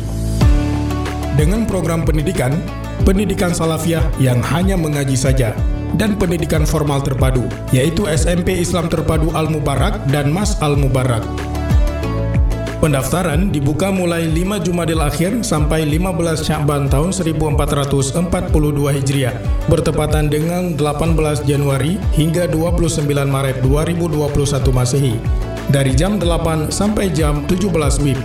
Dengan 1.35 1.67
program 1.67 2.07
pendidikan, 2.07 2.55
pendidikan 3.03 3.51
salafiyah 3.51 4.07
yang 4.15 4.39
hanya 4.39 4.79
mengaji 4.79 5.19
saja, 5.19 5.51
dan 5.95 6.19
pendidikan 6.19 6.67
formal 6.67 7.01
terpadu, 7.01 7.47
yaitu 7.71 8.07
SMP 8.11 8.59
Islam 8.59 8.87
Terpadu 8.91 9.31
Al-Mubarak 9.31 10.07
dan 10.11 10.31
Mas 10.31 10.59
Al-Mubarak. 10.59 11.23
Pendaftaran 12.83 13.49
dibuka 13.49 13.89
mulai 13.89 14.29
5 14.29 14.61
Jumadil 14.61 15.01
Akhir 15.01 15.41
sampai 15.41 15.89
15 15.89 16.45
Syakban 16.45 16.85
tahun 16.85 17.15
1442 17.15 18.21
Hijriah, 18.93 19.35
bertepatan 19.71 20.29
dengan 20.29 20.77
18 20.77 21.49
Januari 21.49 21.97
hingga 22.13 22.45
29 22.45 23.09
Maret 23.25 23.63
2021 23.65 24.69
Masehi, 24.69 25.17
dari 25.73 25.97
jam 25.97 26.21
8 26.21 26.69
sampai 26.69 27.09
jam 27.09 27.41
17 27.49 27.73
WIB. 28.05 28.19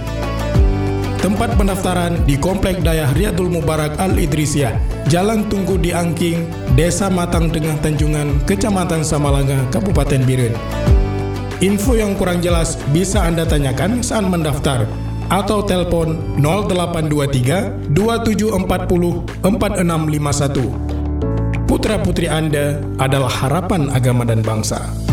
Tempat 1.20 1.56
pendaftaran 1.56 2.16
di 2.24 2.36
Komplek 2.40 2.80
Dayah 2.80 3.12
Riyadul 3.12 3.52
Mubarak 3.52 3.96
Al-Idrisiyah, 4.00 4.72
Jalan 5.04 5.52
Tunggu 5.52 5.76
di 5.76 5.92
Angking, 5.92 6.59
Desa 6.70 7.10
Matang 7.10 7.50
Tengah 7.50 7.82
Tanjungan, 7.82 8.46
Kecamatan 8.46 9.02
Samalanga, 9.02 9.66
Kabupaten 9.74 10.22
Biren. 10.22 10.54
Info 11.58 11.98
yang 11.98 12.14
kurang 12.14 12.38
jelas 12.38 12.78
bisa 12.94 13.26
Anda 13.26 13.42
tanyakan 13.42 14.06
saat 14.06 14.22
mendaftar 14.22 14.86
atau 15.26 15.66
telepon 15.66 16.38
0823 16.38 17.90
2740 17.90 19.42
4651. 19.42 21.66
Putra-putri 21.66 22.30
Anda 22.30 22.78
adalah 23.02 23.30
harapan 23.30 23.90
agama 23.90 24.22
dan 24.22 24.38
bangsa. 24.38 25.09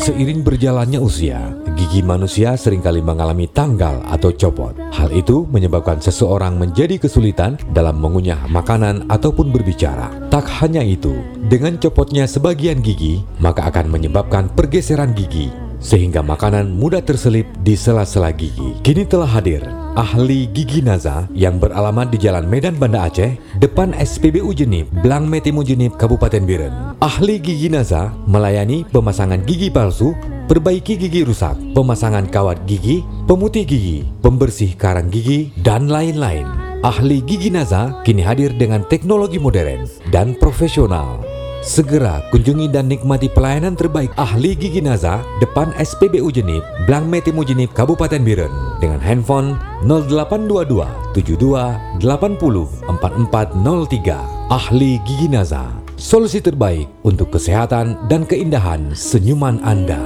Seiring 0.00 0.40
berjalannya 0.40 0.96
usia, 0.96 1.52
gigi 1.76 2.00
manusia 2.00 2.56
sering 2.56 2.80
kali 2.80 3.04
mengalami 3.04 3.44
tanggal 3.44 4.00
atau 4.08 4.32
copot. 4.32 4.72
Hal 4.96 5.12
itu 5.12 5.44
menyebabkan 5.52 6.00
seseorang 6.00 6.56
menjadi 6.56 6.96
kesulitan 6.96 7.60
dalam 7.76 8.00
mengunyah 8.00 8.48
makanan 8.48 9.12
ataupun 9.12 9.52
berbicara. 9.52 10.32
Tak 10.32 10.48
hanya 10.64 10.80
itu, 10.80 11.20
dengan 11.52 11.76
copotnya 11.76 12.24
sebagian 12.24 12.80
gigi, 12.80 13.20
maka 13.44 13.68
akan 13.68 13.92
menyebabkan 13.92 14.48
pergeseran 14.56 15.12
gigi 15.12 15.69
sehingga 15.80 16.20
makanan 16.20 16.70
mudah 16.76 17.00
terselip 17.00 17.48
di 17.64 17.74
sela-sela 17.74 18.30
gigi. 18.30 18.76
Kini 18.84 19.08
telah 19.08 19.26
hadir 19.26 19.64
ahli 19.98 20.46
gigi 20.52 20.84
Naza 20.84 21.26
yang 21.34 21.58
beralamat 21.58 22.12
di 22.14 22.18
Jalan 22.20 22.46
Medan 22.46 22.78
Banda 22.78 23.08
Aceh, 23.08 23.34
depan 23.58 23.96
SPBU 23.96 24.54
Jenip, 24.54 24.86
Blang 25.02 25.26
Metimu 25.26 25.66
Jenip, 25.66 25.98
Kabupaten 25.98 26.44
Biren. 26.46 26.74
Ahli 27.02 27.42
gigi 27.42 27.72
Naza 27.72 28.14
melayani 28.28 28.86
pemasangan 28.88 29.42
gigi 29.42 29.72
palsu, 29.72 30.14
perbaiki 30.46 30.94
gigi 31.00 31.26
rusak, 31.26 31.56
pemasangan 31.74 32.28
kawat 32.30 32.62
gigi, 32.68 33.02
pemutih 33.26 33.66
gigi, 33.66 34.06
pembersih 34.22 34.76
karang 34.78 35.10
gigi, 35.10 35.50
dan 35.60 35.90
lain-lain. 35.90 36.46
Ahli 36.80 37.20
gigi 37.20 37.52
Naza 37.52 38.00
kini 38.08 38.24
hadir 38.24 38.56
dengan 38.56 38.80
teknologi 38.88 39.36
modern 39.36 39.84
dan 40.08 40.32
profesional 40.40 41.39
Segera 41.60 42.24
kunjungi 42.32 42.72
dan 42.72 42.88
nikmati 42.88 43.28
pelayanan 43.28 43.76
terbaik 43.76 44.08
ahli 44.16 44.56
gigi 44.56 44.80
Naza 44.80 45.20
depan 45.44 45.76
SPBU 45.76 46.32
Jenip, 46.32 46.64
Blang 46.88 47.04
Metimu 47.04 47.44
Jenip, 47.44 47.76
Kabupaten 47.76 48.24
Biren 48.24 48.48
dengan 48.80 48.96
handphone 48.96 49.60
0822 49.84 50.88
72 51.12 52.00
80 52.00 52.64
4403. 52.88 54.48
Ahli 54.50 55.04
Gigi 55.04 55.28
Naza, 55.28 55.68
solusi 56.00 56.40
terbaik 56.40 56.88
untuk 57.04 57.28
kesehatan 57.28 58.08
dan 58.08 58.24
keindahan 58.24 58.96
senyuman 58.96 59.60
Anda. 59.60 60.00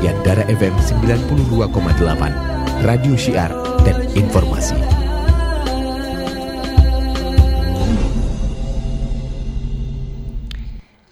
Yandara 0.00 0.48
FM 0.48 0.72
92,8, 0.80 1.28
Radio 2.88 3.12
Syiar 3.20 3.52
dan 3.84 4.00
Informasi. 4.16 4.72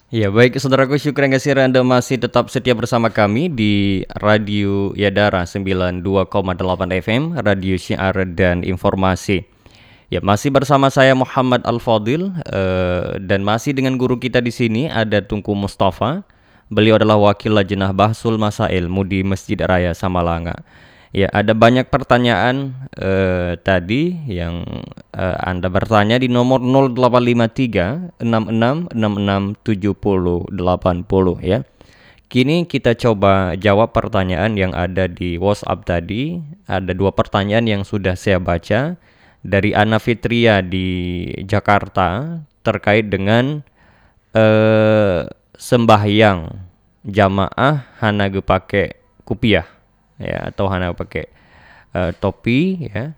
Ya 0.09 0.33
baik 0.33 0.57
saudaraku 0.57 0.97
syukur 0.97 1.29
yang 1.29 1.37
kasih 1.37 1.61
Anda 1.61 1.85
masih 1.85 2.17
tetap 2.17 2.49
setia 2.49 2.73
bersama 2.73 3.13
kami 3.13 3.53
di 3.53 4.09
Radio 4.25 4.97
Yadara 4.97 5.45
92,8 5.45 6.01
FM, 7.05 7.37
Radio 7.45 7.77
Syiar 7.77 8.17
dan 8.33 8.65
Informasi. 8.65 9.45
Ya 10.09 10.25
masih 10.25 10.49
bersama 10.49 10.89
saya 10.89 11.13
Muhammad 11.13 11.61
Al 11.69 11.77
Fadil 11.77 12.33
uh, 12.33 13.21
dan 13.21 13.45
masih 13.45 13.77
dengan 13.77 14.01
guru 14.01 14.17
kita 14.17 14.41
di 14.41 14.49
sini 14.49 14.89
ada 14.89 15.21
Tungku 15.21 15.53
Mustafa. 15.53 16.25
Beliau 16.69 17.01
adalah 17.01 17.17
wakil 17.17 17.57
lajnah 17.57 17.97
Bahsul 17.97 18.37
Masail 18.37 18.93
Mudi 18.93 19.25
Masjid 19.25 19.57
Raya 19.57 19.97
Samalanga. 19.97 20.65
Ya, 21.09 21.33
ada 21.33 21.57
banyak 21.57 21.89
pertanyaan 21.89 22.77
uh, 23.01 23.57
tadi 23.65 24.13
yang 24.29 24.85
uh, 25.17 25.37
Anda 25.41 25.73
bertanya 25.73 26.21
di 26.21 26.29
nomor 26.29 26.61
0853 26.61 28.21
66 28.21 28.93
66 28.93 29.57
70 29.65 30.53
80 30.53 31.49
ya. 31.49 31.65
Kini 32.29 32.69
kita 32.69 32.93
coba 32.93 33.57
jawab 33.57 33.97
pertanyaan 33.97 34.53
yang 34.53 34.77
ada 34.77 35.09
di 35.09 35.41
WhatsApp 35.41 35.89
tadi. 35.89 36.45
Ada 36.69 36.93
dua 36.93 37.17
pertanyaan 37.17 37.65
yang 37.65 37.83
sudah 37.89 38.13
saya 38.13 38.37
baca 38.37 39.01
dari 39.41 39.73
Ana 39.73 39.97
Fitria 39.97 40.61
di 40.61 41.25
Jakarta 41.49 42.45
terkait 42.61 43.09
dengan 43.09 43.65
uh, 44.37 45.25
sembahyang. 45.59 46.71
Jamaah 47.09 47.99
hana 47.99 48.29
pakai 48.29 48.95
kupiah 49.23 49.65
ya 50.21 50.51
atau 50.51 50.67
hana 50.69 50.93
pakai 50.93 51.31
uh, 51.95 52.11
topi 52.15 52.91
ya. 52.91 53.15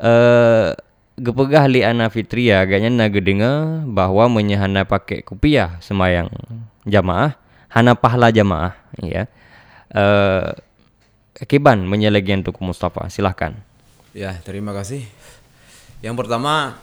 Uh, 0.00 0.72
gepegah 1.20 1.68
li 1.68 1.84
ana 1.84 2.08
fitria 2.08 2.64
agaknya 2.64 2.88
naga 2.88 3.20
dengar 3.20 3.84
bahwa 3.84 4.24
menyahana 4.32 4.88
pakai 4.88 5.20
kupiah 5.20 5.76
semayang 5.84 6.32
jamaah 6.88 7.36
hana 7.68 7.92
pahla 7.92 8.32
jamaah 8.32 8.72
ya. 9.04 9.28
Uh, 9.90 10.54
Kiban 11.40 11.88
menyelegian 11.88 12.44
Tuku 12.44 12.60
Mustafa 12.60 13.08
silahkan. 13.08 13.56
Ya 14.12 14.36
terima 14.44 14.76
kasih. 14.76 15.08
Yang 16.00 16.24
pertama 16.24 16.76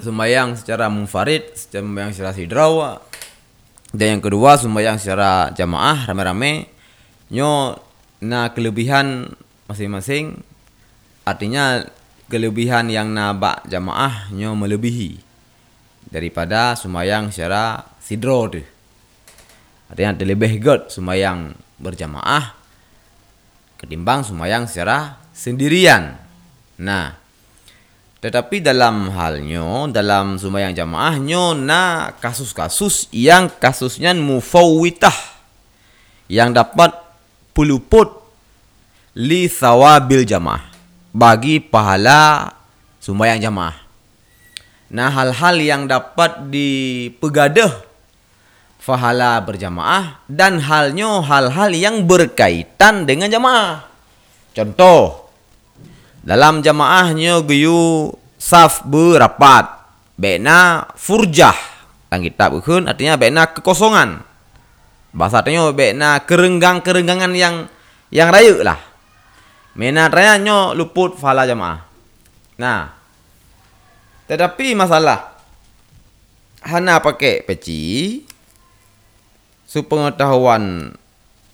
sembahyang 0.00 0.56
secara 0.56 0.92
munfarid 0.92 1.56
sembahyang 1.56 2.12
secara 2.12 2.32
sidrawa 2.36 3.00
dan 3.94 4.18
yang 4.18 4.22
kedua 4.22 4.58
sembahyang 4.58 4.98
secara 4.98 5.54
jamaah 5.54 6.10
rame-rame 6.10 6.66
nyo 7.30 7.78
na 8.22 8.50
kelebihan 8.50 9.30
masing-masing 9.70 10.42
artinya 11.26 11.82
kelebihan 12.26 12.90
yang 12.90 13.14
nabak 13.14 13.66
jamaah 13.70 14.30
nyo 14.34 14.58
melebihi 14.58 15.22
daripada 16.10 16.78
sembahyang 16.78 17.34
secara 17.34 17.82
sidro 17.98 18.46
tu. 18.50 18.62
Artinya 19.86 20.18
lebih 20.22 20.58
good 20.58 20.90
sembahyang 20.90 21.54
berjamaah 21.78 22.54
ketimbang 23.78 24.26
sembahyang 24.26 24.64
secara 24.66 25.14
sendirian. 25.30 26.16
Nah, 26.82 27.12
tetapi 28.26 28.58
dalam 28.58 29.06
halnya, 29.14 29.86
dalam 29.94 30.34
sembahyang 30.34 30.74
jamaahnya, 30.74 31.54
na 31.54 32.10
kasus-kasus 32.18 33.06
yang 33.14 33.46
kasusnya 33.46 34.18
mufawwitah 34.18 35.14
yang 36.26 36.50
dapat 36.50 36.90
peluput 37.54 38.10
li 39.14 39.46
thawabil 39.46 40.26
jamaah 40.26 40.74
bagi 41.14 41.62
pahala 41.62 42.50
sembahyang 42.98 43.46
jamaah. 43.46 43.76
Nah, 44.90 45.08
hal-hal 45.14 45.62
yang 45.62 45.86
dapat 45.86 46.50
dipegadah 46.50 47.86
pahala 48.82 49.38
berjamaah 49.38 50.26
dan 50.26 50.58
halnya 50.66 51.22
hal-hal 51.22 51.70
yang 51.70 52.10
berkaitan 52.10 53.06
dengan 53.06 53.30
jamaah. 53.30 53.86
Contoh, 54.50 55.25
Dalam 56.26 56.58
jamaahnya 56.58 57.38
geyu 57.46 58.10
saf 58.34 58.82
berapat. 58.82 59.78
Bena 60.18 60.90
furjah. 60.98 61.54
Dalam 62.10 62.26
kitab 62.26 62.58
ukun 62.58 62.90
artinya 62.90 63.14
bena 63.14 63.46
kekosongan. 63.46 64.26
Bahasa 65.14 65.44
artinya 65.44 65.70
bena 65.70 66.18
kerenggang-kerenggangan 66.26 67.30
yang 67.38 67.70
yang 68.10 68.28
raya 68.34 68.58
lah. 68.66 68.80
Mena 69.78 70.10
raya 70.10 70.34
nyo 70.42 70.74
luput 70.74 71.14
fala 71.14 71.46
jamaah. 71.46 71.84
Nah, 72.56 72.90
tetapi 74.26 74.74
masalah 74.74 75.36
hana 76.64 76.98
pakai 76.98 77.46
peci 77.46 78.24
sepengetahuan 79.68 80.90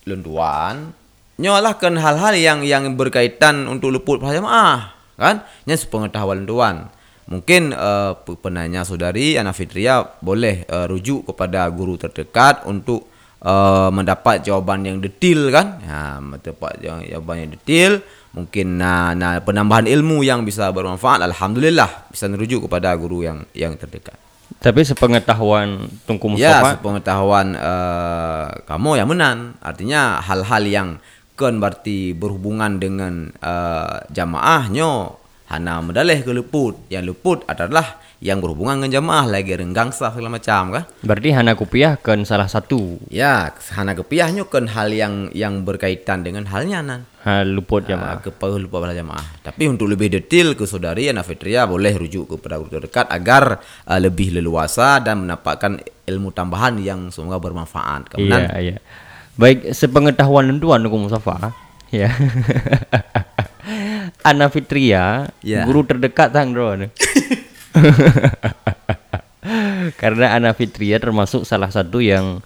lenduan 0.07 0.95
nyolah 1.41 1.77
kan 1.81 1.97
hal-hal 1.97 2.35
yang 2.37 2.59
yang 2.65 2.93
berkaitan 2.97 3.69
untuk 3.69 3.93
luput 3.95 4.21
fala 4.21 4.37
jamaah 4.37 4.79
kan? 5.17 5.47
Nya 5.69 5.77
sepengetahuan 5.79 6.45
lenduan 6.45 6.91
mungkin 7.31 7.73
uh, 7.73 8.19
penanya 8.43 8.83
saudari 8.83 9.39
Ana 9.39 9.55
Fitria 9.55 10.03
boleh 10.21 10.67
uh, 10.67 10.91
rujuk 10.91 11.33
kepada 11.33 11.65
guru 11.71 11.95
terdekat 11.97 12.67
untuk 12.67 13.09
uh, 13.41 13.89
mendapat 13.95 14.43
jawaban 14.43 14.83
yang 14.85 14.99
detail 14.99 15.49
kan? 15.55 15.79
Ya 15.81 16.19
mendapat 16.19 16.83
jawaban 16.83 17.37
yang 17.47 17.51
detail 17.55 17.93
mungkin 18.33 18.81
nah, 18.81 19.13
nah 19.13 19.39
penambahan 19.45 19.85
ilmu 19.85 20.25
yang 20.25 20.43
bisa 20.43 20.73
bermanfaat 20.73 21.21
alhamdulillah 21.21 22.09
bisa 22.09 22.27
merujuk 22.33 22.65
kepada 22.69 22.97
guru 22.97 23.25
yang 23.25 23.45
yang 23.53 23.77
terdekat. 23.77 24.17
Tapi 24.61 24.85
sepengetahuan 24.85 25.89
Tungku 26.05 26.29
ya, 26.37 26.61
Mustafa? 26.61 26.69
ya 26.69 26.73
sepengetahuan 26.77 27.47
uh, 27.57 28.47
kamu 28.69 29.01
yang 29.01 29.09
menan 29.09 29.57
artinya 29.65 30.21
hal-hal 30.21 30.63
yang 30.69 30.89
kan 31.43 31.59
berarti 31.59 32.15
berhubungan 32.15 32.79
dengan 32.79 33.35
uh, 33.43 34.07
jamaahnya. 34.15 35.19
Hana 35.53 35.85
medalih 35.85 36.25
ke 36.25 36.33
luput. 36.33 36.81
Yang 36.89 37.13
luput 37.13 37.39
adalah 37.45 38.01
yang 38.23 38.39
berhubungan 38.39 38.79
dengan 38.79 39.03
jamaah 39.03 39.27
lagi 39.27 39.51
renggang 39.59 39.91
sah 39.91 40.15
segala 40.15 40.39
macam 40.39 40.71
kan 40.71 40.87
berarti 41.03 41.35
hana 41.35 41.59
kupiah 41.59 41.99
kan 41.99 42.23
salah 42.23 42.47
satu. 42.47 43.03
Ya 43.11 43.51
hana 43.75 43.99
kupiahnya 43.99 44.47
kan 44.47 44.71
hal 44.71 44.95
yang 44.95 45.35
yang 45.35 45.67
berkaitan 45.67 46.23
dengan 46.23 46.47
halnya 46.47 46.81
nan. 46.87 47.01
Hal 47.27 47.51
luput 47.51 47.83
jamaah. 47.83 48.23
uh, 48.23 48.23
kepada 48.23 48.63
luput 48.63 48.79
pada 48.79 48.95
jamaah. 48.95 49.43
Tapi 49.43 49.67
untuk 49.67 49.91
lebih 49.91 50.09
detail 50.09 50.55
ke 50.55 50.63
saudari 50.71 51.11
Ana 51.11 51.27
Fitria 51.27 51.67
boleh 51.67 51.99
rujuk 51.99 52.39
kepada 52.39 52.63
guru 52.63 52.79
terdekat 52.79 53.11
agar 53.11 53.59
uh, 53.91 53.99
lebih 53.99 54.39
leluasa 54.39 55.03
dan 55.03 55.27
mendapatkan 55.27 55.83
ilmu 56.07 56.31
tambahan 56.31 56.79
yang 56.79 57.11
semoga 57.11 57.43
bermanfaat. 57.43 58.07
Kemudian 58.15 58.55
iya 58.55 58.79
iya 58.79 58.79
baik 59.37 59.73
sepengetahuan 59.73 60.61
tuan 60.61 60.85
Nuku 60.85 61.09
Musafa 61.09 61.53
ya 61.89 62.13
Ana 64.29 64.53
Fitria 64.53 65.33
yeah. 65.43 65.67
guru 65.67 65.87
terdekat 65.87 66.33
tang 66.33 66.53
drone 66.53 66.91
Karena 70.03 70.39
Ana 70.39 70.55
Fitria 70.55 71.03
termasuk 71.03 71.43
salah 71.43 71.67
satu 71.67 71.99
yang 71.99 72.39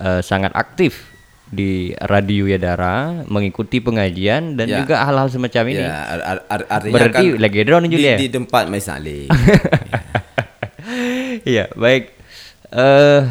uh, 0.00 0.24
sangat 0.24 0.48
aktif 0.56 1.04
di 1.48 1.96
radio 2.04 2.44
Yadara 2.44 3.24
mengikuti 3.28 3.80
pengajian 3.80 4.56
dan 4.56 4.68
ya. 4.68 4.84
juga 4.84 5.04
hal-hal 5.04 5.28
semacam 5.32 5.64
ini. 5.72 5.84
Ya, 5.84 5.96
ar 6.08 6.38
ar 6.44 6.60
artinya 6.68 6.94
Berarti 6.96 7.24
kan 7.32 7.40
lagi 7.40 7.58
drone 7.64 7.88
di, 7.88 7.96
ya? 8.00 8.16
di 8.20 8.28
tempat 8.28 8.68
misalnya. 8.68 9.28
Iya, 11.44 11.68
baik. 11.76 12.16
Uh, 12.72 13.28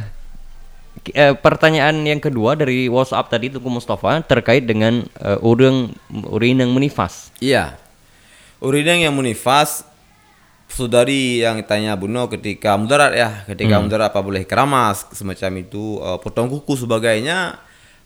uh, 1.14 1.36
pertanyaan 1.38 2.04
yang 2.04 2.20
kedua 2.20 2.58
dari 2.58 2.92
WhatsApp 2.92 3.32
tadi 3.32 3.54
Tuku 3.54 3.68
Mustafa 3.68 4.20
terkait 4.26 4.66
dengan 4.66 5.06
uh, 5.22 5.40
urang 5.46 5.94
urin 6.12 6.60
yang 6.60 6.72
menifas. 6.74 7.30
Iya. 7.40 7.78
Urin 8.58 9.04
yang 9.04 9.14
menifas 9.14 9.86
saudari 10.68 11.40
yang 11.40 11.64
tanya 11.64 11.96
Buno 11.96 12.28
ketika 12.28 12.76
mudarat 12.76 13.16
ya, 13.16 13.30
ketika 13.48 13.80
hmm. 13.80 13.88
mudarat 13.88 14.12
apa 14.12 14.20
boleh 14.20 14.44
keramas 14.44 15.08
semacam 15.16 15.64
itu 15.64 16.02
uh, 16.04 16.20
potong 16.20 16.52
kuku 16.52 16.76
sebagainya 16.76 17.62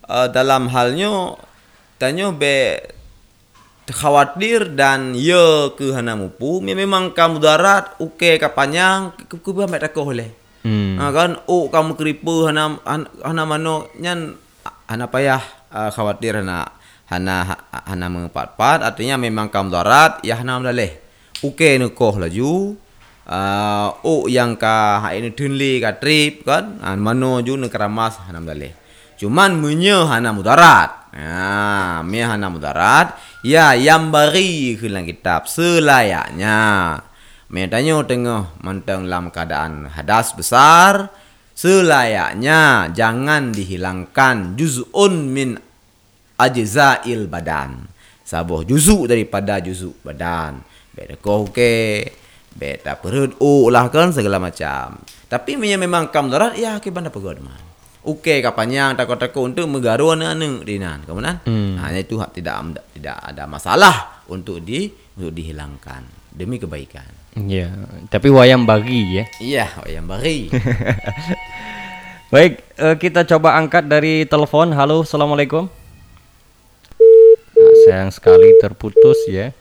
uh, 0.06 0.28
dalam 0.30 0.70
halnya 0.70 1.40
tanya 1.98 2.34
be 2.34 2.82
khawatir 3.92 4.72
dan 4.72 5.14
ya 5.18 5.74
ke 5.76 5.92
hana 5.92 6.16
mupu 6.16 6.64
memang 6.64 7.12
kamu 7.12 7.44
darat 7.44 7.92
oke 8.00 8.16
okay, 8.18 8.40
kapanjang 8.40 9.12
ke 9.28 9.36
ke 9.36 9.52
tak 9.52 9.98
boleh 9.98 10.41
hmm. 10.64 10.98
ha, 10.98 11.12
kan 11.14 11.32
oh 11.48 11.68
kamu 11.68 11.98
keripu 11.98 12.48
hana 12.50 12.78
hana 13.22 13.44
mano 13.46 13.90
nyan 13.98 14.36
hana 14.88 15.06
payah 15.08 15.42
uh, 15.72 15.90
khawatir 15.94 16.42
hana 16.42 16.68
hana 17.12 17.60
hana 17.72 18.08
mengpat-pat 18.08 18.88
artinya 18.88 19.20
memang 19.20 19.52
kamu 19.52 19.70
darat 19.74 20.24
ya 20.24 20.40
hana 20.40 20.62
boleh 20.64 21.02
uke 21.44 21.78
ne 21.82 21.92
koh 21.92 22.16
laju 22.22 22.78
uh, 23.28 23.90
o 24.06 24.30
yang 24.32 24.56
ka 24.56 25.04
ini 25.12 25.34
tunli 25.34 25.82
ka 25.82 25.98
trip 25.98 26.48
kan 26.48 26.80
an 26.82 26.98
mano 27.02 27.42
ju 27.42 27.58
ne 27.58 27.68
keramas 27.68 28.22
hanam 28.26 28.46
dale 28.48 28.78
cuman 29.20 29.54
menye 29.60 29.94
hana 30.08 30.34
mudarat 30.34 31.14
ya 31.14 32.02
me 32.02 32.20
hana 32.24 32.48
mudarat 32.50 33.14
ya 33.46 33.76
yang 33.78 34.10
bari 34.10 34.80
hilang 34.80 35.06
kitab 35.06 35.46
selayaknya 35.46 36.58
me 37.52 37.68
tanyo 37.68 38.08
tengah 38.08 38.56
manteng 38.64 39.12
dalam 39.12 39.28
keadaan 39.28 39.92
hadas 39.92 40.32
besar 40.32 41.12
selayaknya 41.52 42.90
jangan 42.96 43.52
dihilangkan 43.52 44.56
juz'un 44.56 45.14
min 45.28 45.60
ajza'il 46.40 47.28
badan. 47.28 47.86
Sabuh 48.24 48.64
juzuk 48.64 49.12
daripada 49.12 49.60
juzuk 49.60 50.00
badan. 50.02 50.64
Beda 50.96 51.20
koke 51.20 52.08
beda 52.52 53.00
perut 53.00 53.36
oh 53.44 53.68
lah 53.68 53.92
kan 53.92 54.16
segala 54.16 54.40
macam. 54.40 55.04
Tapi 55.28 55.56
memang 55.56 56.12
kam 56.12 56.32
darat 56.32 56.56
ya 56.56 56.80
ke 56.80 56.88
banda 56.90 57.12
pegod 57.12 57.40
man. 57.44 57.60
Oke 58.02 58.42
kapannya 58.42 58.98
takut-takut 58.98 59.54
untuk 59.54 59.70
megaru 59.70 60.18
anu 60.18 60.66
dinan 60.66 61.06
kemudian 61.06 61.38
hmm. 61.46 61.78
hanya 61.78 62.02
itu 62.02 62.18
tidak 62.34 62.82
tidak 62.98 63.18
ada 63.22 63.44
masalah 63.46 64.26
untuk 64.32 64.64
di 64.64 64.90
untuk 65.20 65.36
dihilangkan. 65.36 66.34
Demi 66.34 66.58
kebaikan. 66.58 67.21
Iya, 67.32 67.72
tapi 68.12 68.28
wayang 68.28 68.68
bagi 68.68 69.24
ya. 69.24 69.26
Iya, 69.40 69.66
wayang 69.88 70.04
bagi. 70.04 70.52
Baik, 72.34 72.60
uh, 72.76 72.96
kita 73.00 73.24
coba 73.24 73.56
angkat 73.56 73.88
dari 73.88 74.28
telepon. 74.28 74.76
Halo, 74.76 75.08
assalamualaikum. 75.08 75.72
Nah, 77.56 77.74
sayang 77.88 78.12
sekali 78.12 78.52
terputus 78.60 79.16
ya. 79.32 79.56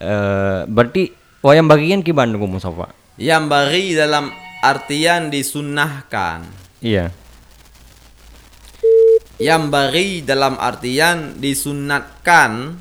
uh, 0.00 0.64
berarti 0.74 1.12
wayang 1.44 1.68
bagian 1.68 2.00
gimana 2.00 2.32
kamu 2.32 2.56
Mustafa? 2.56 2.88
Yang 3.20 3.44
bagi 3.52 3.84
dalam 3.92 4.32
artian 4.64 5.28
disunnahkan. 5.28 6.48
Iya. 6.80 7.12
Yang 9.36 9.62
bagi 9.68 10.24
dalam 10.24 10.56
artian 10.56 11.36
disunatkan 11.36 12.80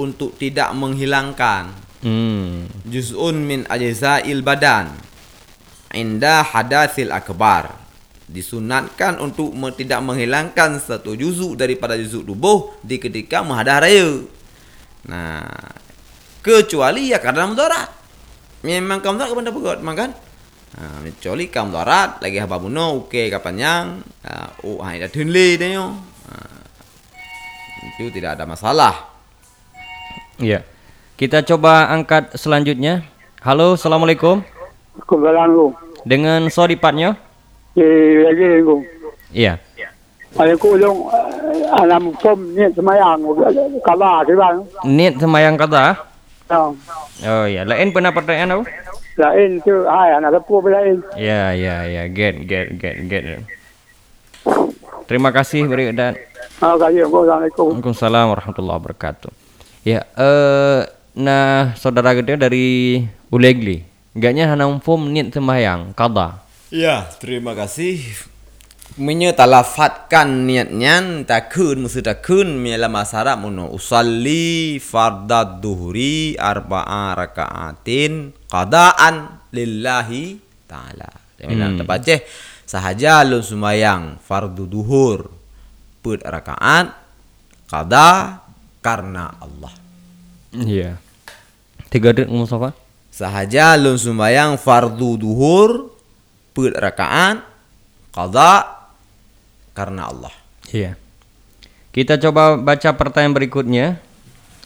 untuk 0.00 0.40
tidak 0.40 0.72
menghilangkan. 0.72 1.83
Hmm. 2.04 2.68
Juz'un 2.84 3.32
min 3.40 3.64
ajza'il 3.64 4.44
badan. 4.44 4.92
Inda 5.96 6.44
hadasil 6.44 7.08
akbar 7.08 7.80
disunatkan 8.28 9.20
untuk 9.20 9.52
tidak 9.76 10.00
menghilangkan 10.00 10.80
satu 10.80 11.12
juzuk 11.16 11.60
daripada 11.60 11.96
juzuk 11.96 12.24
tubuh 12.24 12.76
di 12.84 13.00
ketika 13.00 13.40
menghadap 13.40 13.84
raya. 13.88 14.20
Nah, 15.08 15.48
kecuali 16.44 17.12
ya 17.12 17.20
karena 17.20 17.48
mudarat. 17.48 17.88
Memang 18.64 19.04
kamu 19.04 19.20
tak 19.20 19.28
kepada 19.32 19.50
pegot, 19.52 19.78
makan. 19.84 20.10
Nah, 20.74 20.98
kecuali 21.08 21.52
kamu 21.52 21.68
mudarat 21.72 22.10
lagi 22.20 22.38
apa 22.40 22.56
buno, 22.58 23.06
oke 23.06 23.22
kapan 23.30 23.54
yang, 23.56 23.86
oh 24.66 24.80
hai 24.82 24.98
dah 24.98 25.12
tunli 25.12 25.54
dia 25.54 25.78
nah, 25.78 26.60
Itu 27.94 28.10
tidak 28.10 28.40
ada 28.40 28.44
masalah. 28.48 28.94
Iya. 30.42 30.73
Kita 31.14 31.46
coba 31.46 31.94
angkat 31.94 32.34
selanjutnya. 32.34 33.06
Halo, 33.38 33.78
assalamualaikum. 33.78 34.42
Assalamualaikum. 34.98 35.70
Dengan 36.02 36.50
partnya? 36.50 37.14
Iya. 39.30 39.62
Ada 40.34 40.58
kulung 40.58 41.06
alam 41.70 42.10
som 42.18 42.34
niat 42.58 42.74
semayang 42.74 43.22
kada 43.86 44.26
sih 44.26 44.34
bang. 44.34 44.56
Niat 44.82 45.14
semayang 45.22 45.54
kada? 45.54 46.02
Oh. 46.50 46.74
Oh 47.22 47.46
ya, 47.46 47.62
lain 47.62 47.94
pernah 47.94 48.10
pertanyaan 48.10 48.58
apa? 48.58 48.64
Lain 49.14 49.62
tu, 49.62 49.86
hai 49.86 50.18
anak 50.18 50.34
sepupu 50.34 50.66
lain. 50.66 50.98
Ya 51.14 51.54
ya 51.54 51.86
ya, 51.86 52.10
get 52.10 52.42
get 52.50 52.74
get 52.74 52.98
get. 53.06 53.46
Terima 55.06 55.30
kasih 55.30 55.70
beri 55.70 55.94
dan. 55.94 56.18
Assalamualaikum. 56.58 57.70
Waalaikumsalam 57.78 58.34
warahmatullahi 58.34 58.78
wabarakatuh. 58.82 59.30
Ya, 59.86 60.02
eh 60.18 60.90
nah 61.14 61.72
saudara 61.78 62.14
gede 62.14 62.36
dari 62.36 62.66
Ulegli. 63.30 63.82
Enggaknya 64.14 64.54
hana 64.54 64.70
umum 64.70 65.10
niat 65.10 65.34
sembahyang 65.34 65.90
kada. 65.94 66.42
Ya, 66.70 67.06
terima 67.18 67.54
kasih 67.54 67.98
Menye 68.94 69.34
talafatkan 69.34 70.46
niatnya 70.46 71.26
takun 71.26 71.82
musuh 71.82 71.98
takun 71.98 72.62
miala 72.62 72.86
masyarakat 72.86 73.42
muno 73.42 73.74
usalli 73.74 74.78
fardad 74.78 75.58
duhri 75.58 76.38
arba'a 76.38 77.18
rakaatin 77.18 78.30
qadaan 78.46 79.42
lillahi 79.50 80.38
taala. 80.70 81.10
Dia 81.34 81.50
hmm. 81.50 81.82
terbaca 81.82 82.16
sahaja 82.62 83.26
lu 83.26 83.42
sumayang 83.42 84.22
fardu 84.22 84.62
duhur 84.62 85.26
put 85.98 86.22
rakaat 86.22 86.94
qada 87.66 88.46
karena 88.78 89.34
Allah. 89.42 89.74
Iya. 90.54 91.02
Tiga 91.94 92.10
detik 92.10 92.26
Mustafa. 92.26 92.74
Sahaja 93.14 93.78
lu 93.78 93.94
sumayang 93.94 94.58
fardu 94.58 95.14
duhur 95.14 95.94
put 96.50 96.74
rakaat 96.74 97.46
qada 98.10 98.66
karena 99.78 100.10
Allah. 100.10 100.34
Iya. 100.74 100.98
Kita 101.94 102.18
coba 102.18 102.58
baca 102.58 102.90
pertanyaan 102.98 103.38
berikutnya 103.38 104.02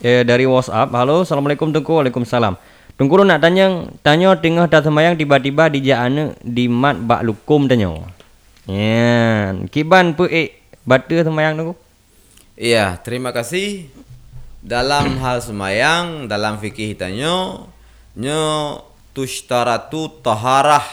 eh, 0.01 0.25
dari 0.25 0.49
WhatsApp. 0.49 0.89
Halo, 0.89 1.29
assalamualaikum 1.29 1.69
Tengku. 1.69 2.01
Waalaikumsalam. 2.01 2.57
Tengku 2.97 3.21
lu 3.21 3.29
nak 3.29 3.45
tanya, 3.45 3.85
tanya 4.01 4.33
tengah 4.41 4.65
dah 4.65 4.81
semayang 4.81 5.13
tiba-tiba 5.13 5.69
di 5.69 5.85
jana 5.85 6.33
di 6.41 6.65
mat 6.65 6.97
bak 6.97 7.29
lukum 7.29 7.69
tanya. 7.69 8.09
Ya, 8.65 9.53
kiban 9.69 10.17
pu 10.17 10.25
eh 10.33 10.65
batu 10.89 11.13
semayang 11.13 11.61
tengku. 11.61 11.77
Iya, 12.57 12.97
terima 13.05 13.37
kasih. 13.37 13.93
Dalam 14.69 15.17
hal 15.25 15.41
semayang, 15.41 16.29
dalam 16.29 16.61
fikih 16.61 16.93
tanya, 16.93 17.65
nyo 18.13 18.45
tushtaratu 19.17 20.21
taharah 20.21 20.85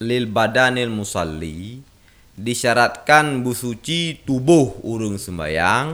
lil 0.00 0.24
badanil 0.24 0.88
musalli 0.88 1.84
disyaratkan 2.32 3.44
busuci 3.44 4.24
tubuh 4.24 4.80
urung 4.80 5.20
sembayang 5.20 5.92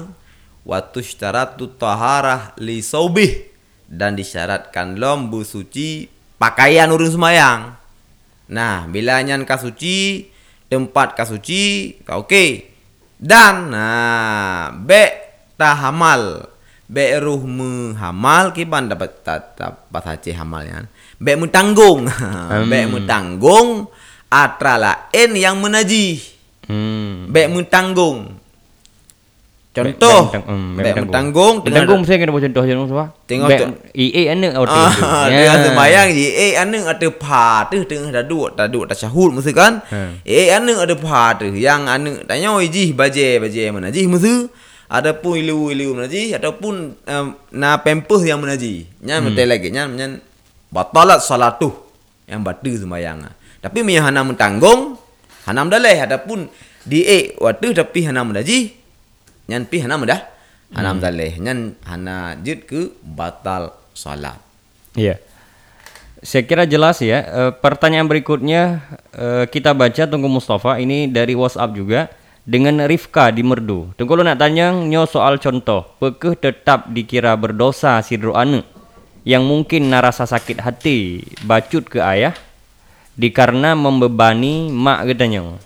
waktu 0.62 1.02
syarat 1.02 1.58
taharah 1.74 2.54
li 2.62 2.78
saubih 2.78 3.50
dan 3.90 4.14
disyaratkan 4.14 4.94
lom 4.94 5.26
busuci 5.26 6.06
pakaian 6.38 6.86
urung 6.94 7.10
sembayang 7.10 7.74
nah 8.46 8.86
bila 8.86 9.18
nyan 9.26 9.42
kasuci 9.42 10.30
tempat 10.70 11.18
kasuci 11.18 11.62
oke 12.06 12.30
okay. 12.30 12.50
dan 13.18 13.74
nah 13.74 14.70
be 14.70 15.10
tahamal 15.58 16.54
be 16.86 17.18
ruh 17.18 17.42
menghamal 17.42 18.54
kiban 18.54 18.86
dapat 18.90 19.22
dapat 19.58 20.02
haji 20.02 20.30
hamalnya 20.38 20.86
be 21.24 21.34
mentanggung 21.34 22.06
hmm. 22.06 22.70
be 22.70 22.78
mentanggung 22.86 23.90
atra 24.30 24.74
lain 24.78 25.30
yang 25.34 25.58
menajih 25.58 26.36
Hmm. 26.66 27.30
Baik 27.30 27.48
mentanggung. 27.54 28.42
Contoh, 29.76 30.32
baik 30.32 30.48
hmm, 30.48 31.04
mentanggung. 31.04 31.60
Mentanggung 31.60 32.00
saya 32.08 32.16
kena 32.16 32.32
buat 32.32 32.48
contoh 32.48 32.64
je 32.64 32.72
semua. 32.72 33.06
Tengok 33.28 33.48
tu. 33.60 33.66
EA 33.92 34.32
anak 34.32 34.56
atau 34.56 34.72
ah, 34.72 35.28
dia 35.28 35.52
ada 35.52 35.68
bayang 35.76 36.08
EA 36.16 36.64
anak 36.64 36.96
ada 36.96 37.08
pa 37.12 37.68
tu 37.68 37.84
tengah 37.84 38.08
dah 38.08 38.24
duduk, 38.24 38.56
dah 38.56 38.66
duduk 38.72 38.88
dah 38.88 38.96
syahud 38.96 39.36
mesti 39.36 39.52
kan. 39.52 39.84
EA 40.24 40.56
anak 40.56 40.88
ada 40.88 40.94
pa 40.96 41.36
tu 41.36 41.52
yang 41.52 41.84
anak 41.84 42.24
tanya 42.24 42.56
iji 42.56 42.96
baje 42.96 43.36
baje 43.36 43.68
mana 43.68 43.92
ji 43.92 44.08
mesti 44.08 44.48
ada 44.86 45.10
pun 45.14 45.34
ilu 45.34 45.74
ilu 45.74 45.98
menaji 45.98 46.34
ataupun 46.34 46.94
um, 46.94 47.26
na 47.50 47.78
pempeh 47.78 48.22
yang 48.22 48.38
menaji. 48.38 48.86
Nyan 49.02 49.30
hmm. 49.30 49.38
lagi 49.46 49.68
nyan 49.74 49.88
nyan 49.94 50.12
batalat 50.70 51.22
salatu 51.22 51.74
yang 52.26 52.42
batu 52.46 52.70
sembahyang. 52.70 53.26
Tapi 53.62 53.78
mia 53.82 54.02
hana 54.02 54.22
mentanggung 54.22 54.98
hanam 55.46 55.70
dah 55.70 55.78
leh 55.78 55.96
adapun 56.02 56.50
di 56.82 57.06
e 57.06 57.38
waktu 57.38 57.72
tapi 57.72 58.02
hanam 58.06 58.34
dah 58.34 58.42
ji 58.42 58.74
nyan 59.46 59.62
pi 59.66 59.78
hanam 59.78 60.02
dah 60.02 60.20
hanam 60.74 60.98
hmm. 60.98 61.02
dah 61.06 61.12
leh 61.14 61.32
nyan 61.38 61.58
hana 61.86 62.34
jid 62.42 62.66
ke 62.66 62.94
batal 63.02 63.70
salat 63.94 64.36
iya 64.98 65.22
saya 66.26 66.42
kira 66.42 66.66
jelas 66.66 66.98
ya 66.98 67.22
e, 67.22 67.42
pertanyaan 67.62 68.10
berikutnya 68.10 68.82
e, 69.14 69.46
kita 69.46 69.70
baca 69.70 70.02
tunggu 70.10 70.26
Mustafa 70.26 70.82
ini 70.82 71.06
dari 71.06 71.38
WhatsApp 71.38 71.76
juga 71.78 72.10
dengan 72.46 72.86
Rifka 72.86 73.34
di 73.34 73.42
Merdu. 73.42 73.90
Tunggu 73.98 74.14
lu 74.14 74.22
nak 74.22 74.38
tanya 74.38 74.70
nyo 74.70 75.04
soal 75.04 75.42
contoh, 75.42 75.98
pekeh 75.98 76.38
tetap 76.38 76.88
dikira 76.94 77.34
berdosa 77.34 77.98
si 78.00 78.14
anu 78.16 78.62
yang 79.26 79.42
mungkin 79.42 79.90
narasa 79.90 80.22
sakit 80.22 80.62
hati 80.62 81.26
bacut 81.42 81.90
ke 81.90 81.98
ayah 81.98 82.38
dikarena 83.18 83.74
membebani 83.74 84.70
mak 84.70 85.10
getanya. 85.10 85.58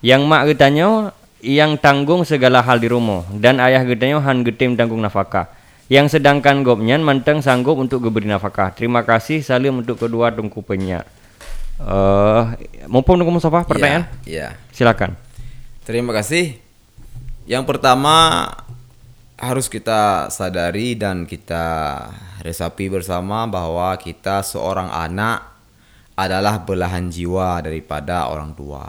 Yang 0.00 0.22
mak 0.24 0.42
getanya 0.48 1.12
yang 1.44 1.76
tanggung 1.76 2.24
segala 2.24 2.64
hal 2.64 2.80
di 2.80 2.88
rumah 2.88 3.28
dan 3.36 3.60
ayah 3.60 3.84
getanya 3.84 4.24
han 4.24 4.42
getim 4.42 4.74
tanggung 4.74 5.04
nafkah. 5.04 5.52
Yang 5.88 6.20
sedangkan 6.20 6.64
gopnya 6.64 7.00
manteng 7.00 7.40
sanggup 7.40 7.76
untuk 7.76 8.08
geberi 8.08 8.28
nafkah. 8.28 8.72
Terima 8.72 9.04
kasih 9.04 9.44
salim 9.44 9.84
untuk 9.84 10.00
kedua 10.00 10.32
tungku 10.32 10.64
penyak. 10.64 11.04
Uh, 11.80 12.56
maupun 12.90 13.20
tungku 13.20 13.32
Mustafa 13.32 13.64
pertanyaan? 13.64 14.08
Ya, 14.28 14.52
ya. 14.52 14.72
Silakan. 14.72 15.27
Terima 15.88 16.12
kasih. 16.12 16.60
Yang 17.48 17.64
pertama 17.64 18.44
harus 19.40 19.72
kita 19.72 20.28
sadari 20.28 20.92
dan 20.92 21.24
kita 21.24 21.64
resapi 22.44 22.92
bersama 22.92 23.48
bahwa 23.48 23.96
kita 23.96 24.44
seorang 24.44 24.92
anak 24.92 25.48
adalah 26.12 26.60
belahan 26.60 27.08
jiwa 27.08 27.64
daripada 27.64 28.28
orang 28.28 28.52
tua. 28.52 28.84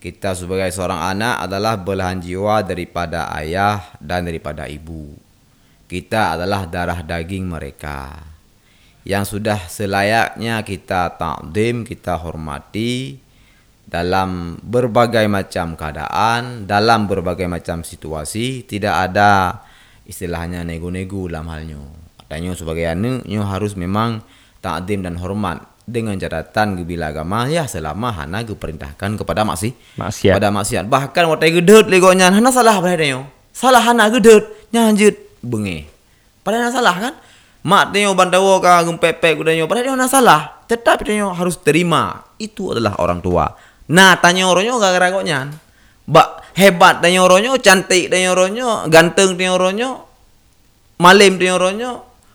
Kita 0.00 0.32
sebagai 0.32 0.72
seorang 0.72 1.04
anak 1.04 1.44
adalah 1.44 1.76
belahan 1.76 2.16
jiwa 2.16 2.64
daripada 2.64 3.28
ayah 3.36 3.92
dan 4.00 4.24
daripada 4.24 4.64
ibu. 4.72 5.12
Kita 5.84 6.32
adalah 6.32 6.64
darah 6.64 7.04
daging 7.04 7.44
mereka. 7.44 8.24
Yang 9.04 9.36
sudah 9.36 9.68
selayaknya 9.68 10.64
kita 10.64 11.12
takdim, 11.20 11.84
kita 11.84 12.16
hormati 12.16 13.20
dalam 13.90 14.54
berbagai 14.62 15.26
macam 15.26 15.74
keadaan, 15.74 16.64
dalam 16.70 17.10
berbagai 17.10 17.50
macam 17.50 17.82
situasi, 17.82 18.62
tidak 18.62 19.10
ada 19.10 19.66
istilahnya 20.06 20.62
nego-nego 20.62 21.26
dalam 21.26 21.50
halnya. 21.50 21.82
Katanya 22.22 22.54
sebagai 22.54 22.86
anak, 22.86 23.26
harus 23.26 23.74
memang 23.74 24.22
takdim 24.62 25.02
dan 25.02 25.18
hormat 25.18 25.66
dengan 25.90 26.14
catatan 26.14 26.78
gebila 26.78 27.10
agama 27.10 27.50
ya 27.50 27.66
selama 27.66 28.14
hana 28.14 28.46
perintahkan 28.46 29.18
kepada 29.18 29.42
maksi 29.42 29.74
maksiat. 29.98 30.38
pada 30.38 30.48
maksiat. 30.54 30.84
Bahkan 30.86 31.24
waktu 31.26 31.50
gedut 31.58 31.90
legonya 31.90 32.30
hana 32.30 32.54
salah 32.54 32.78
pada 32.78 32.94
dia 32.94 33.26
salah 33.50 33.82
hana 33.82 34.06
gedut 34.06 34.46
nyanjut 34.70 35.18
bengi 35.42 35.90
pada 36.46 36.62
hana 36.62 36.70
salah 36.70 36.94
kan? 36.94 37.14
Mak 37.66 37.92
dia 37.92 38.08
bandawa 38.14 38.62
ka 38.62 38.86
gempepek 38.86 39.42
kudanya 39.42 39.66
pada 39.66 39.82
dia 39.82 39.92
hana 39.98 40.06
salah. 40.06 40.62
Tetap 40.70 41.02
dia 41.02 41.26
harus 41.26 41.58
terima. 41.58 42.22
Itu 42.38 42.70
adalah 42.70 42.94
orang 43.02 43.18
tua 43.18 43.50
nah 43.90 44.14
tanya 44.22 44.46
orangnya 44.46 44.78
gak 44.78 44.92
gara 44.94 45.08
koknya 45.10 45.40
Bak 46.10 46.42
hebat 46.58 47.02
tanya 47.02 47.22
orangnya 47.22 47.54
cantik 47.58 48.10
tanya 48.10 48.34
orangnya 48.34 48.86
ganteng 48.86 49.34
tanya 49.34 49.54
orangnya 49.58 49.90
malim 50.98 51.38
tanya 51.38 51.54
orangnya 51.58 51.90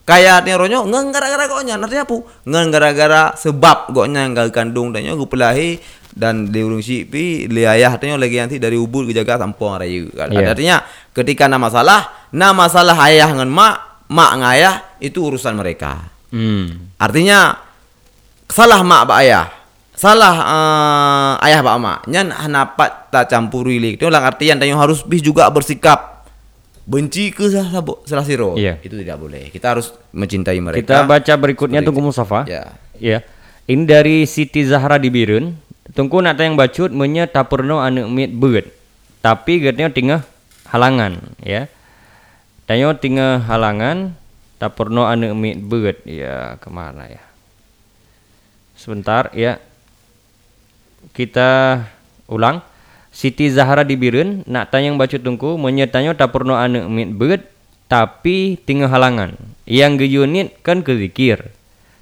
kaya 0.06 0.38
ni 0.46 0.54
ronyo 0.54 0.86
ngan 0.86 1.10
gara-gara 1.10 1.50
koknya 1.50 1.82
artinya 1.82 2.06
apa? 2.06 2.18
Ngan 2.46 2.66
gara-gara 2.70 3.24
sebab 3.34 3.90
koknya 3.90 4.30
yang 4.30 4.38
kandung 4.54 4.94
dan 4.94 5.02
gue 5.02 5.26
pelahi 5.26 5.82
dan 6.14 6.54
di 6.54 6.62
urung 6.62 6.80
si 6.80 7.10
pi 7.10 7.50
li 7.50 7.66
ayah 7.66 7.98
tanya 7.98 8.22
lagi 8.22 8.38
nanti 8.38 8.56
dari 8.62 8.78
ubud 8.78 9.10
ke 9.10 9.18
jaga 9.18 9.42
tampung 9.42 9.76
raya 9.76 10.06
yeah. 10.32 10.54
artinya 10.54 10.78
ketika 11.12 11.50
nama 11.50 11.68
salah 11.74 12.08
nama 12.30 12.70
salah 12.70 12.96
ayah 13.10 13.34
ngan 13.34 13.50
mak 13.50 14.06
mak 14.08 14.32
ngayah 14.40 14.76
itu 15.02 15.20
urusan 15.26 15.58
mereka. 15.58 16.08
Hmm. 16.30 16.94
artinya 17.02 17.58
salah 18.46 18.86
mak 18.86 19.10
ba 19.10 19.14
ayah 19.26 19.50
salah 19.96 20.36
uh, 20.36 21.46
ayah 21.48 21.64
ba 21.64 21.80
mak. 21.80 22.06
Nyan 22.12 22.32
hanapat 22.32 23.10
tak 23.10 23.32
campuri 23.32 23.80
li 23.80 23.96
itu 23.96 24.08
lang 24.12 24.24
artian 24.28 24.60
tanya 24.60 24.78
harus 24.78 25.02
bis 25.02 25.24
juga 25.24 25.48
bersikap. 25.50 26.28
Benci 26.86 27.34
ke 27.34 27.50
salah 27.50 27.82
salah 28.06 28.26
siro? 28.28 28.54
Iya. 28.54 28.78
itu 28.86 28.94
tidak 29.02 29.18
boleh. 29.18 29.50
Kita 29.50 29.74
harus 29.74 29.90
mencintai 30.14 30.62
mereka. 30.62 30.86
Kita 30.86 30.98
baca 31.10 31.34
berikutnya 31.34 31.82
tunggu 31.82 32.06
Mustafa. 32.06 32.46
Ya. 32.46 32.78
Ya 33.02 33.26
ini 33.66 33.90
dari 33.90 34.30
Siti 34.30 34.62
Zahra 34.62 35.02
di 35.02 35.10
Birun 35.10 35.58
tunggu 35.98 36.22
nak 36.22 36.38
yang 36.38 36.54
bacut 36.54 36.94
menye 36.94 37.26
tapurno 37.26 37.82
anu 37.82 38.06
mit 38.06 38.30
beut. 38.30 38.70
Tapi 39.26 39.58
getnya 39.58 39.90
tinggal 39.90 40.22
halangan 40.70 41.18
ya. 41.42 41.66
Tanyo 42.70 42.94
tinggal 43.02 43.42
halangan 43.42 44.14
tapurno 44.62 45.10
anu 45.10 45.34
mit 45.34 45.58
beut. 45.66 45.98
Ya 46.06 46.62
ke 46.62 46.70
mana 46.70 47.10
ya? 47.10 47.26
Sebentar 48.78 49.34
ya 49.34 49.58
kita 51.16 51.82
ulang 52.28 52.60
Siti 53.16 53.48
Zahra 53.48 53.88
di 53.88 53.96
Birun 53.96 54.44
nak 54.44 54.76
tanya 54.76 54.92
baca 54.92 55.16
tungku 55.16 55.56
menyertanya 55.56 56.20
tak 56.20 56.36
pernah 56.36 56.68
anak 56.68 56.92
mit 56.92 57.16
berat 57.16 57.48
tapi 57.88 58.60
tinggal 58.68 58.92
halangan. 58.92 59.40
Yang 59.64 60.04
geyunit 60.04 60.60
kan 60.60 60.84
ke 60.84 61.00
zikir. 61.00 61.56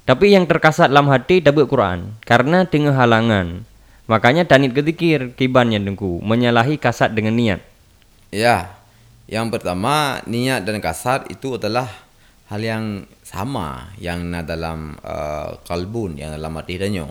Tapi 0.09 0.34
yang 0.34 0.49
terkasat 0.49 0.89
dalam 0.89 1.07
hati 1.14 1.39
tak 1.39 1.53
Quran 1.70 2.18
karena 2.26 2.66
tinggal 2.66 2.97
halangan. 2.97 3.61
Makanya 4.09 4.49
tanit 4.49 4.74
ketikir 4.74 5.38
kibannya 5.38 5.80
dengku 5.80 6.20
menyalahi 6.26 6.82
kasat 6.82 7.14
dengan 7.14 7.38
niat. 7.38 7.61
Ya, 8.34 8.74
yang 9.30 9.53
pertama 9.53 10.20
niat 10.26 10.66
dan 10.66 10.82
kasat 10.82 11.30
itu 11.30 11.61
adalah 11.61 11.88
hal 12.49 12.59
yang 12.59 12.86
sama 13.22 13.93
yang 14.01 14.34
dalam 14.43 14.97
uh, 15.05 15.61
kalbun 15.64 16.18
yang 16.18 16.34
dalam 16.34 16.51
hati 16.57 16.82
danyo. 16.82 17.07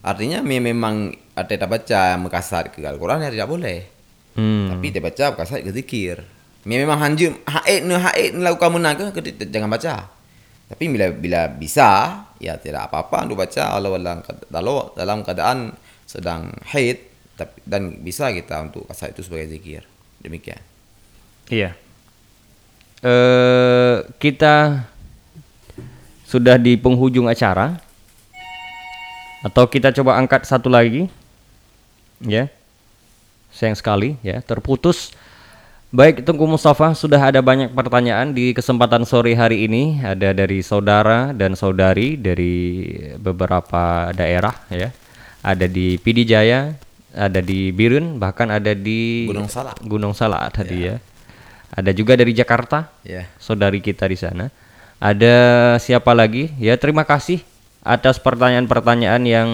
Artinya 0.00 0.40
memang 0.40 1.14
ada 1.32 1.48
tak 1.48 1.68
baca 1.68 2.00
mekasat 2.20 2.64
ke 2.76 2.84
Al-Quran 2.84 3.24
ya 3.24 3.30
tidak 3.32 3.48
boleh. 3.48 3.78
Hmm. 4.36 4.72
Tapi 4.72 4.86
dia 4.92 5.00
baca 5.00 5.24
kasat 5.36 5.64
ke 5.64 5.72
zikir. 5.72 6.20
Memang 6.62 7.00
hanjum 7.00 7.34
haid 7.42 7.82
ne 7.88 7.98
haid 7.98 8.38
lakukan 8.38 8.70
menang 8.78 9.10
ke 9.10 9.20
jangan 9.50 9.72
baca. 9.72 10.08
Tapi 10.72 10.84
bila 10.88 11.12
bila 11.12 11.40
bisa 11.52 12.22
ya 12.40 12.56
tidak 12.56 12.88
apa-apa 12.88 13.28
untuk 13.28 13.44
baca 13.44 13.76
Allah 13.76 13.92
dalam 14.48 14.70
dalam 14.94 15.18
keadaan 15.20 15.74
sedang 16.06 16.52
haid 16.70 17.12
dan 17.66 17.98
bisa 18.04 18.30
kita 18.30 18.62
untuk 18.62 18.86
kasar 18.88 19.10
itu 19.10 19.24
sebagai 19.24 19.52
zikir. 19.52 19.82
Demikian. 20.22 20.60
Iya. 21.50 21.74
Uh, 23.02 24.06
kita 24.22 24.86
sudah 26.22 26.54
di 26.56 26.78
penghujung 26.78 27.26
acara 27.26 27.82
atau 29.42 29.66
kita 29.66 29.90
coba 29.90 30.16
angkat 30.22 30.46
satu 30.46 30.70
lagi 30.70 31.10
ya 32.24 32.48
sayang 33.52 33.76
sekali 33.76 34.16
ya 34.24 34.40
terputus 34.40 35.12
baik 35.92 36.24
Tengku 36.24 36.48
Mustafa 36.48 36.96
sudah 36.96 37.20
ada 37.20 37.44
banyak 37.44 37.76
pertanyaan 37.76 38.32
di 38.32 38.56
kesempatan 38.56 39.04
sore 39.04 39.36
hari 39.36 39.68
ini 39.68 40.00
ada 40.00 40.32
dari 40.32 40.64
saudara 40.64 41.36
dan 41.36 41.52
saudari 41.52 42.16
dari 42.16 42.88
beberapa 43.20 44.08
daerah 44.16 44.56
ya 44.72 44.88
ada 45.42 45.66
di 45.66 45.98
Pidi 45.98 46.22
Jaya, 46.22 46.70
ada 47.10 47.42
di 47.42 47.74
Birun, 47.74 48.22
bahkan 48.22 48.46
ada 48.48 48.72
di 48.78 49.26
Gunung 49.26 49.50
Salak. 49.50 49.76
Gunung 49.82 50.14
Salak 50.14 50.54
tadi 50.54 50.86
yeah. 50.86 50.96
ya. 51.02 51.10
Ada 51.74 51.90
juga 51.90 52.14
dari 52.14 52.30
Jakarta, 52.30 52.94
yeah. 53.02 53.26
saudari 53.42 53.82
kita 53.82 54.06
di 54.06 54.14
sana. 54.14 54.54
Ada 55.02 55.34
siapa 55.82 56.14
lagi? 56.14 56.54
Ya 56.62 56.78
terima 56.78 57.02
kasih 57.02 57.42
atas 57.82 58.22
pertanyaan-pertanyaan 58.22 59.22
yang 59.26 59.48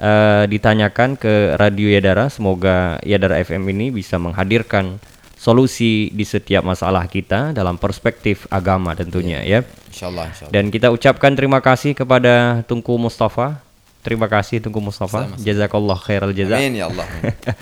uh, 0.00 0.44
ditanyakan 0.48 1.16
ke 1.16 1.56
Radio 1.60 1.88
Yadara. 1.92 2.28
Semoga 2.28 3.00
Yadara 3.02 3.40
FM 3.40 3.68
ini 3.72 3.92
bisa 3.92 4.16
menghadirkan 4.16 5.00
solusi 5.36 6.08
di 6.16 6.24
setiap 6.24 6.64
masalah 6.64 7.04
kita 7.06 7.52
dalam 7.52 7.76
perspektif 7.76 8.48
agama 8.48 8.96
tentunya 8.96 9.44
yeah. 9.44 9.60
ya. 9.64 9.90
Insyaallah, 9.92 10.24
insyaallah. 10.32 10.54
Dan 10.54 10.64
kita 10.72 10.88
ucapkan 10.92 11.32
terima 11.36 11.60
kasih 11.60 11.92
kepada 11.92 12.64
Tungku 12.64 12.96
Mustafa 12.96 13.66
Terima 14.06 14.30
kasih 14.30 14.62
Tunggu 14.62 14.78
Mustafa. 14.78 15.26
Sama-sama. 15.26 15.42
Jazakallah 15.42 15.98
khairal 15.98 16.30
jaza. 16.30 16.62
Amin 16.62 16.78
ya 16.78 16.86
Allah. 16.86 17.10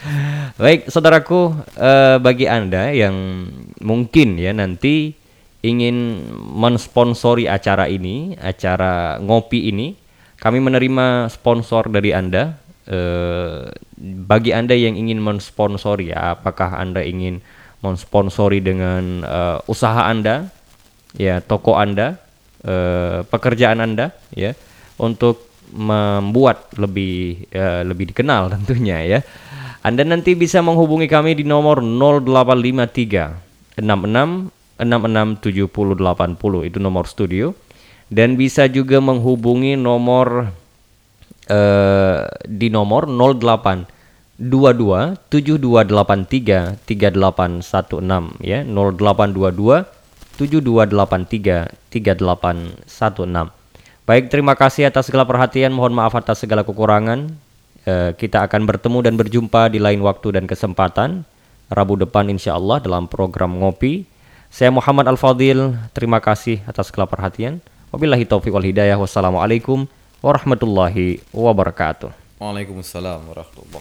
Baik, 0.60 0.92
saudaraku, 0.92 1.56
uh, 1.80 2.20
bagi 2.20 2.44
Anda 2.44 2.92
yang 2.92 3.48
mungkin 3.80 4.36
ya 4.36 4.52
nanti 4.52 5.16
ingin 5.64 6.20
mensponsori 6.52 7.48
acara 7.48 7.88
ini, 7.88 8.36
acara 8.36 9.16
ngopi 9.24 9.72
ini, 9.72 9.96
kami 10.44 10.60
menerima 10.60 11.32
sponsor 11.32 11.88
dari 11.88 12.12
Anda. 12.12 12.60
Uh, 12.84 13.72
bagi 14.28 14.52
Anda 14.52 14.76
yang 14.76 15.00
ingin 15.00 15.16
mensponsori 15.24 16.12
ya, 16.12 16.36
apakah 16.36 16.76
Anda 16.76 17.00
ingin 17.00 17.40
mensponsori 17.80 18.60
dengan 18.60 19.24
uh, 19.24 19.64
usaha 19.64 20.04
Anda, 20.04 20.52
ya 21.16 21.40
toko 21.40 21.80
Anda, 21.80 22.20
uh, 22.60 23.24
pekerjaan 23.24 23.80
Anda, 23.80 24.12
ya 24.36 24.52
untuk 25.00 25.48
membuat 25.72 26.76
lebih 26.76 27.48
uh, 27.56 27.80
lebih 27.88 28.12
dikenal 28.12 28.52
tentunya 28.60 29.00
ya. 29.00 29.24
Anda 29.80 30.04
nanti 30.04 30.36
bisa 30.36 30.60
menghubungi 30.60 31.08
kami 31.08 31.40
di 31.40 31.48
nomor 31.48 31.80
0853 31.80 33.80
66 33.80 34.52
66 34.80 35.40
70 35.40 35.72
80 35.72 36.68
itu 36.68 36.76
nomor 36.80 37.04
studio 37.08 37.63
dan 38.12 38.36
bisa 38.36 38.68
juga 38.68 39.00
menghubungi 39.00 39.76
nomor 39.76 40.52
uh, 41.48 42.20
di 42.44 42.68
nomor 42.68 43.08
08 43.08 43.86
22 44.40 45.30
7283 45.30 46.82
3816 46.82 48.42
ya 48.42 48.66
0822 48.66 49.86
7283 50.34 51.92
3816 51.94 53.64
Baik, 54.04 54.28
terima 54.28 54.52
kasih 54.52 54.84
atas 54.84 55.08
segala 55.08 55.24
perhatian. 55.24 55.72
Mohon 55.72 56.04
maaf 56.04 56.12
atas 56.12 56.44
segala 56.44 56.60
kekurangan. 56.60 57.24
Uh, 57.88 58.12
kita 58.12 58.44
akan 58.44 58.68
bertemu 58.68 59.00
dan 59.00 59.16
berjumpa 59.16 59.72
di 59.72 59.80
lain 59.80 60.04
waktu 60.04 60.36
dan 60.36 60.44
kesempatan. 60.44 61.24
Rabu 61.72 61.96
depan 61.96 62.28
insya 62.28 62.52
Allah 62.52 62.84
dalam 62.84 63.08
program 63.08 63.56
Ngopi. 63.56 64.04
Saya 64.52 64.68
Muhammad 64.68 65.08
Al-Fadil. 65.08 65.72
Terima 65.96 66.20
kasih 66.20 66.60
atas 66.68 66.92
segala 66.92 67.08
perhatian. 67.08 67.64
Wabillahi 67.94 68.26
taufiq 68.26 68.50
wal 68.50 68.66
hidayah. 68.66 68.98
Wassalamualaikum 68.98 69.86
warahmatullahi 70.18 71.22
wabarakatuh. 71.30 72.10
Waalaikumsalam 72.42 73.22
warahmatullahi 73.22 73.70